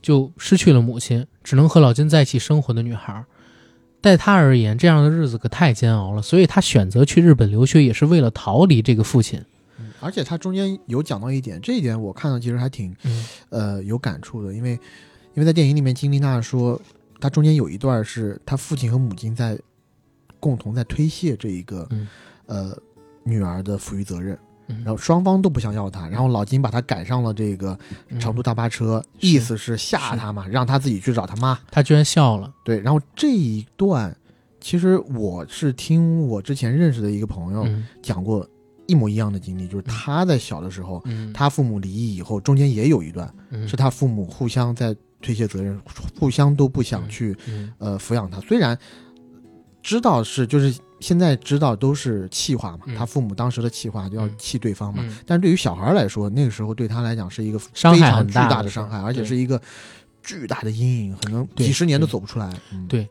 [0.00, 3.24] 就失去了母亲，只能和老金在一起生活的女孩，
[4.00, 6.22] 在她而言，这样的日子可太煎熬了。
[6.22, 9.44] 所以她选择去日本留学，也是为了逃离这个父亲。
[10.04, 13.26] 嗯而且他中间有讲到一点，这一点我看到其实还挺嗯。
[13.48, 14.72] 呃有感触的，因为
[15.34, 16.80] 因为在电影里面，金丽娜说，
[17.20, 19.58] 她中间有一段是她父亲和母亲在
[20.38, 22.06] 共同在推卸这一个、嗯。
[22.46, 22.76] 呃
[23.26, 24.84] 女儿的抚育责任，嗯。
[24.84, 27.76] 然后双方都不想要她，然后老金把她赶上了这个
[28.10, 28.20] 嗯。
[28.20, 31.58] 长途大巴车，是意思是吓她嘛，让她自己去找她妈。
[31.70, 32.52] 她居然笑了。
[32.62, 34.14] 对，然后这一段
[34.60, 37.86] 其实我是听我之前认识的一个朋友嗯。
[38.02, 38.46] 讲过
[38.86, 43.32] 一模一样的经历，就是他在小的时候，嗯，他父母离异以后，中间也有一段。
[43.50, 45.80] 嗯是他父母互相在推卸责任，
[46.18, 48.40] 互相都不想去嗯呃抚养他。
[48.40, 48.78] 虽然
[49.82, 55.02] 知道是就是现在知道都是气话嘛，嗯他父母当时的气话就要嗯气对方嘛。
[55.06, 59.60] 嗯但是对于小孩来说，那个时候对他来讲是一个非常巨大的伤害，而且是一个
[60.22, 62.52] 巨大的阴影，可能几十年都走不出来。
[62.72, 63.08] 嗯对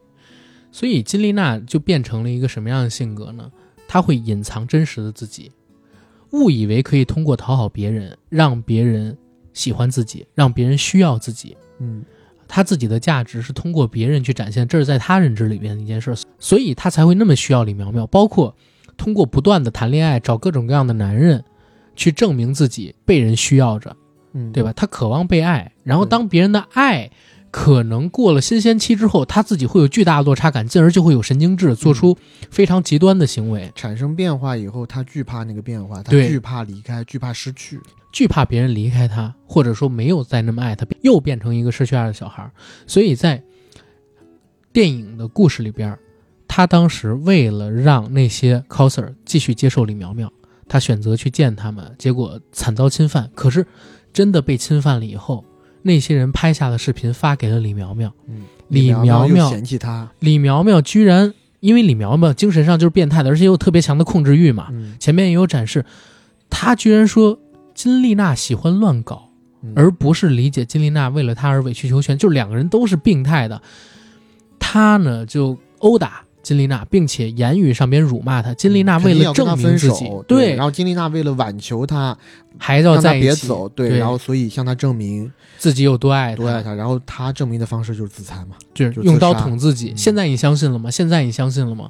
[0.72, 3.52] 所以金丽娜就变成了一个什么样的性格呢？
[3.88, 5.52] 她会隐藏真实的自己，
[6.34, 9.18] 误以为可以通过讨好别人，让别人
[9.53, 11.55] 喜欢自己，让别人需要自己。
[11.80, 12.03] 嗯
[12.45, 18.55] 他自己的价值是通过别人去展现，这是在他认知里边的一件事，所以他才会那么需要李苗苗，包括
[18.95, 21.43] 通过不断的谈恋爱，找各种各样的男人，
[21.95, 23.95] 去证明自己被人需要着。
[24.34, 24.72] 嗯，对吧？
[24.73, 27.10] 他渴望被爱，然后当别人的爱
[27.54, 32.18] 可能过了新鲜期之后，他自己会有巨大的落差感，进而就会有神经质，做出
[32.50, 37.80] 非常极端的行为，产生变化以后，他惧怕那个变化，他对惧怕离开，惧怕失去。
[38.12, 42.52] 惧怕别人离开他，或者说没有再那么爱他，又变成一个失去爱的小孩。
[42.88, 43.40] 所以在
[44.72, 45.96] 电影的故事里边，
[46.48, 50.34] 他当时为了让那些 coser 继续接受李苗苗，
[50.68, 53.30] 他选择去见他们，结果惨遭侵犯。
[53.36, 53.64] 可是
[54.12, 55.46] 真的被侵犯了以后，
[55.84, 58.11] 那些人拍下的视频发给了李苗苗。
[58.27, 60.10] 嗯，李苗苗苗嫌弃他。
[60.19, 65.85] 李苗苗居然因为李苗苗精神上就是变态的，而且有特别强的控制欲嘛，嗯，前面也有展示，
[66.49, 67.39] 他居然说
[67.73, 69.30] 金丽娜喜欢乱搞，
[69.61, 73.61] 嗯而不是理解金丽娜为了他而委曲求全，就是两个人都是病态的。
[74.60, 78.53] 他呢就殴打金丽娜，并且言语上边辱骂她。
[78.53, 82.15] 金丽娜为了证明自己对然，后金丽娜为了挽求他，
[82.60, 88.56] 还要在一起，别走，对，对然后所以向他证明自己有多爱多爱他，然后他证明的方式就是自残嘛。
[88.74, 89.91] 就是用刀捅自己。
[89.91, 90.91] 嗯现在你相信了吗？
[90.91, 91.90] 现在你相信了吗？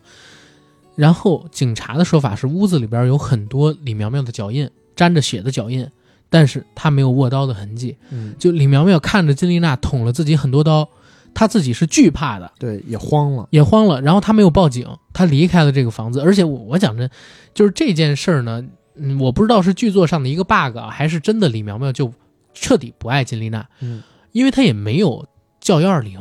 [0.95, 5.87] 然后警察的说法是，屋子里边有很多李苗苗的脚印，沾着血的脚印，
[6.29, 7.97] 但是他没有握刀的痕迹。
[8.11, 10.87] 嗯，就李苗苗看着金丽娜捅了自己很多刀，
[11.33, 13.47] 她自己是惧怕的，对，也慌了。
[13.51, 14.01] 也慌了。
[14.01, 16.21] 然后他没有报警，他离开了这个房子。
[16.21, 17.09] 而且我我讲真，
[17.53, 18.63] 就是这件事儿呢，
[18.95, 22.11] 嗯，我不知道是剧作上的一个 bug，啊还是真的李苗苗就
[22.53, 25.25] 彻底不爱金丽娜，嗯，因为他也没有
[25.59, 26.19] 叫幺二零。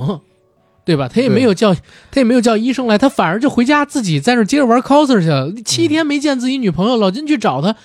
[0.84, 1.06] 对吧？
[1.06, 5.52] 他也没有叫，他也没有叫医生来，他反而就回家自己在那接着玩 coser 去了。
[5.64, 7.76] 七天没见自己女朋友，老金去找他，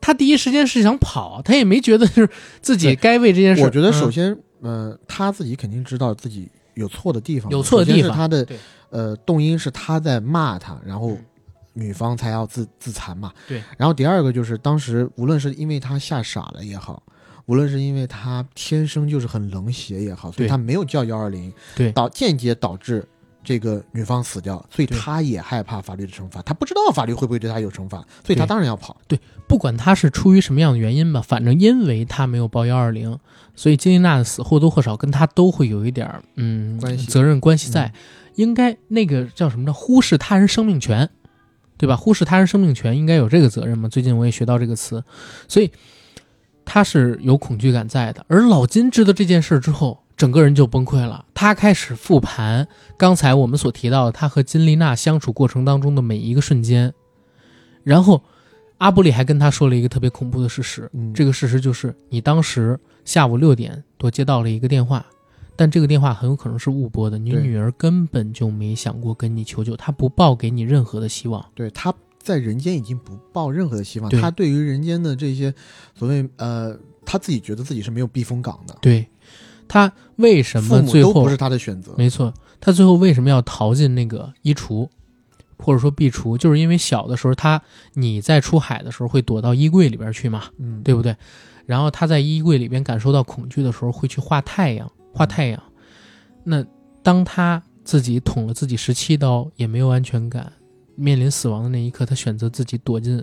[0.00, 2.28] 他第一时间是想跑，他也没觉得就是
[2.60, 3.62] 自己该为这件事。
[3.62, 8.44] 我觉得首嗯先，呃，他自己肯定知道自己有错的地方，有错的地方他的
[8.90, 11.24] 呃动因是他在骂他，然后嗯
[11.72, 13.32] 女方才要自自残嘛。
[13.46, 13.62] 对。
[13.78, 17.00] 然后第二个就是当时无论是因为他吓傻了也好，
[17.44, 23.06] 无论是因为他天生就是很冷血也好，所以他没有叫幺二零，对导间接导致
[23.44, 28.96] 这个女方死掉，所以他也害怕法律的惩罚，他不知道法律会不会对他有惩罚，所以他当然要跑。
[29.06, 33.16] 对不管他是出于什么样的原因吧，反正因为他没有报幺二零，
[33.56, 37.92] 所以金丽娜的死或多或少跟他都会有一点儿嗯关系责任关系在。
[38.36, 39.72] 应该那个叫什么呢？
[39.72, 41.08] 忽视他人生命权，
[41.78, 41.96] 对吧？
[41.96, 43.88] 忽视他人生命权应该有这个责任嘛？
[43.88, 45.02] 最近我也学到这个词，
[45.48, 45.70] 所以
[46.66, 48.26] 他是有恐惧感在的。
[48.28, 51.24] 而老金知道这件事之后，整个人就崩溃了。
[51.32, 52.68] 他开始复盘
[52.98, 56.92] 刚才我们所提到的他和金丽娜相处过程当中的每一个瞬间，
[57.84, 58.22] 然后
[58.76, 65.06] 阿布里还跟他说了一个特别恐怖的事实，嗯，这个事实就是你当时下午六点多接到了一个电话，
[65.56, 71.42] 但这个电话很有可能是误拨的，你女儿根本就没想过跟你求救，她不抱给你任何的希望。
[71.54, 75.54] 对她在人间已经不抱任何的希望，对他对于人间的这些
[75.94, 79.06] 所谓呃，她自己觉得自己是没有避风港的，对，
[79.68, 81.94] 她为什么最后都不是她的选择。
[81.96, 84.88] 没错，她最后为什么要逃进那个衣橱，
[85.56, 87.62] 或者说壁橱，就是因为小的时候她
[87.94, 91.16] 你在出海的时候会躲到衣柜里边去嘛，嗯，对不对？
[91.66, 95.62] 然后他在衣柜里边感受到恐惧的时候，会去画太阳，画太阳。
[96.44, 96.64] 那
[97.02, 100.52] 当他自己捅了自己十七刀，也没有安全感，
[100.94, 103.22] 面临死亡的那一刻，他选择自己躲进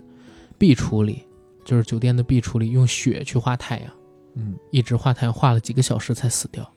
[0.58, 1.26] 壁橱里，
[1.64, 3.90] 就是酒店的壁橱里，用血去画太阳，
[4.34, 6.70] 嗯一直画太阳，画了几个小时才死掉。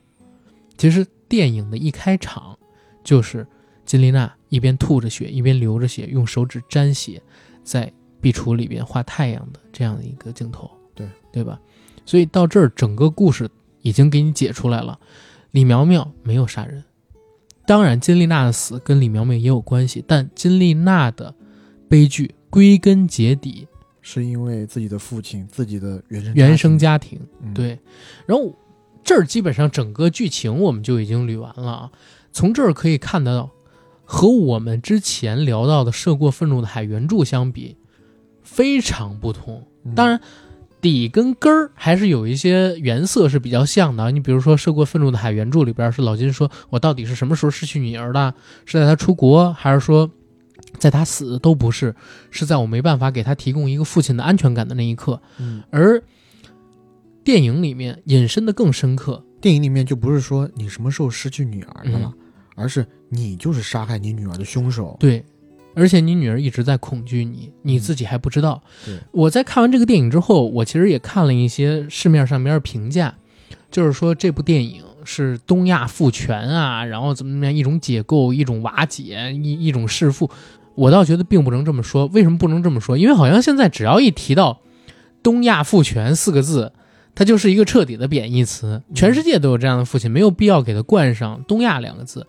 [0.76, 2.58] 其实电影的一开场，
[3.04, 3.46] 就是
[3.84, 7.22] 金丽娜一边吐着血，一边流着血，用手指沾血，
[7.62, 10.70] 在壁橱里边画太阳的这样的一个镜头，
[11.06, 11.60] 对对吧？
[12.04, 13.48] 所以到这儿，整个故事
[13.82, 14.98] 已经给你解出来了，
[15.52, 16.82] 李苗苗没有杀人。
[17.66, 21.34] 当然，金丽娜的死跟李苗苗也有关系，但金丽娜的
[21.88, 23.68] 悲剧归根结底
[24.00, 27.20] 是因为自己的父亲、自己的原生原生家家庭。
[27.54, 27.78] 对，
[28.26, 28.54] 然后
[29.04, 31.92] 这儿基本上整个剧情我们就已经捋完了啊。
[32.32, 33.50] 从这儿可以看得到，
[34.04, 37.76] 和我们之前聊到的《涉过愤怒的海》原著相比，
[38.42, 39.66] 非常不同。
[39.84, 40.20] 嗯当然，
[40.80, 44.10] 底跟根儿还是有一些原色是比较像的啊。
[44.10, 48.34] 你比如说，《涉过愤怒的海》原著里边是老金说：“我到底是什么时候失去女儿的？
[48.64, 50.10] 是在他出国，还是说
[50.78, 51.38] 在他死？
[51.38, 51.94] 都不是，
[52.30, 56.02] 是在我没办法给他提供一个父亲的安全感的那一刻。”嗯，而
[57.24, 62.24] 电影里面引申的更深刻，电影里面就不是说你什么时候失去女儿的了，嗯
[62.60, 64.96] 而是你就是杀害你女儿的凶手。
[64.98, 65.24] 对，
[65.78, 68.60] 而且你女儿一直在恐惧你，你自己还不知道。
[68.84, 73.14] 对我在看完这个电影之后，我其实也看了一些市面上面的评价，
[73.70, 80.28] 就是说这部电影是东亚父权啊，然后怎么怎么样一种解构、一种瓦解、一一种弑父。
[80.74, 82.06] 我倒觉得并不能这么说。
[82.06, 82.98] 为什么不能这么说？
[82.98, 84.60] 因为好像现在只要一提到
[85.22, 86.72] “东亚父权”四个字，
[87.14, 88.82] 它就是一个彻底的贬义词。
[88.94, 92.26] 全世界都有这样的父亲，没有必要给他冠上“东亚”两个字。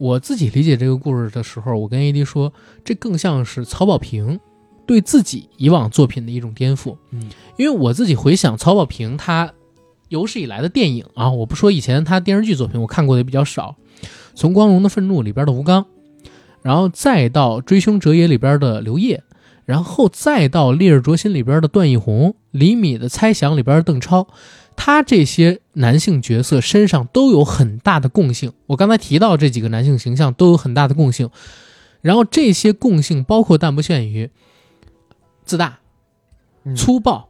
[0.00, 2.50] 我自己理解这个故事的时候，我跟 AD 说，
[2.82, 4.40] 这更像是曹保平
[4.86, 6.96] 对自己以往作品的一种颠覆。
[7.10, 7.28] 嗯，
[7.58, 9.52] 因为我自己回想曹保平他
[10.08, 13.76] 有史以来的电影啊，我不说以前他电视剧作品，我看过的也比较少。
[14.34, 15.84] 从《光荣的愤怒》里边的吴刚，
[16.62, 19.22] 然后再到《追凶者也》里边的刘烨，
[19.64, 24.26] 然后再到《烈日灼心》里边的段奕宏，《李米的猜想》里边的邓超，
[24.74, 28.52] 他这些男性角色身上都有很大的共性。
[28.66, 31.30] 我刚才提到这几个男性形象都有很大的共性，
[32.00, 34.30] 然后这些共性包括但不限于
[35.44, 35.78] 自大、
[36.76, 37.28] 粗暴，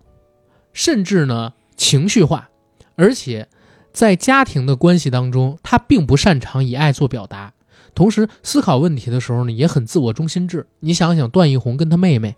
[0.73, 2.51] 甚至呢情绪化，
[2.95, 3.49] 而且
[3.93, 7.53] 在家庭的关系当中，他并不擅长以爱做表达，
[7.95, 10.67] 同时思考问题的时候呢也很自我中心制。
[10.81, 12.37] 你想想，段奕宏跟他妹妹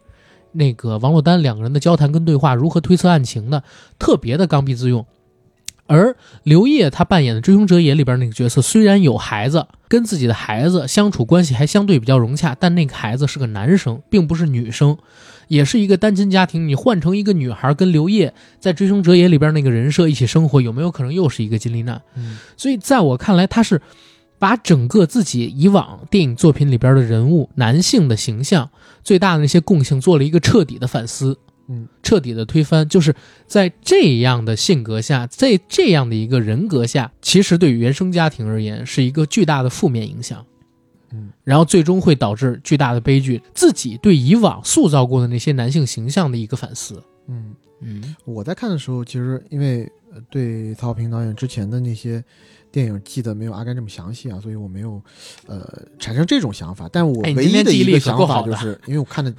[0.52, 3.62] 那个王珞丹两个人的交谈跟对话，如何推测案情的，
[3.98, 5.06] 特别的刚愎自用。
[5.86, 14.96] 而刘烨他扮演的《追凶者也》里边那个角色，虽然有孩子，跟自己的孩子相处关系还相对比较融洽，但那个孩子是个男生，并不是女生，
[15.48, 16.66] 也是一个单亲家庭。
[16.66, 22.00] 你换成一个女孩跟刘烨在《追凶者也》里边那个人设一起生活，有没有可能又是一个金丽娜？
[22.14, 23.82] 嗯所以在我看来，他是
[24.42, 28.68] 把整个自己以往电影作品里边的人物男性的形象
[29.04, 31.38] 最大的那些共性做了一个彻底的反思。
[31.68, 33.14] 嗯，彻底的推翻，就是
[33.46, 40.44] 在这样的性格下，在这样的一个人格下，其实对于原生家庭而言是一个巨大的负面影响。
[41.12, 47.00] 嗯，然后最终会导致巨大的悲剧，自己对以往塑造过的那些男性形象的一个反思。
[47.28, 52.22] 嗯，嗯我在看的时候，其实因为呃对曹保平导演之前的那些
[52.72, 55.00] 电影记得没有阿甘这么详细啊，所以我没有
[55.46, 56.88] 呃产生这种想法。
[56.90, 59.32] 但我唯一的一个想法就是，因为我看的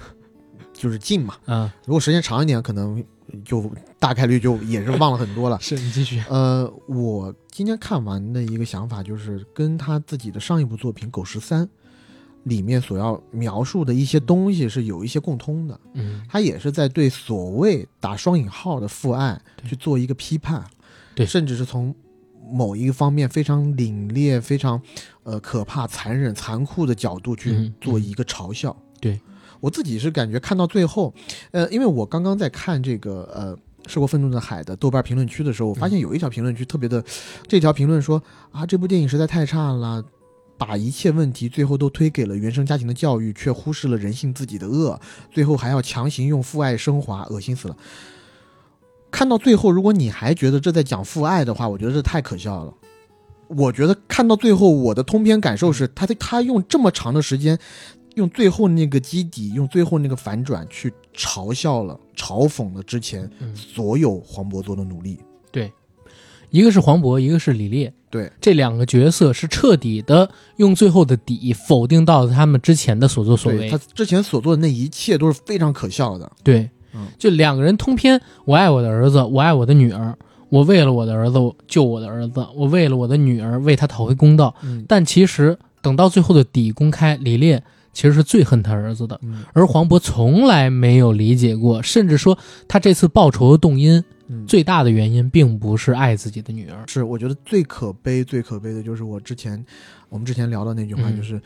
[0.72, 3.04] 就是近嘛，嗯，如果时间长一点，可能
[3.44, 3.70] 就
[4.00, 5.58] 大概率就也是忘了很多了。
[5.60, 6.24] 是你继续。
[6.30, 11.66] 呃，我今天看完的一个想法就是，跟他自己的上一部作品《狗十三》
[12.44, 15.80] 里面所要描述的一些东西是有一些共通的。
[15.94, 20.64] 嗯他也是在对所谓打双引号的父爱去做一个批判，
[21.16, 21.96] 对甚至是从
[22.52, 24.82] 某一个方面非常凛冽、非常
[25.24, 28.76] 呃可怕、残忍、残酷的角度去做一个嘲笑。
[29.00, 29.20] 对
[29.60, 31.14] 我自己是感觉看到最后，
[31.52, 33.58] 呃，因为我刚刚在看这个呃。
[33.86, 37.04] 涉过愤怒的海的豆瓣评论区的时候，我发现有一条评论区特别的，
[37.50, 40.02] 这条评论说啊，这部电影实在太差了，
[40.58, 44.98] 把一切问题最后都推给了原生家庭的教育，却忽视了人性自己的恶，
[45.30, 47.76] 最后还要强行用父爱升华，恶心死了。
[49.14, 52.74] 看到最后，如果你还觉得这在讲父爱的话，我觉得这太可笑了。
[53.48, 57.56] 我觉得看到最后，我的通篇感受是，他他用这么长的时间，
[58.16, 65.20] 用最后那个基底，用最后那个反转去嘲笑了、嘲讽了之前嗯，所有黄渤做的努力。
[65.52, 65.72] 对
[66.50, 70.28] 一个是黄渤，一个是李烈，对，这两个角色是彻底的
[70.58, 73.78] 用最后的底否定到了他们之前的所作所为他。
[73.94, 76.32] 之前所做的那一切都是非常可笑的。
[76.44, 77.08] 对，嗯。
[77.18, 80.16] 就两个人通篇，我爱我的儿子，我爱我的女儿，
[80.50, 81.38] 我为了我的儿子
[81.68, 84.54] 救我的儿子，我为了我的女儿为他讨回公道。
[84.64, 84.86] 嗯。
[84.88, 87.62] 但其实等到最后的底公开，李烈
[87.92, 89.44] 其实是最恨他儿子的，嗯。
[89.54, 92.38] 而黄渤从来没有理解过，甚至说
[92.68, 96.86] 他这次报仇的动因嗯，最大的原因并不是爱自己的女儿。
[96.88, 99.64] 是我觉得最可悲、最可悲的就是我之前
[100.08, 101.18] 我们之前聊的那句话，嗯。
[101.18, 101.42] 就是、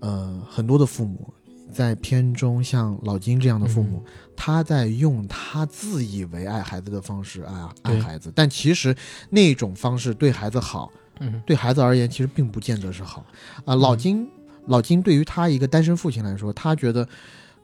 [0.00, 1.32] 呃，很多的父母
[1.72, 8.94] 在片中，像老金这样的父母，嗯他在用他自以为爱孩子的方式爱爱孩子，但其实
[9.28, 13.26] 那种方式对孩子好，嗯对孩子而言其实并不见得是好。
[13.64, 14.30] 啊、老金，
[14.66, 17.06] 老金对于他一个单身父亲来说，他觉得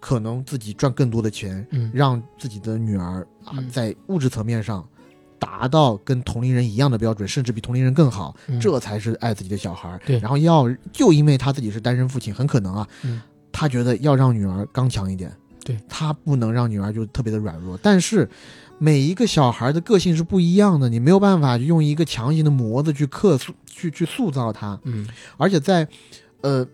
[0.01, 1.89] 可能自己赚更多的钱，嗯。
[1.95, 3.71] 让自己的女儿啊嗯。
[3.71, 4.85] 在物质层面上
[5.39, 8.59] 达到跟同龄人一样的标准，甚至比同龄人更好，嗯。
[8.59, 10.01] 这才是爱自己的小孩儿。
[10.05, 10.19] 对。
[10.19, 13.23] 然后要就因为他自己是单身父亲，很可能啊，嗯。
[13.53, 15.33] 他觉得要让女儿刚强一点，
[15.65, 17.79] 对他不能让女儿就特别的软弱。
[17.83, 18.29] 但是
[18.79, 25.89] 每一个小孩的个性是不一样的，你没有办法用一个强行的模子去刻塑去去塑造他，嗯而且在
[26.43, 26.67] 呃。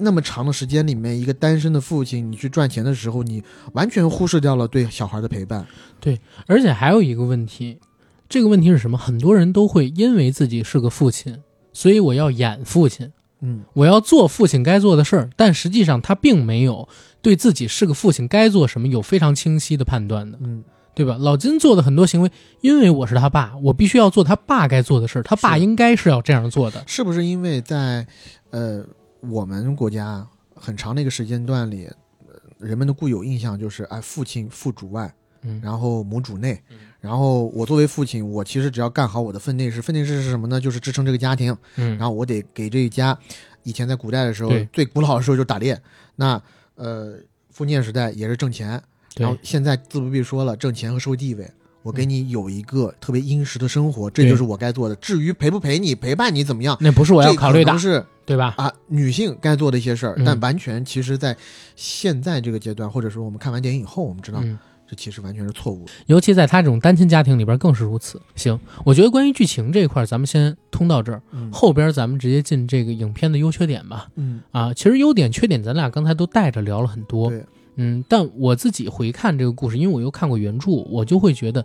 [0.00, 3.42] 那么长的时间里面，一个单身的父亲，你去赚钱的时候，你
[3.72, 5.66] 完全忽视掉了对小孩的陪伴。
[5.98, 7.80] 对而且还有一个问题，
[8.28, 8.96] 这个问题是什么？
[8.96, 11.38] 很多人都会因为自己是个父亲，
[11.72, 16.88] 所以我要演父亲，嗯，我要做父亲该做的事儿，但实际上他并没有
[17.20, 20.62] 对自己是个父亲该做什么有非常清晰的判断的，嗯，
[20.94, 21.16] 对吧？
[21.18, 22.30] 老金做的很多行为，
[22.60, 26.82] 因为我是他爸，我必须要做他爸该做的事儿，他爸应该是要这样做的。
[26.86, 28.06] 是不是因为在
[28.50, 28.84] 呃
[29.20, 31.86] 我们国家很长的一个时间段里，
[32.26, 35.12] 呃人们的固有印象就是哎父亲父主外，
[35.42, 40.60] 嗯然后母主内嗯，然后我作为父亲，我其实只要干好我的分内事，分内事是什么呢？
[40.60, 43.18] 就是支撑这个家庭，嗯，然后我得给这一家。
[43.64, 45.78] 以前在古代的时候，最古老的时候就是打猎，
[46.16, 46.40] 那
[46.78, 47.16] 呃
[47.50, 48.80] 封建时代也是挣钱，
[49.16, 51.50] 然后，现在自不必说了，挣钱和社会地位，
[51.82, 54.94] 我给你有一个特别殷实的生活，这就是我该做的。
[54.96, 58.54] 至于陪不陪你、陪伴你怎么样，那不是我要考虑的是对吧？
[58.56, 61.36] 啊女性该做的一些事儿，嗯但完全其实，在
[61.76, 64.58] 现在这个阶段，或者说我们看完电影以后，我们知道嗯。
[64.88, 65.92] 这其实完全是错误的。
[66.06, 68.20] 尤其在他这种单亲家庭里边更是如此。
[68.34, 74.08] 行，我觉得关于剧情这一块儿，咱们先通到这儿，嗯后边咱们直接进这个影片的优缺点吧。
[74.16, 77.44] 嗯，啊，其实优点缺点咱俩刚才都带着聊了很多，对，
[77.76, 81.64] 嗯，但我自己回看这个故事，因为我又看过原著，我就会觉得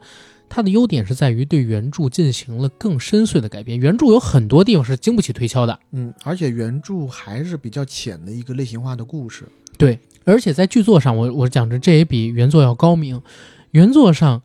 [0.50, 3.80] 它的优点是在于对原著进行了更深邃的改编。
[3.80, 9.48] 原著有很多地方是经不起推敲的，嗯，而且原著还是比较浅的一个类型化的故事。
[9.76, 13.22] 对，而且在剧作上，我我讲着这也比原作要高明。
[13.72, 14.42] 原作上，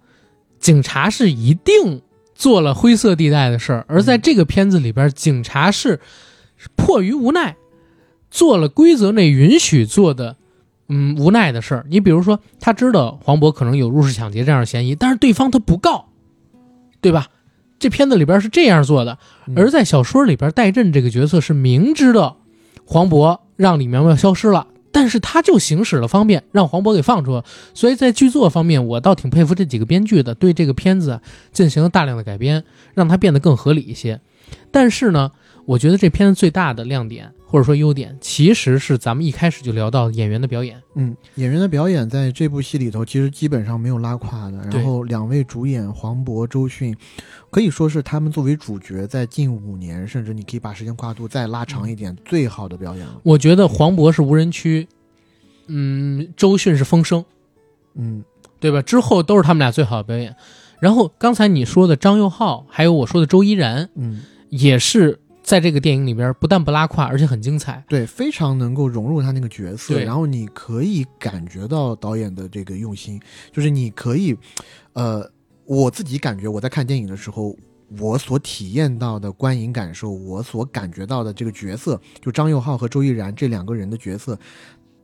[0.58, 2.02] 警察是一定
[2.34, 6.00] 做了灰色地带的事儿，而在这个片子里边，警察是
[6.76, 7.56] 迫于无奈
[8.30, 10.36] 做了规则内允许做的，
[10.88, 11.86] 嗯，无奈的事儿。
[11.88, 16.08] 你比如说，他知道黄渤可能有入室抢劫这样的嫌疑，但是对方他不告，
[17.00, 17.28] 对吧？
[17.78, 22.38] 这片子里边是这样做的，嗯而在小说里边，戴震这个角色是明知道
[22.84, 27.44] 黄渤让李苗苗消失了，但是他就行使了方便，让黄渤给放出了。
[27.74, 31.20] 所以在剧作方面，我倒挺佩服这几个编剧的，对这个片子
[31.52, 34.20] 进行了大量的改编，让它变得更合理一些。
[34.70, 35.30] 但是呢，
[35.66, 40.82] 我觉得这片子最大的亮点或者说优点，其实是咱们一开始就聊到演员的表演。
[40.96, 44.60] 嗯，演员的表演在这部戏里头其实基本上没有拉胯的。
[44.70, 46.94] 对然后两位主演黄渤、周迅，
[47.50, 53.18] 可以说是他们作为主角在近五年，甚至你可以把时间跨度再拉长一点，最好的表演了。
[53.22, 54.86] 我觉得黄渤是无人区，
[55.68, 57.24] 嗯，周迅是风声，
[57.94, 58.22] 嗯
[58.60, 58.82] 对吧？
[58.82, 60.36] 之后都是他们俩最好的表演。
[60.80, 64.20] 然后刚才你说的张佑浩，还有我说的周依然，嗯，
[64.50, 65.18] 也是
[65.48, 67.82] 在这个电影里边不但不拉胯，而且很精彩。
[67.88, 73.18] 对，非常能够融入他那个角色，对然后你可以感觉到导演的这个用心，
[73.50, 74.36] 就是你可以，
[74.92, 75.26] 呃，
[75.64, 77.56] 我自己感觉我在看电影的时候，
[77.98, 84.38] 我所体验到的观影感受，我所感觉到的这个角色，就张佑浩和周依然这两个人的角色，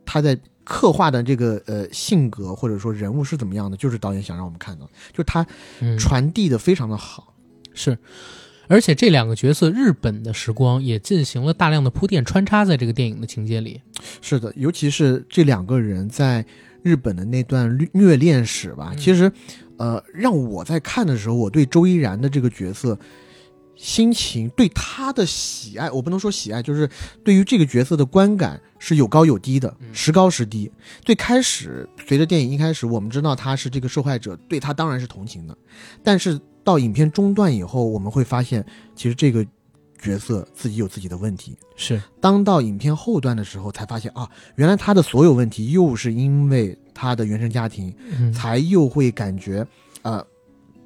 [0.05, 5.43] 他在刻画的这个呃性格或者说人物是怎么样的，就是导演想让我们看到，就他
[5.79, 7.33] 嗯，传递的非常的好。
[7.77, 7.97] 是，
[8.67, 13.81] 而且这两个角色日本的时光也进行了大量的铺垫，穿插在这个电影的情节里。
[14.21, 16.45] 是的，尤其是这两个人在
[16.83, 19.31] 日本的那段虐虐恋史吧，嗯其实，
[19.77, 22.97] 呃，让我在看的时候，我对周依然的这个角色
[23.75, 26.87] 心情，对他的喜爱，我不能说喜爱，就是
[27.23, 30.71] 对于这个角色的观感是有高有低的，嗯时高时低。
[31.03, 35.57] 最开始，随着电影一开始，我们知道他是这个受害者，对他当然是同情的，
[36.03, 39.45] 但是到影片中段以后，我们会发现，其实这个
[39.97, 41.55] 角色自己有自己的问题。
[41.77, 49.63] 是，当到影片后段的时候，才发现啊，原来他的所有问题又是因为他他的原生家庭，嗯才又会感觉，
[50.01, 50.25] 呃，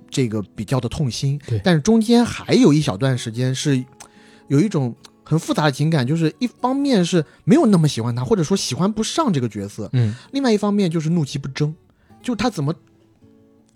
[0.10, 1.40] 这个比较的痛心。
[1.48, 3.82] 对但是中间还有一小段时间是
[4.48, 4.94] 有一种
[5.24, 11.74] 很复杂的情感，就是一方面是没有那么喜欢他，或者说喜欢不上这个角色，嗯另外一方面就是怒其不争，
[12.22, 12.74] 就他怎么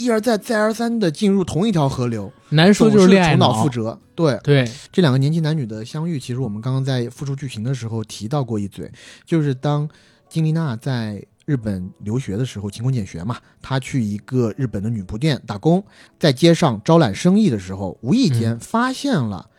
[0.04, 3.98] 一而再再而三的进入同一条河流，难说就是恋爱重蹈覆辙。
[4.16, 8.92] 对，对，这两个年轻男女的相遇，其实我们刚刚在复述剧情的时候提到过一嘴，
[9.26, 9.90] 就是当
[10.28, 15.84] 金丽娜在日本留学的时候，勤工俭学嘛，她去一个日本的女仆店打工，
[16.20, 19.50] 在街上招揽生意的时候，无意间发现了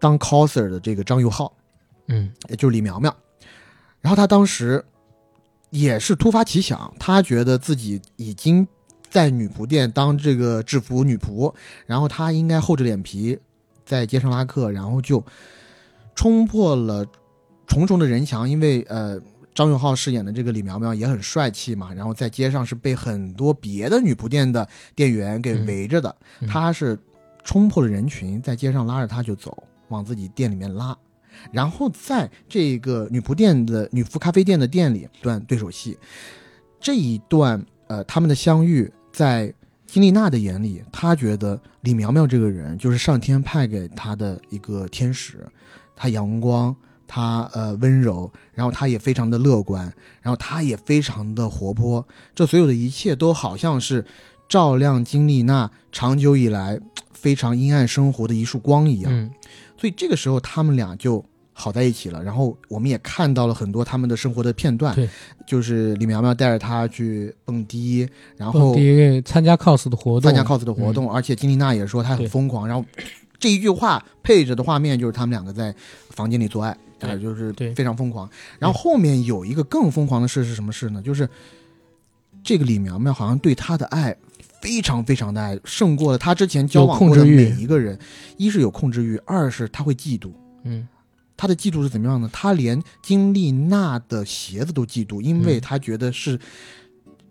[0.00, 1.52] 当 coser 的这个张佑浩，
[2.08, 2.32] 嗯。
[2.48, 3.14] 也就是李苗苗，
[4.00, 4.84] 然后她当时
[5.70, 8.66] 也是突发奇想，她觉得自己已经。
[9.16, 11.50] 在女仆店当这个制服女仆，
[11.86, 13.38] 然后她应该厚着脸皮
[13.86, 15.24] 在街上拉客，然后就
[16.14, 17.06] 冲破了
[17.66, 19.18] 重重的人墙，因为呃。
[19.56, 26.98] 张永浩饰演的这个李苗苗也很帅气嘛，然后在街上是被很多别的女仆店的店员给围着的，嗯他是
[27.42, 30.94] 冲破了人群，在街上拉着他就走，往自己店里面拉，
[31.50, 35.96] 然后在这个女仆店的女仆咖啡店的店里一段对手戏，
[36.78, 39.50] 这一段呃他们的相遇，在
[39.86, 45.38] 金丽娜的眼里，她觉得李苗苗这个人就是上天派给她的一个天使，
[45.96, 46.76] 她阳光。
[47.08, 49.90] 她呃温柔，然后她也非常的乐观，
[50.20, 54.04] 然后她也非常的活泼，这所有的一切都好像是
[54.48, 56.78] 照亮金丽娜长久以来
[57.14, 59.10] 非常阴暗生活的一束光一样。
[59.10, 59.30] 嗯
[59.78, 61.24] 所以这个时候他们俩就
[61.58, 62.22] 好在一起了。
[62.22, 65.08] 然后我们也看到了很多他们的生活的片段，对，
[65.46, 68.06] 就是李苗苗带着他去蹦迪，
[68.36, 68.76] 然后
[69.24, 72.68] 参加 cos 的活动，参加 cos 的活动，而且金丽娜也说她很疯狂。
[72.68, 72.84] 然后
[73.38, 75.74] 这一句话配着的画面就是他们两个在
[76.10, 78.28] 房间里做爱，对啊，就是非常疯狂。
[78.58, 81.00] 然后后面有一个更疯狂的事是什么事呢？
[81.00, 81.28] 就是
[82.44, 84.14] 这个李苗苗好像对他的爱
[84.60, 87.98] 非常非常的爱，胜过了他之前交往过的每一个人。
[88.36, 90.30] 一是有控制欲，二是他会嫉妒。
[90.64, 90.86] 嗯
[91.36, 92.28] 他的嫉妒是怎么样呢？
[92.32, 95.60] 他连金丽娜的鞋子都嫉妒，因为嗯。
[95.60, 96.38] 他觉得是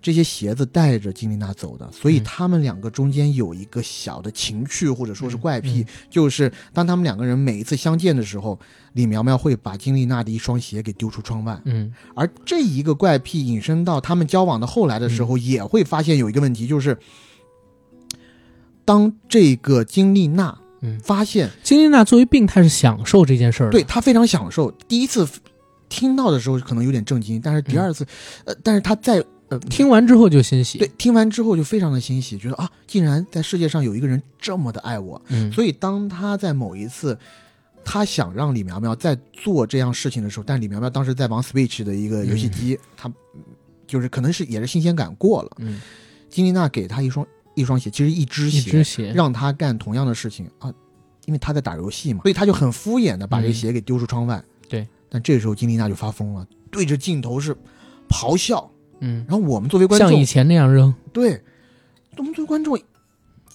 [0.02, 2.24] 这些鞋子带着金丽娜走的，所以嗯。
[2.24, 5.88] 他们两个中间有一个小的情趣或者说是怪癖，嗯。
[6.10, 8.60] 就是当他们两个人每一次相见的时候，
[8.94, 11.92] 李苗苗会把金丽娜的一双鞋给丢出窗外，嗯。
[12.14, 15.28] 而这一个怪癖引申到他们交往的后来的时嗯。
[15.28, 16.96] 候，也会发现有一个问题，就是
[18.86, 24.72] 当这个金丽娜嗯，发现金丽娜作为病态是享受这件事儿，对她非常享受。
[24.88, 25.28] 第一次
[25.90, 28.06] 听到的时候可能有点震惊，但是第二次，
[28.46, 35.22] 呃，但是她在呃听完之后就欣喜，对听完之后就非常的欣喜，觉得啊，竟然在世界上有一个人这么的爱我。
[35.30, 37.18] 嗯，所以当她在某一次。
[37.88, 43.14] 他想让李苗苗在做这样事情的时候，但李苗苗当时在玩 Switch 的一个游戏机，他
[43.86, 45.52] 就是可能是也是新鲜感过了。
[45.60, 45.80] 嗯，
[46.28, 47.24] 金丽娜给他一双
[47.56, 50.72] 一双鞋，其实一只一鞋，只鞋，让他干同样的事情啊，
[51.26, 54.38] 因为他在打游戏嘛，所以他就很敷衍的把这个鞋给丢出窗外。
[54.38, 57.56] 嗯对，但这时候金丽娜就发疯了，对着镜头是
[58.10, 58.70] 咆哮。
[59.00, 61.40] 嗯，然后我们作为观众像以，前那样扔，对，
[62.18, 62.80] 我们作为观众，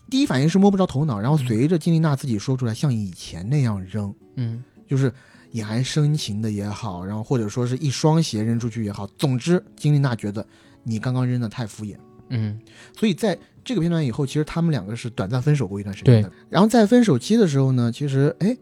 [0.08, 4.62] 第一反应是摸不着头脑，然后随着金丽娜自己说出来，像以前那样扔，嗯。
[4.86, 5.12] 就是
[5.52, 10.44] 隐含深情的也好，然后或者说是一双鞋扔出去也好，总之金丽娜觉得
[10.82, 11.96] 你刚刚扔的太敷衍。
[12.28, 12.60] 嗯。
[12.96, 16.30] 所以在这个片段以后，其实他们两个是短暂分手过一段时间的。
[16.48, 18.56] 然后在分手期的时候呢，其实哎，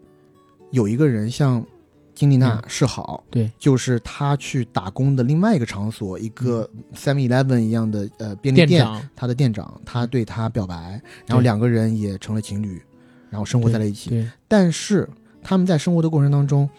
[0.71, 1.65] 有一个人向
[2.13, 8.85] 金丽娜示好，对，就是他去打工的另外一个场所，一个 Seven Eleven 一样的呃便利店，
[9.15, 12.81] 他的店长他对他表白，然后两个人也成了情侣，
[13.29, 14.09] 然后生活在了一起。
[14.09, 15.07] 对，但是
[15.41, 16.69] 他们在生活的过程当中，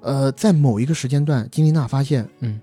[0.00, 2.58] 呃，在某一个时间段，金丽娜发现，嗯，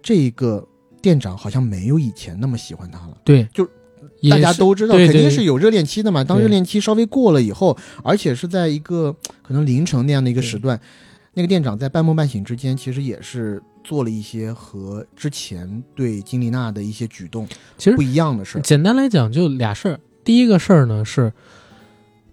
[0.00, 0.64] 这个
[1.02, 3.18] 店长好像没有以前那么喜欢她了。
[3.24, 3.70] 对，就也
[4.30, 6.24] 大家都知道，对对肯定是有热恋期的嘛。
[6.24, 10.80] 当热恋期稍微过了以后，而且是在一个可能凌晨那样的一个时段，
[11.34, 17.46] 那个店长在半梦半醒之间，其实也是做了一些和之前对金丽娜的一些举动
[17.76, 18.60] 其实不一样的事儿。
[18.60, 20.00] 简单来讲就俩事儿。
[20.24, 21.32] 第一个事儿呢是，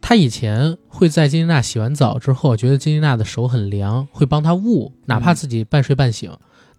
[0.02, 6.32] 他以前会在金丽娜洗完澡之后，觉得金丽娜的手很凉，会帮她捂，哪怕自己半睡半醒。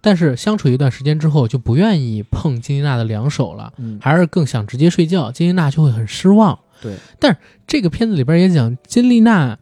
[0.07, 5.29] 但是相处一段时间之后，就不愿意碰金丽娜的两手了，嗯，还是更想直接睡觉。
[5.33, 6.57] 金丽娜就会很失望。
[6.81, 9.59] 对，但是这个片子里边也讲，金丽娜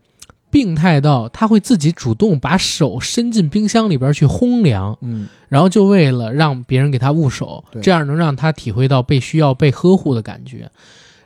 [0.51, 10.69] 病态到她会自己主动把手伸进冰箱里边去烘凉，嗯，然后就为了让别人给她捂手，这样能让她体会到被需要、被呵护的感觉。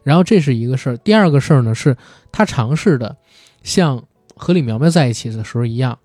[0.04, 1.98] 然后这是一个事儿，第二个事儿呢是
[2.32, 3.18] 她尝试的
[3.64, 4.02] 像
[4.38, 6.00] 和李苗苗在一起的时候一样，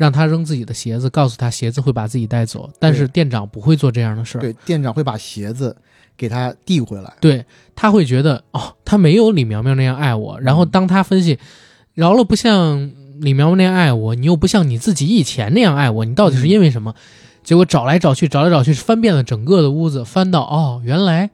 [0.00, 4.40] 让他扔自己的鞋子，告诉他鞋子会把自己带走，但是店长不会做这样的事儿。
[4.40, 5.76] 对，店长会把鞋子
[6.16, 7.12] 给他递回来。
[7.20, 7.44] 对，
[7.76, 10.40] 他会觉得哦，他没有李苗苗那样爱我。
[10.40, 11.38] 然后当他分析，
[11.92, 12.90] 饶了不像
[13.20, 16.94] 李苗苗那样爱我，你又不像你自己以前那样爱我，你到底是因为什么？
[17.44, 21.28] 结果找来找去，找来找去，翻遍了整个的屋子，翻到哦，原来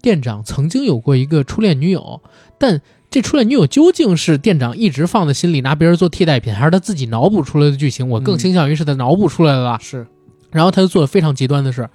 [0.00, 2.22] 店长曾经有过一个初恋女友，
[2.56, 2.80] 但
[3.10, 8.08] 这初恋女友究竟是店长一直放在心里，拿别人做替代品，还是他自己脑补出来的剧情？
[8.08, 9.78] 我更倾向于是他脑补出来的吧。
[9.80, 10.06] 是，
[10.50, 11.88] 然后他就做了非常极端的事，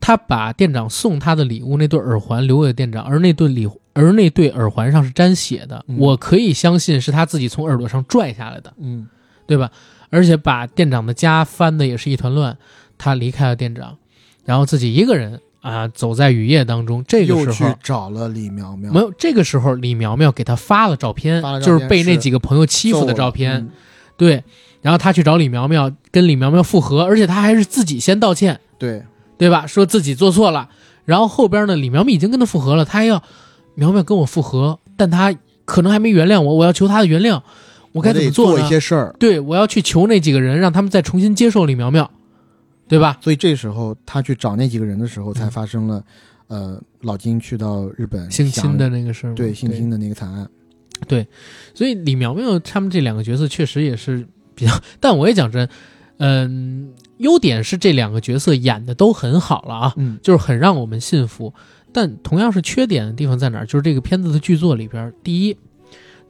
[0.00, 9.06] 他把店长送他的礼物那对耳环留给店长，而那对礼而那对耳环上是沾血的，嗯我可以相信是他自己从耳朵上拽下来的，嗯
[9.46, 9.70] 对吧？
[10.10, 12.56] 而且把店长的家翻的也是一团乱，
[12.98, 13.96] 他离开了店长，
[14.44, 15.40] 然后自己一个人
[15.70, 17.04] 啊走在雨夜当中。
[17.08, 23.56] 这个时候找了李苗苗，没有，这个时候李苗苗给他发了照片，照片就是被那几个朋友欺负的照片。
[23.56, 23.70] 嗯
[24.18, 24.42] 对，
[24.80, 29.02] 然后他去找李苗苗，跟李苗苗复合，而且他还是自己先道歉，对，
[29.36, 29.66] 对吧？
[29.66, 30.70] 说自己做错了，
[31.04, 33.22] 然后后边呢，李苗苗已经跟他复合了，他还要
[33.74, 35.34] 苗苗跟我复合，但他
[35.66, 37.42] 可能还没原谅我，我要求他的原谅，
[37.92, 38.64] 我该怎么得做呢？
[38.64, 39.14] 一些事儿。
[39.18, 42.10] 对，我要去求那几个人，让他们再重新接受李苗苗，
[42.88, 43.18] 对吧？
[43.20, 46.04] 所以这时候他去找那几个人的时候，才嗯发生了，
[46.48, 50.48] 呃，老金去到日本性想侵的那个事儿，对性侵的那个惨案。
[51.06, 51.26] 对
[51.74, 55.68] 所以李苗苗他们这两个角色确实也是比较，但我也讲真，
[56.18, 61.52] 嗯，优点是这两个角色演的都很好了啊，嗯就是很让我们信服。
[61.92, 63.66] 但同样是缺点的地方在哪儿？
[63.66, 65.56] 就是这个片子的剧作里边，第一，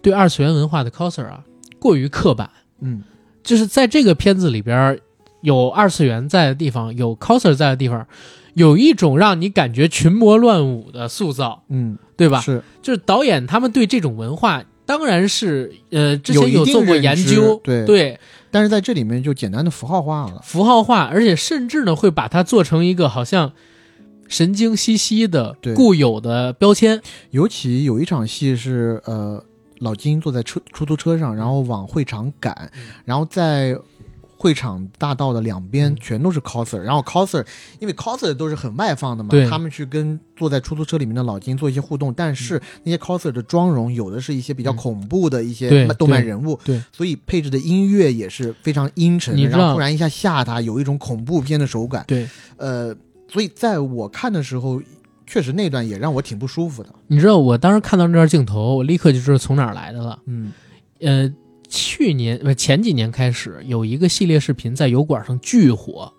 [0.00, 1.44] 对二次元文化的 coser 啊
[1.78, 2.50] 过于刻板，
[2.80, 3.02] 嗯
[3.42, 4.98] 就是在这个片子里边
[5.40, 8.06] 有二次元在的地方，有 coser 在的地方，
[8.54, 12.40] 有一种让你感觉群魔乱舞的塑造，嗯，对吧？
[12.40, 18.18] 是就是导演他们对这种文化当然是呃之前有做过研究，对对
[18.50, 20.40] 但是在这里面就简单的符号化了。
[20.42, 23.52] 符号化，而且甚至呢会把它做成一个好像
[24.28, 27.02] 神经兮兮的对固有的标签。
[27.32, 29.44] 尤其有一场戏是呃，
[29.80, 33.76] 老金坐在车出租车上，然后往会场赶，嗯然后在
[34.36, 37.44] 会场大道的两边嗯全都是 coser，然后 coser
[37.80, 52.04] 因为 coser 都是很外放的嘛，他们去跟坐在出租车里面的老金做一些互动，但是那些 coser 的妆容有的是一些比较嗯恐怖的一些动漫人物，对所以配置的音乐也是非常阴沉然后突然一下吓他，有一种恐怖片的手感。
[52.06, 52.94] 对，呃，
[53.28, 54.82] 所以在我看的时候，
[55.26, 56.90] 确实那段也让我挺不舒服的。
[57.06, 60.18] 你知道我当时看到那段镜头，我立刻就知道从哪儿来的了。
[60.26, 60.52] 嗯
[61.00, 61.30] 呃，
[61.68, 66.12] 去年不前几年开始有一个系列视频在油管上巨火，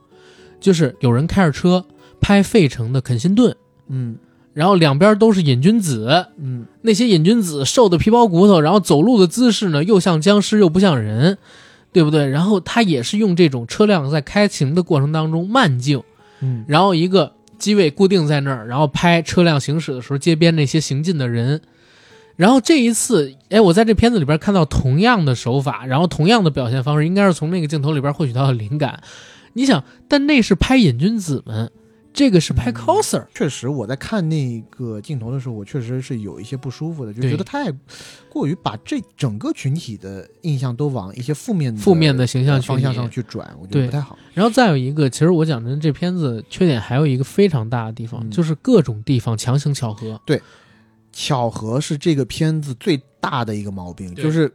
[0.59, 1.85] 就是有人开着车
[2.19, 3.55] 拍费城的肯辛顿，
[3.87, 4.17] 嗯。
[4.53, 6.65] 然后两边都是瘾君子，嗯。
[6.81, 11.37] 那些瘾君子瘦的皮包骨头，然后走路的姿势呢又像僵尸又不像人，
[11.91, 12.27] 对不对？
[12.27, 16.01] 然后他也是用这种车辆在开行的过程当中慢镜，
[16.41, 16.65] 嗯。
[16.67, 21.61] 然后一个机位固定在那儿，然后拍车辆行驶的时候街边那些行进的人。
[22.37, 29.01] 然后这一次，哎，我在这片子里边看到同样的手法，然后同样的表现方式，应该是从那个镜头里边获取到的灵感。
[29.53, 31.71] 你想，但那是拍瘾君子们，
[32.13, 37.71] 这个是拍嗯 coser，、确实，我在看那个镜头的时候，我确实是有一些不舒服的，就觉得太
[38.29, 44.15] 过于把这整个群体的印象都往一些负面的负面的形象方向上去转，我觉得不太好。
[44.35, 50.21] 然后再有一个，其实我讲真，这片子缺点还有一个非常大的地方，嗯就是各种地方强行巧合。
[51.19, 54.53] 巧合是这个片子最大的一个毛病，就是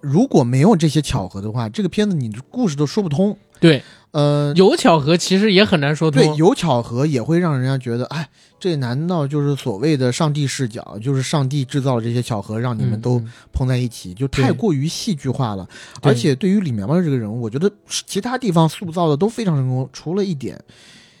[0.00, 3.36] 如果没有这些巧合的话，这个片子你的故事都说不通。
[3.60, 3.80] 对，
[4.10, 6.20] 呃，有巧合其实也很难说通。
[6.20, 8.28] 对，有巧合也会让人家觉得，哎，
[8.58, 10.98] 这难道就是所谓的上帝视角？
[11.00, 13.22] 就是上帝制造了这些巧合，让你们都
[13.52, 15.68] 碰在一起，就太过于戏剧化了。
[16.02, 20.60] 而且对于李苗苗这个人物，我觉得其他地方塑造的都非常成功，除了一点，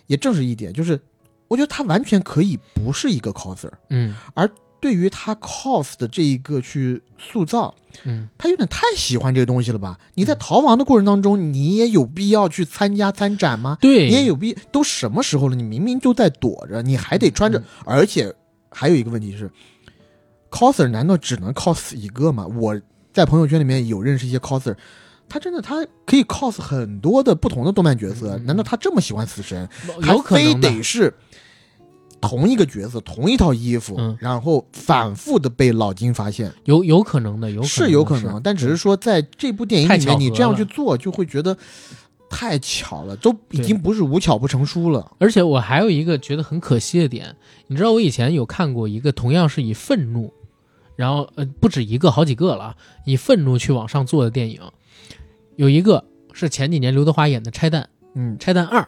[0.08, 0.98] 也正是一点，就是
[1.46, 3.70] 我觉得他完全可以不是一个 coser。
[3.90, 4.16] 嗯
[4.80, 7.74] 对于他 cos 的这一个去塑造，
[8.04, 9.98] 嗯，他有点太喜欢这个东西了吧？
[10.14, 13.76] 你在逃亡的过程当中，你也有必要去参加参展吗？
[13.80, 15.54] 对，你也有必都什么时候了？
[15.54, 18.34] 你明明就在躲着，你还得穿着，嗯而且
[18.70, 19.50] 还有一个问题是
[20.50, 22.46] ，coser 难道只能 cos 一个吗？
[22.46, 22.80] 我
[23.12, 24.74] 在朋友圈里面有认识一些 coser，
[25.28, 29.68] 他真的他可以 cos 很多的不同的动漫角色，嗯难道他这么喜欢死神？
[30.00, 30.54] 他有可非。
[30.54, 31.12] 得是
[32.20, 34.16] 同一个角色、同一套衣服，嗯。
[34.20, 41.56] 然后反复的被老金发现，有有可能的，有可能是有可能，但只是说在这部电影里面，你这样去做，就会觉得
[42.28, 45.12] 太巧了，都已经不是无巧不成书了。
[45.18, 47.34] 而且我还有一个觉得很可惜的点，
[47.66, 50.32] 你知道我以前有看过一个同样是以愤怒，
[50.96, 52.76] 然后呃不止一个，好几个了啊，
[53.06, 54.60] 以愤怒去往上做的电影，
[55.56, 57.82] 有一个是前几年刘德华演的《拆弹》，
[58.14, 58.80] 嗯《拆弹二》，《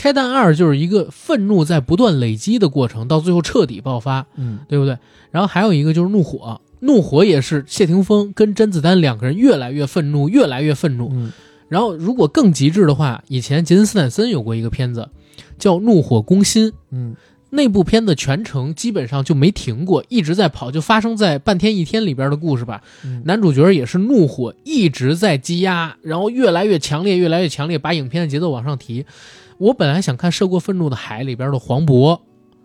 [0.00, 4.96] 拆弹二》就是一个愤怒在不断累积的过程，到最后彻底爆发，嗯对不对？
[5.30, 6.38] 然后还有一个就是《怒火》，
[6.86, 11.10] 《怒火》也是谢霆锋跟甄子丹两个人越来越愤怒，越来越愤怒。
[11.12, 11.30] 嗯
[11.68, 15.10] 然后如果更极致的话，以前杰森斯坦森有过一个片子
[15.58, 17.14] 叫《怒火攻心》，嗯
[17.50, 22.80] 那部片子全程基本上就没停过，一直在跑，就发生在半天一天里边的故事吧。
[23.04, 29.04] 嗯男主角也是怒火一直在积压，然后越来越强烈，越来越强烈，把影片的节奏往上提。
[29.60, 32.18] 我本来想看《涉过愤怒的海》里边的黄渤，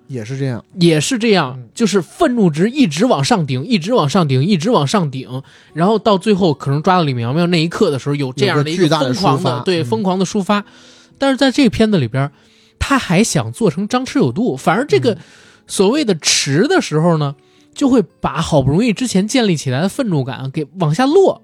[0.07, 5.43] 也是这样，也是这样嗯，就是愤怒值一直往上顶，一直往上顶，一直往上顶，
[5.73, 10.63] 然后到最后可能抓到李苗苗那一刻的时候，有这样的一有个疯狂抒发嗯对疯狂的抒发。
[11.17, 12.31] 但是在这个片子里边，
[12.79, 15.17] 他还想做成张弛有度，反而这个嗯
[15.67, 17.35] 所谓的迟的时候呢，
[17.73, 21.41] 就会把好不容易之前建立起来的愤怒感给往下落。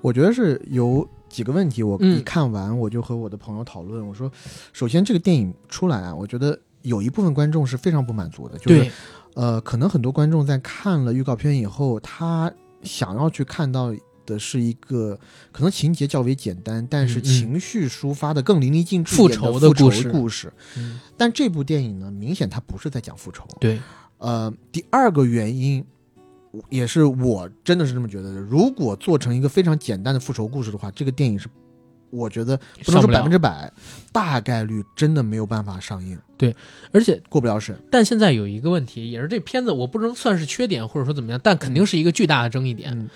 [0.00, 4.30] 我觉得是有几个问题，我嗯一看完我就和我的朋友讨论，我说，
[4.74, 8.90] 首先这个电影出来啊，我觉得有一部分观众是非常不满足的，就是，
[9.34, 12.52] 呃，可能很多观众在看了预告片以后，他
[12.82, 13.94] 想要去看到
[14.26, 15.18] 的是一个
[15.50, 20.52] 可能情节较为简单，但是情绪抒发的更淋漓尽致复仇仇的故事故事。
[20.76, 23.46] 嗯但这部电影呢，明显它不是在讲复仇。
[23.58, 23.80] 对，
[24.18, 25.84] 呃，第二个原因，
[26.68, 28.40] 也是我真的是这么觉得的。
[28.40, 31.48] 如果做成一个非常简单的复仇故事的话，这个电影是，
[32.10, 33.72] 我觉得不能说百分之百，
[34.12, 36.54] 大概率真的没有办法上映，对
[36.92, 37.74] 而且过不了审。
[37.90, 42.90] 但现在有一个问题，也是这片子我不能算是缺点，或者说怎么样，但肯定是一个巨大的争议点。
[42.92, 43.08] 嗯，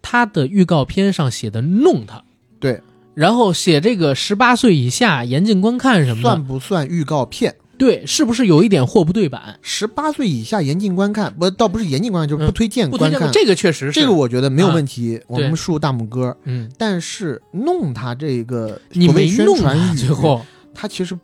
[0.00, 2.22] 它的预告片上写的弄他，
[2.60, 2.80] 对，
[3.14, 7.56] 然后写这个十八岁以下严禁观看什么的算，不算预告片？
[7.76, 9.58] 对，是不是有一点货不对版？
[9.62, 13.20] 十八岁以下严禁观看，不，倒不是严禁观看，就是不推荐观看。
[13.20, 16.36] 荐这个确实是这个我觉得没有问题，我们竖大拇哥。
[16.44, 21.18] 嗯，但是弄他这个你没弄啊，传语，最后，他其实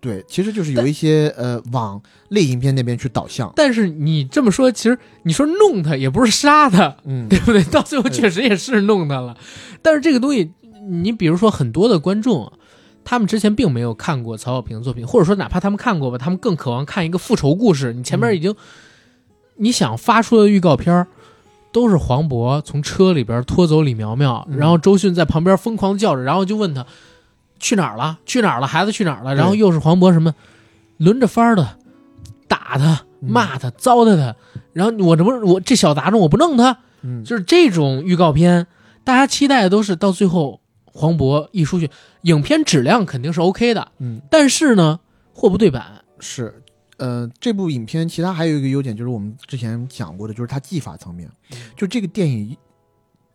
[0.00, 3.52] 对，其实就是有一些呃往类型片那边去导向。
[3.56, 7.64] 但是你这么说，其实你说弄他也不是杀他，嗯，对不对？
[7.64, 9.36] 到最后确实也是弄他了，
[9.82, 10.52] 但是这个东西，
[10.88, 12.52] 你比如说很多的观众啊，
[13.08, 17.92] 他们之前并没有看过曹小平的作品，或者说哪怕他们看过吧，他们更渴望看一个复仇故事。
[17.92, 18.52] 你前面已经，
[19.54, 21.06] 你想发出的预告片儿
[21.70, 26.84] 都是黄渤从车里边拖走李苗苗，嗯然后周迅在旁边疯狂叫着，然后就问他
[27.60, 28.18] 去哪儿了？
[28.26, 28.66] 去哪儿了？
[28.66, 29.36] 孩子去哪儿了？
[29.36, 30.34] 然后又是黄渤什么
[30.96, 31.78] 轮着番的
[32.48, 34.34] 打他、嗯骂他、糟蹋他，
[34.72, 36.78] 然后我这不我这小杂种我不弄他。
[37.02, 38.66] 嗯，就是这种预告片，
[39.04, 41.90] 大家期待的都是到最后黄渤一出去，
[42.26, 45.00] 影片质量肯定是 OK 的，嗯但是呢，
[45.32, 46.04] 货不对版。
[46.20, 46.62] 是。
[46.98, 51.30] 呃，这部影片其他还有一个优点，就是我们之前讲过的，就是它技法层面。
[51.52, 52.56] 嗯就这个电影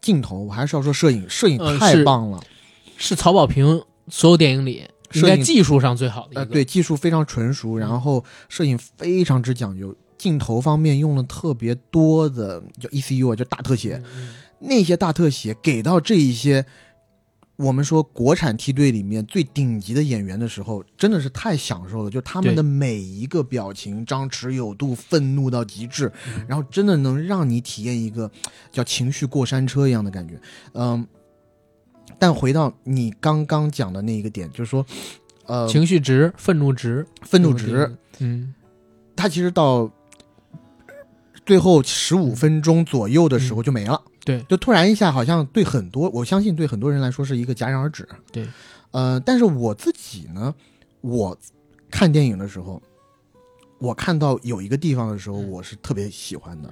[0.02, 2.42] 镜头，我还是要说摄影，摄影太棒了。
[2.98, 6.42] 是曹保平所有电影里应该摄影技术上最好的一个。
[6.42, 14.02] 呃，对，技术非常纯熟，然后摄影非常之讲究，镜头方面用了特别多的叫 ECU 啊，就大特写。
[14.16, 16.66] 嗯，那些大特写给到这一些
[17.58, 22.10] 我们说国产梯队里面最顶级的演员的时候，真的是太享受了。
[22.10, 28.32] 就他们的每一个表情张弛有度，愤怒到极致，嗯然后真的能让你体验一个
[28.72, 30.42] 叫情绪过山车一样的感觉。
[30.74, 31.06] 嗯，
[32.18, 34.84] 但回到你刚刚讲的那一个点，就是说，
[35.46, 38.56] 呃，情绪值、愤怒值、愤怒值，，嗯，
[39.16, 39.92] 它其实到
[41.46, 44.02] 最后十五分钟左右的时候就没了。
[44.24, 48.08] 对，就突然一下，好像对很多，我相信对很多人来说是一个戛然而止。
[48.32, 48.48] 对，
[48.92, 50.54] 呃，但是我自己呢，
[51.02, 51.38] 我
[51.90, 52.82] 看电影的时候，
[53.80, 56.72] 我看到有一个地方的时候，嗯我是特别喜欢的。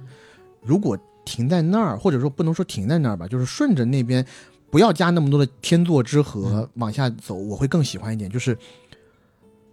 [0.62, 4.24] 如果停在那儿，或者说不能说停在那儿吧，就是顺着那边，
[4.70, 8.30] 不要加那么多的天作之合、往下走，我会更喜欢一点。
[8.30, 8.56] 就是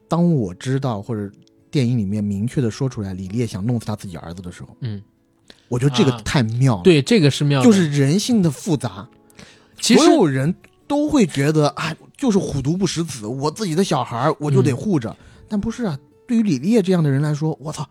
[0.07, 1.31] 当我知道或者
[1.69, 5.01] 电影里面明确的说出来，李烈想弄死他自己儿子的时候，嗯，
[5.67, 6.83] 我觉得这个啊太妙了。
[6.83, 9.07] 对，这个是妙，就是人性的复杂，
[9.79, 10.55] 其实所有人
[10.87, 15.15] 都会觉得啊，就是虎毒不食子，我自己的小孩儿我就得嗯护着。
[15.49, 17.87] 但不是啊，对于李烈这样的人来说，我操，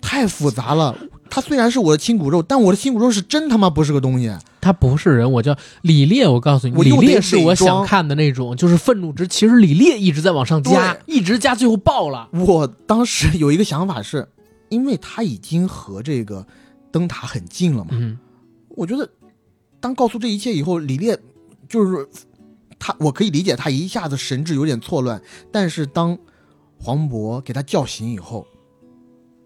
[0.00, 0.96] 太复杂了。
[1.28, 4.32] 他虽然是我的亲骨肉，但我的亲骨肉是真他妈不是个东西。
[4.60, 6.26] 他不是人，我叫李烈。
[6.26, 9.26] 我告诉你，李烈是我想看的那种，就是愤怒值。
[9.26, 12.28] 其实李烈一直在往上加，一直加，最后爆了。
[12.32, 14.28] 我当时有一个想法是，
[14.68, 16.46] 因为他已经和这个
[16.96, 18.18] 灯塔很近了嘛，嗯，
[18.70, 19.06] 我觉得
[19.80, 21.18] 当告诉这一切以后，李烈
[21.68, 22.08] 就是
[22.78, 25.20] 他，我可以理解他一下子神志有点错乱，
[25.52, 26.16] 但是当
[26.80, 28.46] 黄渤给他叫醒以后，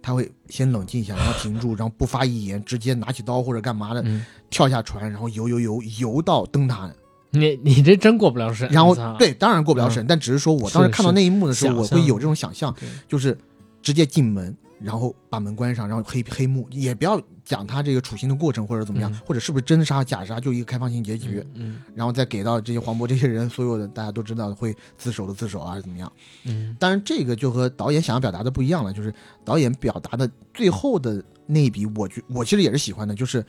[0.00, 4.24] 他会先冷静一下，然后停住，然后不发一言，直接拿起刀或者干嘛的嗯。
[4.48, 6.88] 跳下船，然后游游游游到灯塔。
[7.30, 8.68] 你你这真过不了审。
[8.70, 12.72] 然后，对，当然过不了审，但只是说我当时看到那一幕的时候，我会有这种想象，
[13.08, 13.36] 就是
[13.82, 26.10] 直接进门，然后把门关上，然后黑黑幕，也不要讲他这个处刑的过程或者怎么样，嗯或者是不是真杀假杀，就一个开放性结局，嗯然后再给到这些黄渤这些人，所有的大家都知道会自首的自首啊，怎么样？
[26.44, 29.12] 嗯当然，这个就和导演想要表达的不一样了，就是
[29.44, 33.44] 导演表达的最后的那一笔，我觉我其实也是喜欢的，就是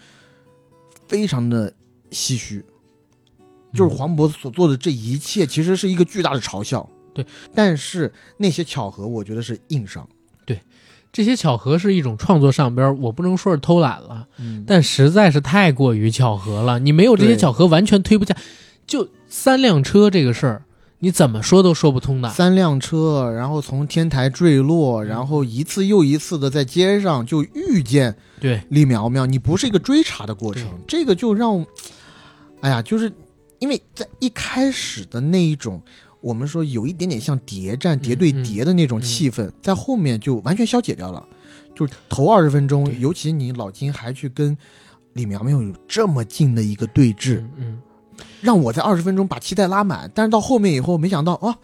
[1.08, 1.72] 非常的
[2.10, 2.66] 唏嘘，
[3.74, 6.88] 就是黄渤所做的这一切，其实是一个巨大的嘲笑。
[7.14, 10.08] 对，但是那些巧合，我觉得是硬伤。
[11.12, 16.80] 这些巧合是一种创作上边儿，我不能说是偷懒了，嗯，但实在是太过于巧合了。
[16.80, 18.36] 你没有这些巧合，完全推不下。
[18.88, 20.64] 就三辆车这个事儿，
[21.00, 22.30] 你怎么说都说不通的。
[22.30, 31.66] 三辆车，然后从天台坠落，然后一次又一次的在街上就遇见对，李苗苗，你不是一个追查的过程，这个就让，
[32.62, 33.12] 哎呀，就是
[33.60, 35.82] 因为在一开始的那一种，
[36.22, 41.28] 我们说有一点点像谍战、谍对谍的那种气氛，在后面就完全消解掉了。
[41.76, 44.56] 就是头二十分钟，尤其你老金还去跟
[45.14, 47.82] 李苗苗有这么近的一个对峙，嗯嗯，
[48.42, 51.58] 让我在二十分钟把期待拉满，但是到后面以后，没想到啊，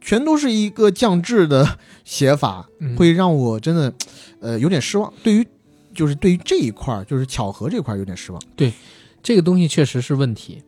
[0.00, 3.92] 全都是一个降智的写法，嗯会让我真的，
[4.40, 5.12] 呃，有点失望。
[5.22, 5.46] 对于
[5.94, 8.40] 就是对于这一块儿，就是巧合这块儿有点失望。
[8.54, 8.72] 对
[9.22, 10.62] 这个东西确实是问题。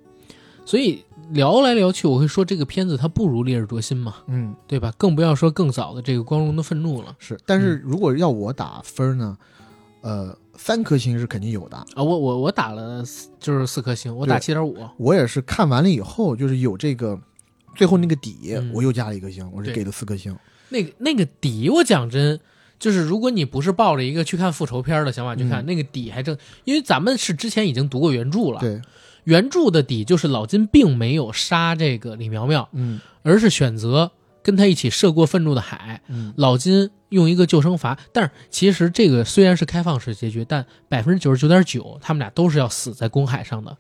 [0.65, 4.92] 所以聊来聊去，我会说这个片子它不如《烈日灼心》嘛，嗯，对吧？
[4.96, 7.38] 更不要说更早的这个《光荣的愤怒》了是。
[7.44, 9.36] 但是如果要我打分呢，
[10.00, 11.76] 呃，三颗星是肯定有的。
[11.76, 11.86] 啊！
[11.96, 13.05] 我我我打了
[13.38, 14.76] 就是四颗星，我打七点五。
[14.96, 17.18] 我也是看完了以后，就是有这个
[17.76, 20.34] 最后那个底，嗯我又加了一颗星，我是给了四颗星。
[20.70, 22.38] 那个那个底，我讲真，
[22.78, 28.80] 就是如果你不是抱着一个去看复仇片的想法去看，嗯那个底还正，因为咱们是之前已经读过原著了，对，
[29.28, 34.10] 原著的底就是老金并没有杀这个李苗苗，嗯而是选择
[34.42, 36.00] 跟他一起涉过愤怒的海。
[36.09, 43.76] 嗯，老金用一个救生筏，但是其实这个虽然是开放式结局，但百分之九十九点九他们俩都是要死在公海上的，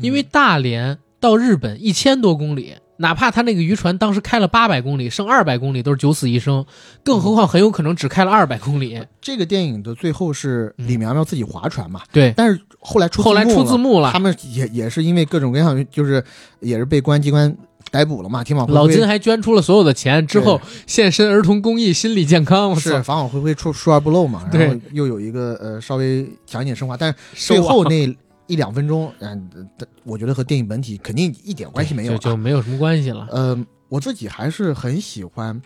[0.00, 2.74] 因为大连到日本一千多公里。
[2.98, 6.64] 哪怕他那个渔船当时开了八百公里，剩二百公里都是九死一生，
[7.02, 9.00] 更何况很有可能只开了二百公里。
[9.20, 16.22] 这个电影的最后是李苗苗自己划船嘛，对，但是后来出后来出字幕了他，们也也是因为各种各样，就是
[16.60, 17.56] 也是被公安机关
[17.90, 18.42] 逮捕了嘛。
[18.42, 22.74] 天网老金还捐出了所有的钱，之后献身儿童公益、心理健康。
[22.74, 24.48] 是法网恢恢，疏疏而不漏嘛。
[24.50, 28.16] 对然后又有一个呃稍微讲一点升华，但是收最后那
[28.48, 29.48] 一两分钟，嗯、
[29.78, 32.32] 呃我觉得和电影本体肯定一点关系没有就啊。
[32.32, 33.28] 就没有什么关系了。
[33.30, 35.62] 呃，我自己还是很喜欢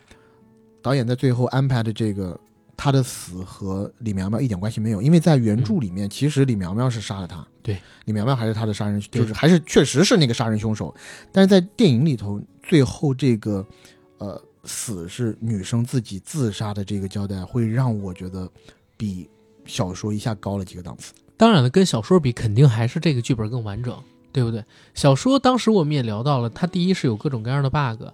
[0.82, 2.38] 导演在最后安排的这个。
[2.74, 10.92] 他的死和李苗苗一点关系没有，因为在原著里面，其实李苗苗是杀了他，对，李苗苗还是他的杀人，对就是还是确实是那个杀人凶手，
[11.30, 13.64] 但是在电影里头，最后这个
[14.18, 18.50] 呃死是女生自己自杀的这个交代，会让我觉得
[18.96, 19.30] 比
[19.64, 21.12] 小说一下高了几个档次。
[21.36, 23.96] 当然了，跟小说比，肯定还是这个剧本更完整，
[24.32, 24.64] 对不对？
[24.94, 28.04] 小说当时我们也聊到了，它第一是有各种各样的 bug，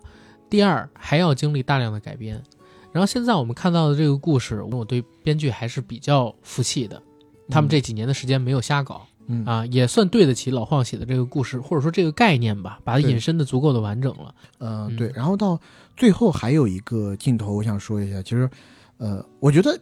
[0.49, 2.43] 第二还要经历大量的改编。
[2.91, 7.03] 然后现在我们看到的这个故事，我对编剧还是比较服气的，
[7.51, 14.35] 他们这几年的时间没有瞎搞嗯啊，也算对得起老晃写的这个故事，或者说这个概念吧，把它引申的足够的完整了。
[14.59, 15.61] 嗯呃对，然后到
[15.99, 18.49] 最后还有一个镜头，我想说一下，其实
[18.97, 19.79] 呃，我觉得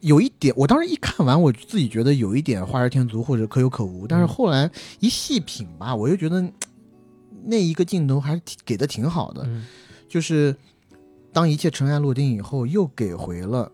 [0.00, 4.28] 有一点，我当时一看完，我自己觉得有一点画蛇添足或者可有可无，但是嗯。
[4.28, 6.50] 后来一细品吧，我又觉得
[7.44, 9.64] 那一个镜头还是挺给的挺好的，嗯。
[10.08, 10.56] 就是
[11.32, 13.70] 当一切尘埃落定以后，又给回了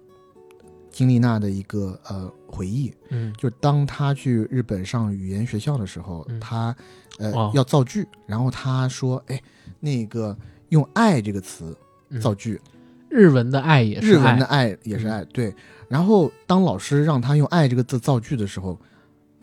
[0.91, 3.33] 金丽娜的一个呃回忆，嗯。
[3.39, 6.41] 就当她去日本上语言学校的时候，嗯。
[6.41, 6.75] 她
[7.19, 7.53] 呃、哦。
[7.55, 9.41] 要造句，然后她说，哎，
[9.81, 10.37] 那个
[10.71, 11.77] 用“爱”这个词
[12.11, 12.21] 嗯。
[12.21, 12.61] 造句，
[13.09, 15.55] 日文的爱也是日文的爱爱也是爱，对。
[15.89, 18.79] 然后当老师让他用“爱”这个字造句的时候，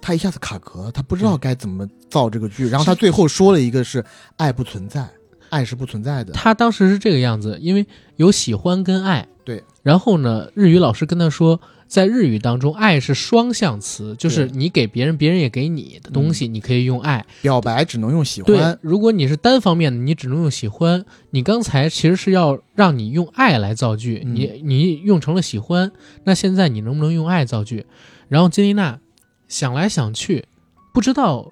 [0.01, 4.03] 他一下子卡壳，他不知道该怎么造这个句，然后他最后说了一个是
[4.35, 5.07] “爱不存在”，
[5.49, 6.33] 爱是不存在的。
[6.33, 7.87] 他当时是这个样子，因为
[8.17, 9.63] 有喜欢跟爱，对。
[9.81, 17.25] 然后呢，日语老师跟他说，在日语当中，爱是双向词，就是你给别人，别人也给你的东西，你可以用爱。
[17.41, 21.05] 表白只能用喜对欢，，如果你是单方面的，你只能用喜欢。
[21.29, 25.91] 你刚才其实是要让你用爱来造句，嗯你你用成了喜欢，
[26.23, 27.85] 那现在你能不能用爱造句？
[28.27, 28.99] 然后金丽娜
[29.47, 30.45] 想来想去，
[30.93, 31.51] 不知道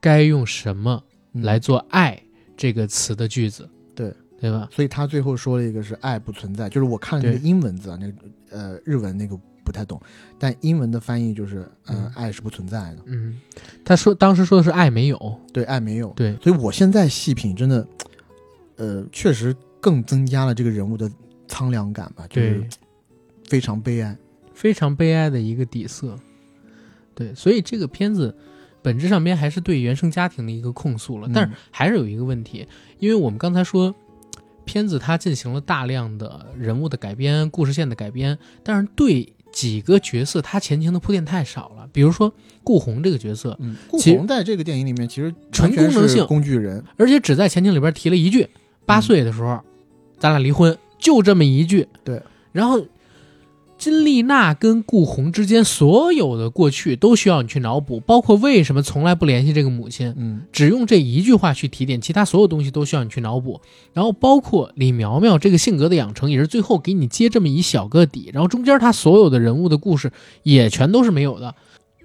[0.00, 2.20] 该用什么嗯来做“爱”
[2.56, 4.68] 这个词的句子，对对吧？
[4.72, 8.14] 所以他最后说了一个是爱不存在，就是我看了那个英文字啊，那个
[8.50, 10.00] 呃日文那个不太懂，
[10.38, 13.36] 但英文的翻译就是呃嗯，爱是不存在的，嗯，
[13.84, 16.10] 他说当时说的是爱没有，对，爱没有。
[16.10, 17.88] 对，所以我现在细品，真的，
[18.76, 21.10] 呃，确实更增加了这个人物的
[21.48, 22.64] 苍凉感吧，就是，
[23.48, 24.16] 非常悲哀。
[24.54, 26.16] 非常悲哀的一个底色。
[27.12, 28.32] 对，所以这个片子
[28.80, 32.66] 本质上边还是对原生家庭的一个控诉了，嗯但是还是有一个问题，
[33.00, 33.92] 因为我们刚才说。
[34.68, 41.88] 片子它进行了大量的人物的改编、故事线的改编，但是对几个角色他前情的铺垫太少了。
[41.90, 42.30] 比如说
[42.62, 48.46] 顾红这个角色，嗯，顾红在这个电影里面其实纯功能性工具人，而且只在前情里边提了一句
[48.84, 49.58] ：“八岁的时候，
[50.18, 51.88] 咱俩离婚。”就这么一句。
[52.04, 52.20] 对。
[52.52, 52.78] 然后，
[53.78, 63.60] 金丽娜跟顾红之间所有的过去都需要你去脑补，包括为什么从来不联系这个母亲，嗯只用这一句话去提点，其他所有东西都需要你去脑补。
[63.92, 68.30] 然后，包括李苗苗这个性格的养成，也是最后给你接这么一小个底。
[68.32, 70.10] 然后中间他所有的人物的故事
[70.42, 71.54] 也全都是没有的。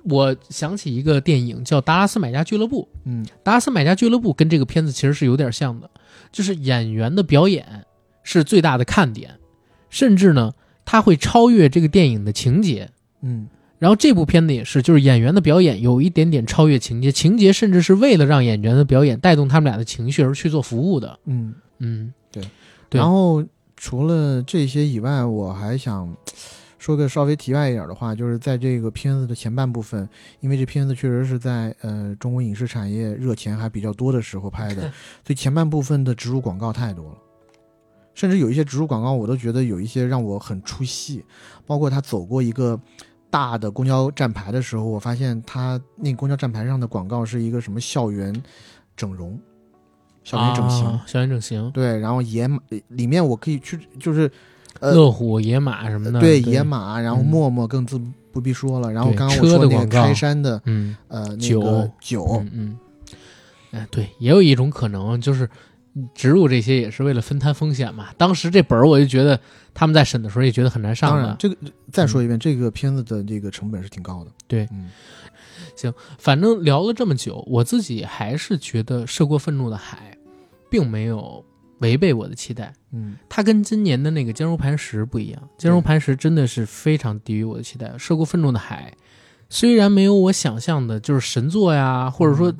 [0.03, 5.89] 我想起一个电影叫《达拉斯买家俱乐部》，嗯达拉斯买家俱乐部跟这个片子其实是有点像的，
[6.31, 7.85] 就是演员的表演
[8.23, 9.37] 是最大的看点，
[9.91, 10.53] 甚至呢，
[10.85, 12.89] 它会超越这个电影的情节。
[13.21, 13.47] 嗯
[13.79, 21.19] 然后这部片子也是，就是演员的表演有一点点超越情节，情节甚至是为了让演员的表演带动他们俩的情绪而去做服务的。
[21.25, 21.55] 嗯。
[21.79, 22.43] 嗯，对
[22.91, 23.43] 然后
[23.75, 26.15] 除了这些以外，我还想
[26.77, 30.07] 说个稍微题外一点的话，就是在这个片子的前半部分，
[30.41, 34.83] 因为这片子确实是在呃中国影视产业热钱还比较多的时候拍的，
[35.25, 37.17] 所以前半部分的植入广告太多了。
[38.13, 41.23] 甚至有一些植入广告，我都觉得有一些让我很出戏，
[41.65, 42.79] 包括他走过一个
[43.29, 48.33] 大的公交站牌的时候，我发现他那公交站牌上的广告是一个什么校园
[48.95, 49.39] 整容、
[50.23, 52.59] 校园整形，啊校园整形，对，然后野马
[52.89, 54.29] 里面我可以去，就是
[54.79, 57.99] 呃，乐虎、野马什么的，对对野马，然后嗯陌陌更自
[58.31, 58.91] 不必说了。
[58.91, 62.77] 然后刚刚我车说那个开山的嗯，呃那酒个酒，嗯嗯，
[63.71, 65.49] 哎，对，也有一种可能就是
[66.15, 68.09] 植入这些也是为了分摊风险嘛。
[68.17, 69.39] 当时这本儿我就觉得
[69.73, 71.55] 他们在审的时候也觉得很难上的，当然这个
[71.91, 74.31] 再说一遍，这个片子的这个成本是挺高的。
[74.47, 74.89] 对嗯
[76.17, 80.15] 反正聊了这么久，我自己还是觉得《涉过愤怒的海》
[80.69, 81.43] 并没有
[81.79, 82.73] 违背我的期待。
[82.91, 87.87] 嗯它跟今年的那个《坚如磐石》不一样，《坚如磐石》真的是非常低于我的期待。
[87.97, 88.93] 《涉过愤怒的海》
[89.49, 92.53] 虽然没有我想象的就是神作呀，或者说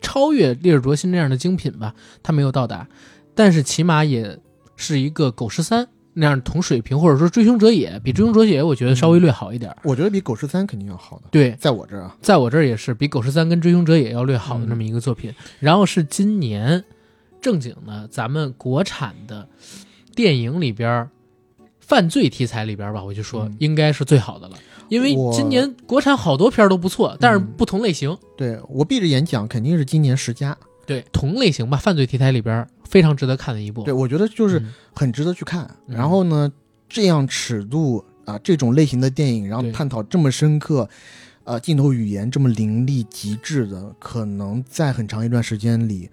[0.00, 2.88] 超越《烈日灼心》这样的精品吧，它没有到达，
[3.34, 4.38] 但是起码也
[4.76, 5.84] 是一个《狗十三》
[6.14, 9.74] 那样同水平，或者说《追凶者也》比《追凶者也》我觉得稍微略好一点。
[9.82, 14.66] 我觉得比《狗十三》肯定要好的，对，在我这儿啊，在我这儿也是比《狗十三》跟《追凶者也》要略好的。
[14.66, 15.34] 那么一个作品。
[15.60, 16.84] 然后是今年
[17.40, 18.08] 正经的。
[18.10, 19.48] 咱们国产的。
[20.14, 21.10] 电影里边儿
[21.78, 24.48] 犯罪题材里边儿吧，我就说嗯应该是最好的。
[24.48, 24.58] 了。
[24.88, 28.16] 因为今年国产好多片儿都不错，但是嗯不同类型。
[28.36, 30.56] 对我闭着眼讲，肯定是今年十佳。
[30.86, 33.82] 对，同类型吧，犯罪题材里边儿非常值得看的一部。
[33.84, 35.64] 对，我觉得就是嗯很值得去看。
[35.86, 36.50] 嗯然后呢，
[36.88, 40.88] 这样尺度啊，这种类型的电影，然后探讨这么深刻，
[41.44, 46.08] 呃，镜头语言这么凌厉极致的，可能在很长一段时间里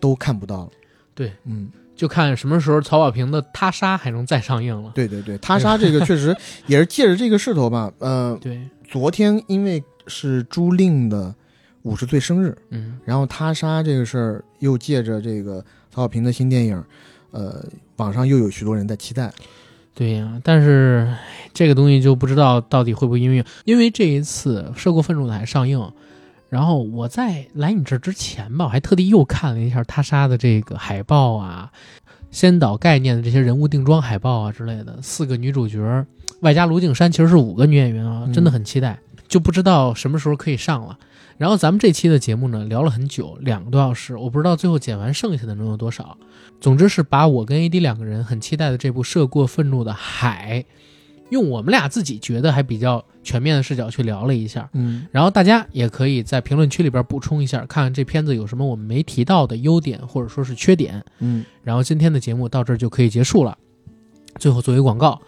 [0.00, 0.70] 都看不到了。
[1.14, 4.92] 对，嗯，就看什么时候曹保平的《他杀》还能再上映了。
[4.94, 7.92] 对对对，他杀这个确实 也是借着这个势头吧。
[7.98, 11.34] 呃，对，昨天因为是朱令的
[11.82, 16.82] 五十岁生日，嗯，然后他杀这个事儿又借着这个曹保平的新电影，
[17.30, 17.64] 呃，
[17.96, 19.32] 网上又有许多人在期待。
[19.96, 21.08] 对呀、但是
[21.52, 25.78] 这个东西就不知道到底会不会因为因为这一次《涉过愤怒的海》上映，
[26.54, 31.68] 然后我在来你这儿之前吧，我还特地又看了一下他杀的这个海报啊，
[32.30, 36.06] 先导概念的这些人物定妆海报啊之类的，四个女主角，
[36.42, 40.96] 外加卢靖姗，其实是五个女演员啊，嗯真的很期待，就不知道什么时候可以上了。
[41.38, 46.16] 然后咱们这期的节目呢，聊了很久，两个多小时，我不知道最后剪完剩下的能有多少。
[46.60, 50.62] 总之是把我跟 AD 两个人很期待的这部《涉过愤怒的海》，
[51.30, 54.68] 用我们俩自己觉得还比较全面的视角去聊了一下。
[54.72, 61.04] 嗯然后大家也可以在评论区里边补充一下，看看这片子有什么我们没提到的优点或者说是缺点。
[61.18, 63.56] 嗯，然后今天的节目到这儿就可以结束了。
[64.38, 65.20] 最后作为广告，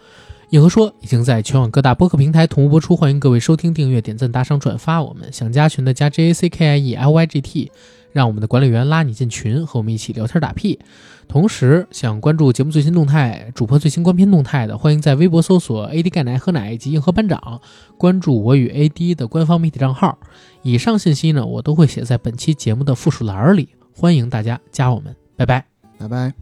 [0.49, 5.31] 硬核说已经在全网各大播客平台同步播出，欢迎各位收听、订阅、点赞、打赏、转发我们。
[5.31, 7.71] 想加群的加 J A C K I E L Y G T，
[8.11, 10.79] 让我们的管理员拉你进群，和我们一起聊天打屁。
[11.27, 17.59] 同时，想关注节目最新动态、主播最新官片动态的，欢迎在微博搜索 “AD 钙奶喝奶”以及“硬核班长”，
[17.99, 20.17] 关注我与 AD 的官方媒体账号。
[20.61, 25.15] 以上信息呢，我都会写在本期节目的附属栏里，欢迎大家加我们。
[25.35, 25.65] 拜拜。
[25.97, 26.37] 拜拜。